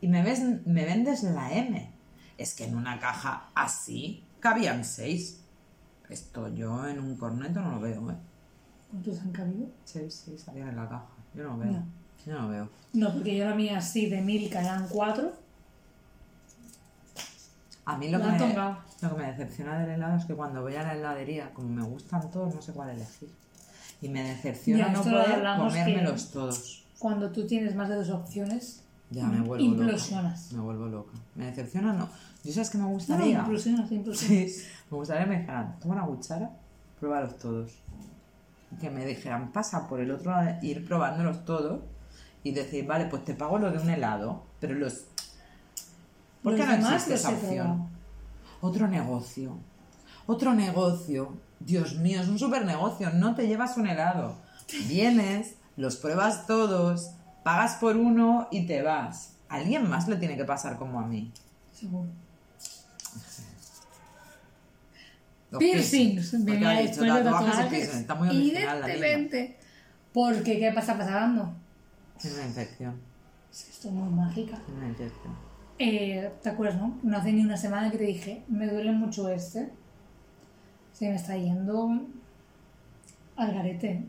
y 0.00 0.08
me, 0.08 0.22
ves, 0.22 0.40
me 0.64 0.84
vendes 0.84 1.22
la 1.24 1.52
M. 1.52 1.90
Es 2.38 2.54
que 2.54 2.64
en 2.64 2.76
una 2.76 2.98
caja 2.98 3.50
así 3.54 4.24
cabían 4.40 4.84
seis. 4.84 5.44
Esto 6.08 6.48
yo 6.48 6.86
en 6.86 6.98
un 7.00 7.16
corneto 7.16 7.60
no 7.60 7.72
lo 7.72 7.80
veo, 7.80 8.10
¿eh? 8.10 8.16
¿Cuántos 8.90 9.20
han 9.20 9.32
cabido? 9.32 9.66
Seis, 9.84 10.22
seis 10.24 10.42
salían 10.42 10.68
en 10.68 10.76
la 10.76 10.88
caja. 10.88 11.06
Yo 11.34 11.44
no 11.44 11.58
veo. 11.58 11.72
No. 11.72 11.86
Yo 12.26 12.32
no 12.34 12.48
veo. 12.48 12.68
No, 12.92 13.12
porque 13.12 13.36
yo 13.36 13.44
la 13.48 13.54
mía 13.54 13.78
así 13.78 14.08
de 14.08 14.20
Milka 14.20 14.60
eran 14.60 14.86
cuatro. 14.88 15.32
A 17.84 17.98
mí 17.98 18.08
lo 18.10 18.20
que, 18.20 18.26
me, 18.28 18.38
lo 18.38 19.16
que 19.16 19.22
me 19.22 19.26
decepciona 19.32 19.78
del 19.80 19.90
helado 19.90 20.16
es 20.16 20.24
que 20.24 20.34
cuando 20.34 20.62
voy 20.62 20.76
a 20.76 20.82
la 20.84 20.94
heladería, 20.94 21.52
como 21.52 21.68
me 21.68 21.82
gustan 21.82 22.30
todos, 22.30 22.54
no 22.54 22.62
sé 22.62 22.72
cuál 22.72 22.90
elegir. 22.90 23.28
Y 24.00 24.08
me 24.08 24.22
decepciona 24.22 24.86
Ya, 24.86 24.92
no 24.92 25.02
poder 25.02 25.56
comérmelos 25.58 26.30
todos. 26.30 26.84
Cuando 26.98 27.30
tú 27.32 27.46
tienes 27.46 27.74
más 27.74 27.88
de 27.88 27.96
dos 27.96 28.10
opciones, 28.10 28.84
Ya 29.10 29.26
me 29.26 29.40
vuelvo 29.40 29.64
implosionas. 29.64 30.44
loca. 30.52 30.56
Me 30.56 30.62
vuelvo 30.62 30.86
loca. 30.86 31.12
Me 31.34 31.46
decepciona, 31.46 31.92
no. 31.92 32.08
Yo 32.44 32.52
sabes 32.52 32.70
que 32.70 32.78
me 32.78 32.84
No, 32.84 32.88
no, 32.90 32.94
gustaría. 32.94 33.38
implosionas, 33.40 33.90
implosionas. 33.92 34.52
Sí, 34.52 34.64
me 34.90 34.96
gustaría 34.96 35.24
que 35.24 35.30
me 35.30 35.38
dijeran, 35.40 35.78
toma 35.80 35.94
una 35.94 36.06
cuchara, 36.06 36.50
pruébalos 37.00 37.36
todos. 37.38 37.72
Que 38.80 38.90
me 38.90 39.04
dijeran, 39.04 39.52
pasa 39.52 39.88
por 39.88 40.00
el 40.00 40.10
otro 40.12 40.30
lado, 40.30 40.56
ir 40.62 40.84
probándolos 40.86 41.44
todos 41.44 41.80
y 42.44 42.52
decir, 42.52 42.86
vale, 42.86 43.06
pues 43.06 43.24
te 43.24 43.34
pago 43.34 43.58
lo 43.58 43.70
de 43.72 43.78
un 43.78 43.90
helado, 43.90 44.44
pero 44.60 44.74
los. 44.74 45.06
¿Por 46.42 46.56
qué 46.56 46.66
no 46.66 46.72
existe 46.72 47.14
esa 47.14 47.30
opción? 47.30 47.88
Otro 48.60 48.88
negocio. 48.88 49.56
Otro 50.26 50.54
negocio. 50.54 51.36
Dios 51.60 51.96
mío, 51.96 52.20
es 52.20 52.28
un 52.28 52.38
super 52.38 52.64
negocio. 52.64 53.10
No 53.10 53.34
te 53.34 53.46
llevas 53.46 53.76
un 53.76 53.86
helado. 53.86 54.36
Vienes, 54.88 55.54
los 55.76 55.96
pruebas 55.96 56.46
todos, 56.46 57.10
pagas 57.42 57.76
por 57.76 57.96
uno 57.96 58.48
y 58.50 58.66
te 58.66 58.82
vas. 58.82 59.34
A 59.48 59.56
alguien 59.56 59.88
más 59.88 60.08
le 60.08 60.16
tiene 60.16 60.36
que 60.36 60.44
pasar 60.44 60.78
como 60.78 61.00
a 61.00 61.06
mí. 61.06 61.32
Seguro. 61.72 62.08
Los 65.50 65.58
Piercings. 65.58 66.44
Venía 66.44 66.70
ha 66.70 66.80
dicho 66.80 67.02
después 67.02 67.24
de 67.24 67.30
tatuajes. 67.30 67.94
Está 67.94 68.14
muy. 68.14 68.30
Evidentemente. 68.30 69.58
Porque, 70.12 70.58
¿qué 70.58 70.72
pasa 70.72 70.96
pasando? 70.96 71.52
Tiene 72.18 72.36
una 72.36 72.46
infección. 72.46 73.00
Es 73.50 73.64
que 73.64 73.70
estoy 73.70 73.90
muy 73.90 74.10
mágica. 74.10 74.56
Tiene 74.64 74.80
una 74.80 74.88
infección. 74.88 75.51
Eh, 75.84 76.30
¿Te 76.40 76.48
acuerdas, 76.48 76.80
no? 76.80 76.96
No 77.02 77.16
hace 77.16 77.32
ni 77.32 77.40
una 77.40 77.56
semana 77.56 77.90
que 77.90 77.98
te 77.98 78.04
dije, 78.04 78.44
me 78.46 78.68
duele 78.68 78.92
mucho 78.92 79.28
este. 79.28 79.68
Se 80.92 81.08
me 81.08 81.16
está 81.16 81.36
yendo 81.36 82.02
al 83.34 83.52
garete. 83.52 84.04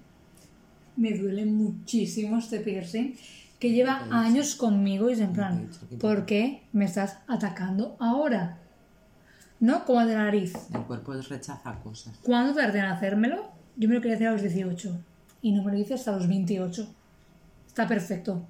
Me 0.95 1.17
duele 1.17 1.47
muchísimo 1.47 2.37
este 2.37 2.59
piercing 2.59 3.15
que 3.59 3.71
lleva 3.71 4.05
años 4.11 4.55
conmigo 4.55 5.09
y 5.09 5.13
es 5.13 5.19
en 5.19 5.33
plan, 5.33 5.67
¿por 5.99 6.27
qué 6.27 6.61
me 6.73 6.85
estás 6.85 7.17
atacando 7.27 7.97
ahora? 7.99 8.59
¿No? 9.59 9.83
Como 9.85 10.05
de 10.05 10.13
la 10.13 10.25
nariz. 10.25 10.53
El 10.71 10.81
cuerpo 10.81 11.13
rechaza 11.13 11.79
cosas. 11.81 12.19
¿Cuándo 12.21 12.53
tardé 12.53 12.79
en 12.79 12.85
hacérmelo? 12.85 13.49
Yo 13.77 13.89
me 13.89 13.95
lo 13.95 14.01
quería 14.01 14.17
hacer 14.17 14.27
a 14.27 14.33
los 14.33 14.43
18 14.43 14.95
y 15.41 15.53
no 15.53 15.63
me 15.63 15.71
lo 15.71 15.79
hice 15.79 15.95
hasta 15.95 16.11
los 16.11 16.27
28. 16.27 16.87
está 17.65 17.87
perfecto. 17.87 18.45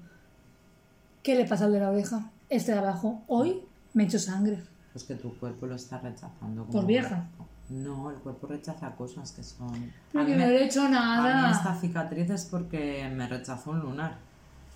¿Qué 1.22 1.34
le 1.36 1.46
pasa 1.46 1.64
al 1.64 1.72
de 1.72 1.80
la 1.80 1.90
oreja? 1.90 2.30
Este 2.48 2.72
de 2.72 2.78
abajo, 2.78 3.22
hoy 3.26 3.62
me 3.94 4.04
echo 4.04 4.18
sangre. 4.18 4.62
Pues 4.92 5.04
que 5.04 5.14
tu 5.14 5.36
cuerpo 5.38 5.66
lo 5.66 5.74
está 5.74 5.98
rechazando. 5.98 6.64
¿Por 6.66 6.86
vieja? 6.86 7.26
No, 7.70 8.10
el 8.10 8.16
cuerpo 8.18 8.46
rechaza 8.46 8.90
cosas 8.94 9.32
que 9.32 9.42
son... 9.42 9.92
Pero 10.12 10.26
que 10.26 10.32
no 10.32 10.38
me- 10.38 10.46
le 10.48 10.58
he 10.62 10.64
hecho 10.66 10.82
A 10.82 10.88
mí 10.88 10.92
nada. 10.92 11.50
esta 11.50 11.74
cicatriz 11.74 12.30
es 12.30 12.44
porque 12.44 13.10
me 13.14 13.26
rechazó 13.26 13.70
un 13.70 13.80
lunar. 13.80 14.16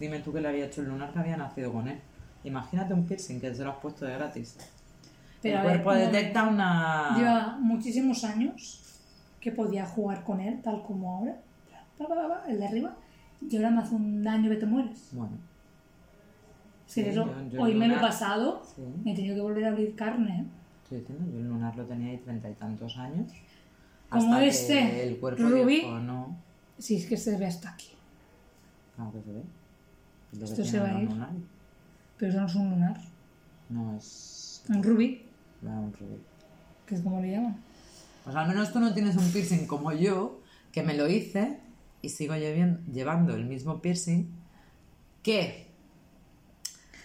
Dime 0.00 0.20
tú 0.20 0.32
que 0.32 0.40
le 0.40 0.48
había 0.48 0.66
hecho 0.66 0.80
el 0.80 0.88
lunar 0.88 1.12
que 1.12 1.18
había 1.18 1.36
nacido 1.36 1.72
con 1.72 1.86
él. 1.88 2.00
Imagínate 2.44 2.94
un 2.94 3.04
piercing 3.04 3.40
que 3.40 3.54
se 3.54 3.62
lo 3.62 3.70
has 3.72 3.76
puesto 3.78 4.06
de 4.06 4.14
gratis. 4.14 4.56
Pero 5.42 5.58
el 5.58 5.64
cuerpo 5.64 5.92
detecta 5.92 6.44
una... 6.44 7.14
Lleva 7.16 7.58
muchísimos 7.60 8.24
años 8.24 8.82
que 9.40 9.52
podía 9.52 9.86
jugar 9.86 10.24
con 10.24 10.40
él, 10.40 10.60
tal 10.62 10.82
como 10.82 11.16
ahora. 11.18 11.36
El 12.48 12.58
de 12.58 12.66
arriba. 12.66 12.96
Y 13.48 13.56
ahora 13.56 13.70
me 13.70 13.82
hace 13.82 13.94
un 13.94 14.22
daño 14.24 14.48
que 14.50 14.56
te 14.56 14.66
mueres. 14.66 15.08
Bueno, 15.12 15.36
Sí, 16.88 17.02
eso, 17.02 17.26
yo- 17.26 17.48
yo 17.50 17.62
hoy 17.62 17.74
me 17.74 17.86
lo 17.86 17.94
he 17.94 17.96
lunar- 17.96 18.00
pasado, 18.10 18.62
sí. 18.74 18.82
me 19.04 19.12
he 19.12 19.14
tenido 19.14 19.34
que 19.36 19.40
volver 19.42 19.64
a 19.66 19.68
abrir 19.68 19.94
carne. 19.94 20.46
Estoy 20.82 21.00
diciendo, 21.00 21.24
yo 21.30 21.38
el 21.38 21.46
lunar 21.48 21.76
lo 21.76 21.84
tenía 21.84 22.10
ahí 22.12 22.16
treinta 22.18 22.50
y 22.50 22.54
tantos 22.54 22.96
años. 22.96 23.30
Como 24.08 24.24
hasta 24.24 24.40
que 24.40 24.48
este, 24.48 25.06
el 25.06 25.18
cuerpo 25.18 25.42
Ruby. 25.42 25.82
no, 26.02 26.36
Si 26.78 26.96
es 26.96 27.06
que 27.06 27.16
se 27.16 27.36
ve 27.36 27.46
hasta 27.46 27.70
aquí. 27.70 27.90
claro 28.96 29.12
que 29.12 29.20
se 29.22 29.32
ve. 29.32 29.42
Es 30.32 30.38
lo 30.40 30.46
que 30.46 30.52
Esto 30.52 30.64
se 30.64 30.80
va 30.80 30.88
a 30.96 31.02
ir. 31.02 31.10
lunares. 31.10 31.42
Pero 32.16 32.30
eso 32.32 32.40
no 32.40 32.46
es 32.46 32.54
un 32.54 32.70
lunar. 32.70 33.00
No 33.68 33.96
es... 33.96 34.64
Un 34.70 34.82
rubí, 34.82 35.22
Bueno, 35.60 35.80
un 35.82 35.92
rubí. 35.92 36.16
que 36.86 36.94
es 36.94 37.02
como 37.02 37.20
le 37.20 37.32
llaman. 37.32 37.56
Pues 38.24 38.34
al 38.34 38.48
menos 38.48 38.72
tú 38.72 38.80
no 38.80 38.94
tienes 38.94 39.14
un 39.16 39.30
piercing 39.30 39.66
como 39.66 39.92
yo, 39.92 40.40
que 40.72 40.82
me 40.82 40.94
lo 40.94 41.06
hice 41.08 41.60
y 42.00 42.08
sigo 42.08 42.34
llevando 42.36 43.34
el 43.34 43.44
mismo 43.44 43.80
piercing 43.82 44.26
que 45.22 45.67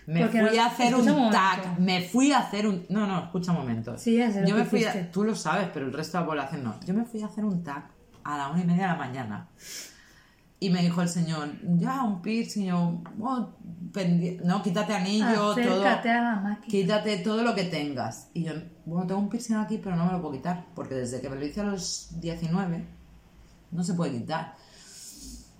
me 0.07 0.21
Porque 0.21 0.45
fui 0.45 0.57
no- 0.57 0.63
a 0.63 0.65
hacer 0.67 0.95
un 0.95 1.31
tag, 1.31 1.79
me 1.79 2.01
fui 2.01 2.31
a 2.31 2.39
hacer 2.39 2.67
un... 2.67 2.85
No, 2.89 3.07
no, 3.07 3.23
escucha 3.25 3.51
un 3.51 3.59
momento. 3.59 3.97
Sí, 3.97 4.17
ya 4.17 4.31
sé 4.31 4.41
lo 4.41 4.47
Yo 4.47 4.55
que 4.55 4.63
me 4.63 4.67
fui 4.69 4.83
a-. 4.83 5.11
Tú 5.11 5.23
lo 5.23 5.35
sabes, 5.35 5.69
pero 5.73 5.85
el 5.85 5.93
resto 5.93 6.17
de 6.17 6.23
la 6.23 6.27
población 6.27 6.63
no. 6.63 6.75
Yo 6.85 6.93
me 6.93 7.05
fui 7.05 7.21
a 7.21 7.27
hacer 7.27 7.45
un 7.45 7.63
tag 7.63 7.89
a 8.23 8.37
la 8.37 8.49
una 8.49 8.61
y 8.61 8.65
media 8.65 8.83
de 8.83 8.87
la 8.89 8.95
mañana. 8.95 9.47
Y 10.59 10.69
me 10.69 10.81
dijo 10.81 11.01
el 11.01 11.09
señor, 11.09 11.49
ya, 11.77 12.03
un 12.03 12.21
piercing, 12.21 12.67
yo, 12.67 13.01
oh, 13.19 13.49
no, 14.45 14.63
quítate 14.63 14.93
anillo, 14.93 15.33
todo. 15.33 15.51
Acércate 15.51 16.09
a 16.09 16.21
la 16.21 16.35
máquina. 16.37 16.67
Quítate 16.71 17.17
todo 17.17 17.43
lo 17.43 17.53
que 17.53 17.65
tengas. 17.65 18.29
Y 18.33 18.43
yo, 18.43 18.53
bueno, 18.85 19.05
tengo 19.05 19.19
un 19.19 19.27
piercing 19.29 19.55
aquí, 19.55 19.77
pero 19.83 19.97
no 19.97 20.05
me 20.05 20.13
lo 20.13 20.21
puedo 20.21 20.35
quitar. 20.35 20.65
Porque 20.73 20.95
desde 20.95 21.19
que 21.19 21.29
me 21.29 21.35
lo 21.35 21.45
hice 21.45 21.59
a 21.59 21.65
los 21.65 22.11
19, 22.21 22.85
no 23.71 23.83
se 23.83 23.93
puede 23.93 24.13
quitar. 24.13 24.55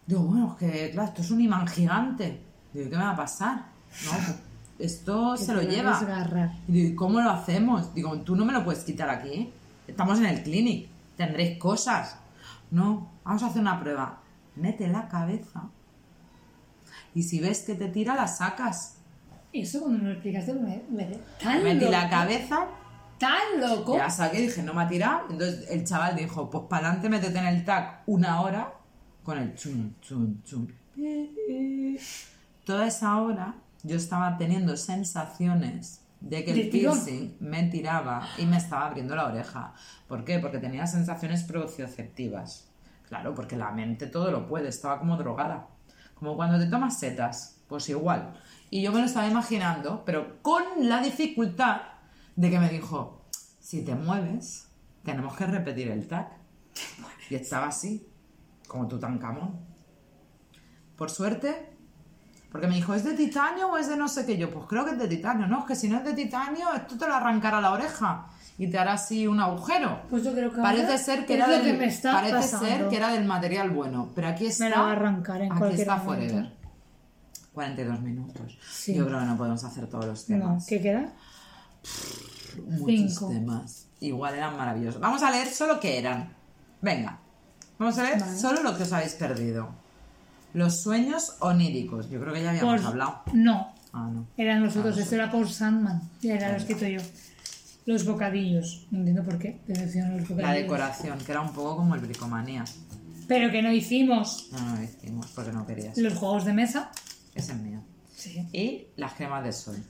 Digo, 0.06 0.22
bueno, 0.22 0.56
es 0.58 0.72
que, 0.72 0.92
claro, 0.92 1.10
esto 1.10 1.22
es 1.22 1.32
un 1.32 1.42
imán 1.42 1.68
gigante. 1.68 2.42
Digo, 2.74 2.90
¿qué 2.90 2.98
me 2.98 3.04
va 3.04 3.12
a 3.12 3.16
pasar? 3.18 3.73
No, 4.06 4.36
esto 4.80 5.38
se 5.38 5.54
lo 5.54 5.62
lleva. 5.62 5.98
desgarrar. 6.00 6.52
Y 6.68 6.72
digo, 6.72 6.90
¿y 6.90 6.96
cómo 6.96 7.22
lo 7.22 7.30
hacemos? 7.30 7.94
Digo, 7.94 8.16
tú 8.22 8.36
no 8.36 8.46
me 8.46 8.54
lo 8.54 8.64
puedes 8.64 8.84
quitar 8.84 9.10
aquí. 9.10 9.52
Estamos 9.88 10.20
en 10.20 10.26
el 10.26 10.44
clinic. 10.44 10.88
Tendréis 11.18 11.58
cosas. 11.60 12.18
No, 12.72 13.10
vamos 13.24 13.44
a 13.44 13.48
hacer 13.48 13.62
una 13.62 13.80
prueba. 13.80 14.20
Mete 14.56 14.88
la 14.88 15.08
cabeza. 15.08 15.64
Y 17.16 17.24
si 17.24 17.40
ves 17.40 17.62
que 17.62 17.76
te 17.76 17.88
tira, 17.90 18.16
la 18.16 18.28
sacas. 18.28 18.96
Eso 19.52 19.82
cuando 19.82 20.00
me 20.00 20.06
lo 20.06 20.12
explicaste 20.14 20.54
me, 20.54 20.82
me 20.90 21.06
tan 21.42 21.64
Metí 21.64 21.82
loco. 21.82 21.92
la 21.92 22.10
cabeza 22.10 22.68
Tan 23.20 23.62
loco. 23.62 23.96
Ya 23.96 24.10
saqué, 24.10 24.42
dije, 24.42 24.64
no 24.64 24.74
me 24.74 24.82
ha 24.82 24.88
tirado. 24.88 25.28
Entonces 25.30 25.70
el 25.70 25.86
chaval 25.86 26.16
dijo, 26.16 26.50
pues 26.50 26.66
para 26.68 26.88
adelante 26.88 27.10
métete 27.10 27.38
en 27.38 27.46
el 27.46 27.64
tag 27.64 28.02
una 28.08 28.42
hora 28.42 28.74
con 29.24 29.38
el 29.38 29.54
chum, 29.56 29.94
chum, 30.02 30.42
chum. 30.44 30.68
Toda 32.66 32.88
esa 32.88 33.22
hora 33.22 33.54
yo 33.84 33.98
estaba 33.98 34.38
teniendo 34.38 34.76
sensaciones 34.78 36.02
de 36.22 36.46
que 36.46 36.52
el 36.52 36.70
piercing 36.70 37.36
me 37.42 37.64
tiraba 37.64 38.28
y 38.38 38.46
me 38.46 38.58
estaba 38.58 38.88
abriendo 38.88 39.16
la 39.16 39.26
oreja. 39.26 39.74
¿Por 40.08 40.24
qué? 40.24 40.40
Porque 40.40 40.58
tenía 40.58 40.88
sensaciones 40.88 41.44
procioceptivas. 41.44 42.70
Claro, 43.08 43.36
porque 43.36 43.58
la 43.58 43.72
mente 43.72 44.08
todo 44.08 44.32
lo 44.32 44.48
puede, 44.48 44.70
estaba 44.70 45.00
como 45.00 45.18
drogada. 45.18 45.68
Como 46.16 46.38
cuando 46.38 46.58
te 46.58 46.68
tomas 46.68 46.98
setas, 46.98 47.62
pues 47.68 47.90
igual. 47.90 48.34
Y 48.70 48.82
yo 48.82 48.94
me 48.94 49.00
lo 49.00 49.06
estaba 49.06 49.28
imaginando, 49.28 50.04
pero 50.06 50.42
con 50.42 50.64
la 50.80 51.02
dificultad 51.02 51.82
de 52.36 52.50
que 52.50 52.60
me 52.60 52.70
dijo, 52.70 53.26
si 53.60 53.84
te 53.84 53.94
mueves, 53.94 54.70
tenemos 55.04 55.36
que 55.36 55.46
repetir 55.46 55.90
el 55.92 56.08
tag. 56.08 56.30
Y 57.30 57.36
estaba 57.36 57.68
así, 57.68 58.08
como 58.68 58.88
Tutankamón. 58.88 59.60
Por 60.96 61.10
suerte, 61.10 61.73
porque 62.54 62.68
me 62.68 62.76
dijo, 62.76 62.94
¿es 62.94 63.04
de 63.04 63.14
titanio 63.16 63.68
o 63.68 63.78
es 63.78 63.88
de 63.90 63.98
no 63.98 64.08
sé 64.08 64.26
qué? 64.26 64.38
Yo, 64.38 64.50
pues 64.50 64.66
creo 64.70 64.86
que 64.86 64.92
es 64.92 64.98
de 65.00 65.08
titanio. 65.10 65.48
No, 65.48 65.60
es 65.62 65.66
que 65.66 65.76
si 65.76 65.90
no 65.90 65.98
es 65.98 66.06
de 66.06 66.14
titanio, 66.14 66.72
esto 66.74 66.96
te 66.98 67.06
lo 67.08 67.16
arrancará 67.16 67.60
la 67.60 67.72
oreja 67.74 68.28
y 68.60 68.68
te 68.68 68.78
hará 68.78 68.94
así 68.94 69.26
un 69.28 69.40
agujero. 69.42 70.02
Pues 70.10 70.24
yo 70.24 70.32
creo 70.34 70.52
que 70.54 70.62
Parece 70.62 70.86
ahora 70.86 70.98
ser 71.00 71.26
que 71.26 71.34
era 71.34 71.48
del, 71.48 71.64
que 71.64 71.74
me 71.74 71.86
está 71.88 72.14
parece 72.14 72.34
pasando. 72.36 72.66
ser 72.68 72.88
que 72.90 72.96
era 72.96 73.12
del 73.12 73.26
material 73.26 73.72
bueno, 73.72 74.10
pero 74.16 74.28
aquí 74.30 74.46
está. 74.46 74.66
Me 74.66 74.70
la 74.70 74.82
va 74.82 74.90
a 74.90 74.92
arrancar 74.94 75.42
en 75.42 75.52
aquí 75.52 75.82
está 75.82 75.96
momento. 75.98 76.28
forever. 76.30 76.54
42 77.54 78.02
minutos. 78.02 78.58
Sí. 78.72 78.94
Yo 78.96 79.06
creo 79.08 79.20
que 79.20 79.26
no 79.26 79.36
podemos 79.38 79.64
hacer 79.64 79.88
todos 79.88 80.06
los 80.06 80.30
No, 80.30 80.38
temas. 80.38 80.66
¿qué 80.68 80.82
queda? 80.82 81.12
Muchos 82.68 82.86
Cinco. 83.16 83.30
temas. 83.30 83.88
Igual 84.00 84.36
eran 84.36 84.56
maravillosos. 84.58 85.02
Vamos 85.02 85.24
a 85.24 85.32
leer 85.32 85.48
solo 85.48 85.80
qué 85.80 85.98
eran. 86.00 86.34
Venga. 86.82 87.20
Vamos 87.80 87.98
a 87.98 88.04
leer 88.04 88.20
Vale. 88.20 88.38
solo 88.38 88.62
lo 88.64 88.78
que 88.78 88.84
os 88.84 88.94
habéis 88.94 89.14
perdido. 89.16 89.70
Los 90.54 90.82
sueños 90.82 91.36
oníricos. 91.40 92.10
Yo 92.10 92.20
creo 92.22 92.34
que 92.34 92.42
ya 92.44 92.52
habíamos 92.52 92.82
Por- 92.82 92.88
hablado. 92.92 93.22
No, 93.34 93.74
Ah, 93.92 94.10
no. 94.12 94.28
eran 94.38 94.64
los 94.64 94.76
otros. 94.76 94.98
Esto 94.98 95.16
era 95.16 95.32
por 95.32 95.50
Sandman. 95.50 96.02
Ya 96.22 96.36
era 96.36 96.52
lo 96.52 96.58
escrito 96.58 96.88
yo. 96.88 97.00
Los 97.86 98.06
bocadillos. 98.06 98.88
No 98.92 99.00
entiendo 99.00 99.24
por 99.24 99.38
qué. 99.40 99.60
Pero 99.68 99.82
los 99.82 99.94
bocadillos. 99.94 100.38
La 100.42 100.54
decoración, 100.54 101.20
que 101.20 101.32
era 101.32 101.42
un 101.42 101.54
poco 101.54 101.78
como 101.78 101.96
el 101.96 102.02
bricomanía. 102.02 102.64
Pero 103.28 103.52
que 103.52 103.62
no 103.62 103.72
hicimos. 103.72 104.50
No, 104.52 104.60
no 104.60 104.76
lo 104.78 104.84
hicimos 104.84 105.28
porque 105.34 105.52
no 105.52 105.66
querías. 105.66 105.98
Los 105.98 106.14
juegos 106.14 106.46
de 106.46 106.54
mesa. 106.54 106.92
Ese 107.36 107.52
es 107.54 107.58
mío. 107.58 107.82
Sí. 108.16 108.48
Y 108.54 108.88
las 108.96 109.14
cremas 109.14 109.44
de 109.44 109.52
sol. 109.54 109.84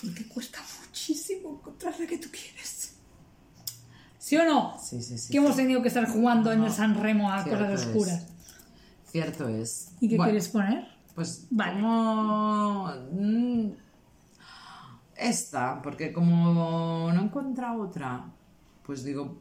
Porque 0.00 0.26
cuesta 0.28 0.58
muchísimo 0.86 1.56
encontrar 1.58 1.94
la 1.98 2.06
que 2.06 2.18
tú 2.18 2.28
quieres. 2.30 2.94
¿Sí 4.18 4.36
o 4.36 4.44
no? 4.44 4.78
Sí, 4.82 5.02
sí, 5.02 5.18
sí. 5.18 5.30
que 5.32 5.38
hemos 5.38 5.54
tenido 5.56 5.82
que 5.82 5.88
estar 5.88 6.08
jugando 6.08 6.50
en 6.52 6.62
el 6.64 6.72
San 6.72 6.98
Remo 7.00 7.30
a 7.30 7.44
cosas 7.44 7.82
es. 7.82 8.22
Cierto 9.14 9.48
es. 9.48 9.92
¿Y 10.00 10.08
qué 10.08 10.16
Bueno, 10.16 10.32
quieres 10.32 10.48
poner? 10.48 10.88
Pues 11.14 11.46
Vale. 11.50 11.80
como... 11.80 12.90
mm, 13.12 13.70
Esta, 15.16 15.80
porque 15.80 16.12
como 16.12 17.12
no 17.14 17.20
he 17.20 17.24
encontrado 17.24 17.80
otra, 17.82 18.24
pues 18.84 19.04
digo, 19.04 19.40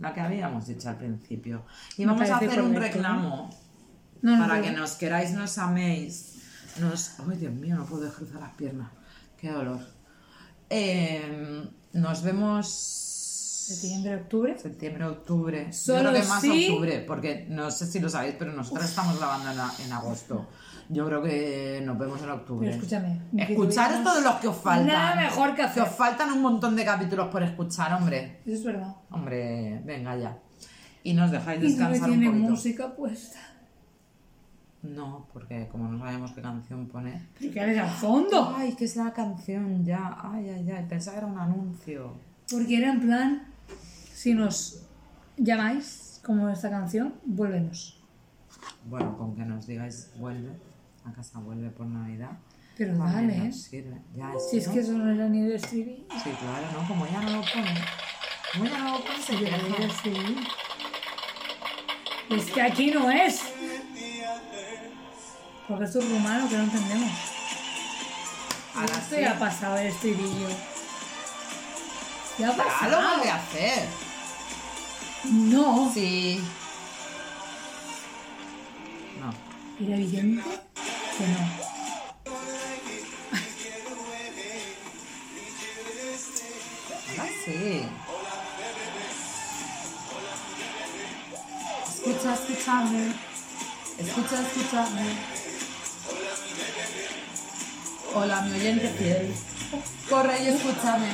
la 0.00 0.12
que 0.12 0.20
habíamos 0.20 0.66
dicho 0.66 0.88
al 0.88 0.96
principio. 0.98 1.64
Y 1.96 2.04
Me 2.06 2.12
vamos 2.12 2.28
a 2.28 2.38
hacer 2.38 2.60
un 2.60 2.74
reclamo 2.74 3.50
No, 4.20 4.36
no, 4.36 4.48
para 4.48 4.60
que 4.60 4.72
nos 4.72 4.96
queráis, 4.96 5.30
nos 5.32 5.58
améis. 5.58 6.42
Nos... 6.80 7.20
Ay, 7.20 7.36
Dios 7.36 7.52
mío, 7.54 7.76
no 7.76 7.84
puedo 7.86 8.12
cruzar 8.12 8.40
las 8.40 8.54
piernas. 8.56 8.90
Qué 9.36 9.52
dolor. 9.52 9.78
Eh, 10.70 11.70
nos 11.92 12.22
vemos 12.24 12.66
Septiembre, 13.68 14.16
octubre. 14.16 14.58
septiembre, 14.58 15.04
octubre. 15.04 15.72
Solo 15.72 16.04
Yo 16.04 16.08
creo 16.10 16.22
que 16.22 16.28
más 16.28 16.40
sí. 16.40 16.68
octubre, 16.70 17.04
porque 17.06 17.46
no 17.50 17.70
sé 17.70 17.86
si 17.86 18.00
lo 18.00 18.08
sabéis, 18.08 18.36
pero 18.38 18.52
nosotros 18.52 18.86
estamos 18.88 19.18
grabando 19.18 19.50
en, 19.84 19.92
agosto. 19.92 20.46
Yo 20.88 21.04
creo 21.06 21.22
que 21.22 21.82
nos 21.84 21.98
vemos 21.98 22.22
en 22.22 22.30
octubre. 22.30 22.66
Pero 22.68 22.78
escúchame. 22.78 23.20
ni 23.32 23.46
que 23.46 23.52
Escuchar 23.52 23.88
tuviéramos 23.88 24.04
todos 24.12 24.24
los 24.24 24.34
que 24.36 24.48
os 24.48 24.56
faltan. 24.56 24.86
Nada 24.86 25.14
mejor 25.16 25.54
que 25.54 25.62
hacer. 25.62 25.82
os 25.82 25.90
faltan 25.90 26.32
un 26.32 26.40
montón 26.40 26.76
de 26.76 26.84
capítulos 26.84 27.28
por 27.28 27.42
escuchar, 27.42 27.92
hombre. 27.92 28.40
Eso 28.46 28.54
es 28.54 28.64
verdad. 28.64 28.96
Hombre, 29.10 29.82
venga 29.84 30.16
ya. 30.16 30.38
Y 31.02 31.12
nos 31.12 31.30
dejáis 31.30 31.62
Y 31.62 31.66
descansar 31.66 32.08
un 32.10 32.18
tiene 32.18 32.30
poquito. 32.30 32.50
música 32.50 32.96
puesta. 32.96 33.38
No, 34.82 35.26
porque 35.32 35.68
como 35.68 35.88
no 35.88 35.98
sabemos 35.98 36.32
qué 36.32 36.40
canción 36.40 36.86
poner. 36.86 37.20
Pero 37.38 37.52
que 37.52 37.60
haces 37.60 37.78
al 37.78 37.90
fondo. 37.90 38.54
Ay, 38.56 38.72
que 38.74 38.86
es 38.86 38.96
la 38.96 39.12
canción 39.12 39.84
ya. 39.84 40.16
Ay, 40.22 40.48
ay, 40.48 40.70
ay. 40.70 40.86
Pensaba 40.88 41.18
que 41.18 41.24
era 41.24 41.32
un 41.32 41.38
anuncio. 41.38 42.14
Porque 42.50 42.78
era 42.78 42.92
en 42.92 43.00
plan, 43.00 43.47
si 44.18 44.34
nos 44.34 44.82
llamáis, 45.36 46.20
como 46.24 46.48
esta 46.48 46.68
canción, 46.70 47.14
volvemos. 47.24 48.02
Bueno, 48.86 49.16
con 49.16 49.36
que 49.36 49.42
nos 49.44 49.64
digáis 49.68 50.10
vuelve. 50.16 50.50
A 51.04 51.12
casa 51.12 51.38
vuelve 51.38 51.70
por 51.70 51.86
Navidad. 51.86 52.32
Pero 52.76 52.98
dale, 52.98 53.46
¿eh? 53.46 53.52
sirve. 53.52 53.96
Ya, 54.16 54.32
Si 54.50 54.58
es 54.58 54.66
¿no? 54.66 54.72
que 54.74 54.80
eso 54.80 54.92
no 54.92 55.08
era 55.08 55.28
ni 55.28 55.42
el 55.42 55.52
estribillo. 55.52 56.04
Sí, 56.22 56.30
claro, 56.40 56.66
¿no? 56.72 56.88
Como 56.88 57.06
ya 57.06 57.20
no 57.22 57.30
lo 57.30 57.40
pone. 57.42 57.74
Como 58.52 58.64
ya 58.64 58.78
no 58.78 58.98
lo 58.98 59.04
pone, 59.04 59.22
se 59.22 59.32
Ni 59.36 59.44
el 59.46 59.60
queja. 59.60 59.84
estribillo. 59.84 60.40
Es 62.30 62.44
que 62.50 62.62
aquí 62.62 62.90
no 62.90 63.08
es. 63.10 63.40
Porque 65.68 65.84
esto 65.84 65.98
es 66.00 66.10
rumano 66.10 66.48
que 66.48 66.56
no 66.56 66.62
entendemos. 66.64 67.12
Ahora 68.74 68.92
Esto 68.94 69.14
sí. 69.14 69.20
ya 69.20 69.32
ha 69.32 69.38
pasado 69.38 69.76
el 69.78 69.86
estribillo. 69.86 70.48
Ya 72.38 72.48
ha 72.48 72.50
Ya 72.52 72.56
lo 72.56 72.64
pasado. 72.64 72.96
vuelve 73.14 73.30
a 73.30 73.36
hacer. 73.36 74.07
No. 75.30 75.90
Sí. 75.92 76.40
No. 79.20 79.86
Era 79.86 79.96
evidente. 79.96 80.42
Que 81.18 81.26
no. 81.26 81.38
Ahora 87.10 87.32
sí. 87.44 87.82
Escucha, 91.88 92.34
escúchame. 92.34 93.14
Escucha, 93.98 94.42
escúchame. 94.42 95.06
Hola, 98.14 98.40
mi 98.42 98.52
oyente 98.58 98.88
fiel. 98.90 99.34
Corre 100.08 100.42
y 100.42 100.48
escúchame. 100.48 101.08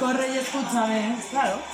Corre 0.00 0.34
y 0.34 0.38
escúchame. 0.38 1.16
Claro. 1.30 1.73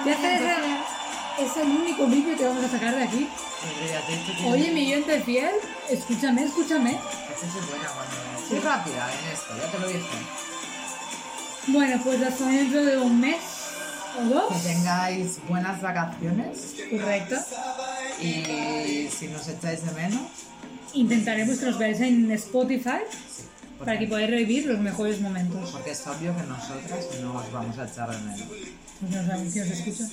Ya 0.06 0.16
te 0.16 1.44
es 1.44 1.56
el 1.56 1.68
único 1.68 2.06
vídeo 2.06 2.36
que 2.36 2.44
vamos 2.44 2.64
a 2.64 2.68
sacar 2.68 2.94
de 2.94 3.02
aquí. 3.02 3.28
Oye, 4.46 4.70
mi 4.72 4.86
oyente 4.86 5.20
fiel, 5.20 5.52
escúchame, 5.88 6.44
escúchame. 6.44 6.90
Esta 6.90 7.46
es 7.46 7.68
buena 7.68 7.88
cuando... 7.88 8.48
Soy 8.48 8.58
rápida 8.58 9.10
en 9.12 9.32
esto, 9.32 9.56
ya 9.56 9.70
te 9.70 9.78
lo 9.78 9.88
dije. 9.88 10.00
Bueno, 11.68 12.00
pues 12.02 12.22
hasta 12.22 12.46
dentro 12.46 12.84
de 12.84 12.98
un 12.98 13.20
mes 13.20 13.40
o 14.18 14.24
dos. 14.24 14.52
Que 14.52 14.68
tengáis 14.68 15.38
buenas 15.48 15.80
vacaciones 15.80 16.74
Correcto. 16.90 17.36
y 18.20 19.08
si 19.08 19.28
nos 19.28 19.48
echáis 19.48 19.84
de 19.84 19.92
menos, 19.92 20.22
Intentaremos 20.92 21.58
que 21.58 21.66
nos 21.66 21.78
veáis 21.78 22.00
en 22.00 22.30
Spotify 22.32 23.00
pues 23.06 23.46
para 23.80 23.98
que 23.98 24.06
podáis 24.06 24.30
revivir 24.30 24.66
los 24.66 24.78
mejores 24.78 25.20
momentos. 25.20 25.70
porque 25.70 25.90
es 25.90 26.06
obvio 26.06 26.36
que 26.36 26.42
nosotras 26.42 27.06
no 27.22 27.34
os 27.36 27.50
vamos 27.50 27.78
a 27.78 27.84
echar 27.88 28.10
de 28.10 28.18
menos. 28.18 28.42
Pues 29.00 29.12
no 29.12 29.26
sabemos 29.26 29.52
quién 29.52 29.64
os 29.64 29.70
escucha. 29.70 30.04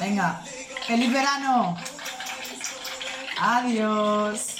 Venga, 0.00 0.42
feliz 0.86 1.12
verano. 1.12 1.76
Adiós. 3.40 4.53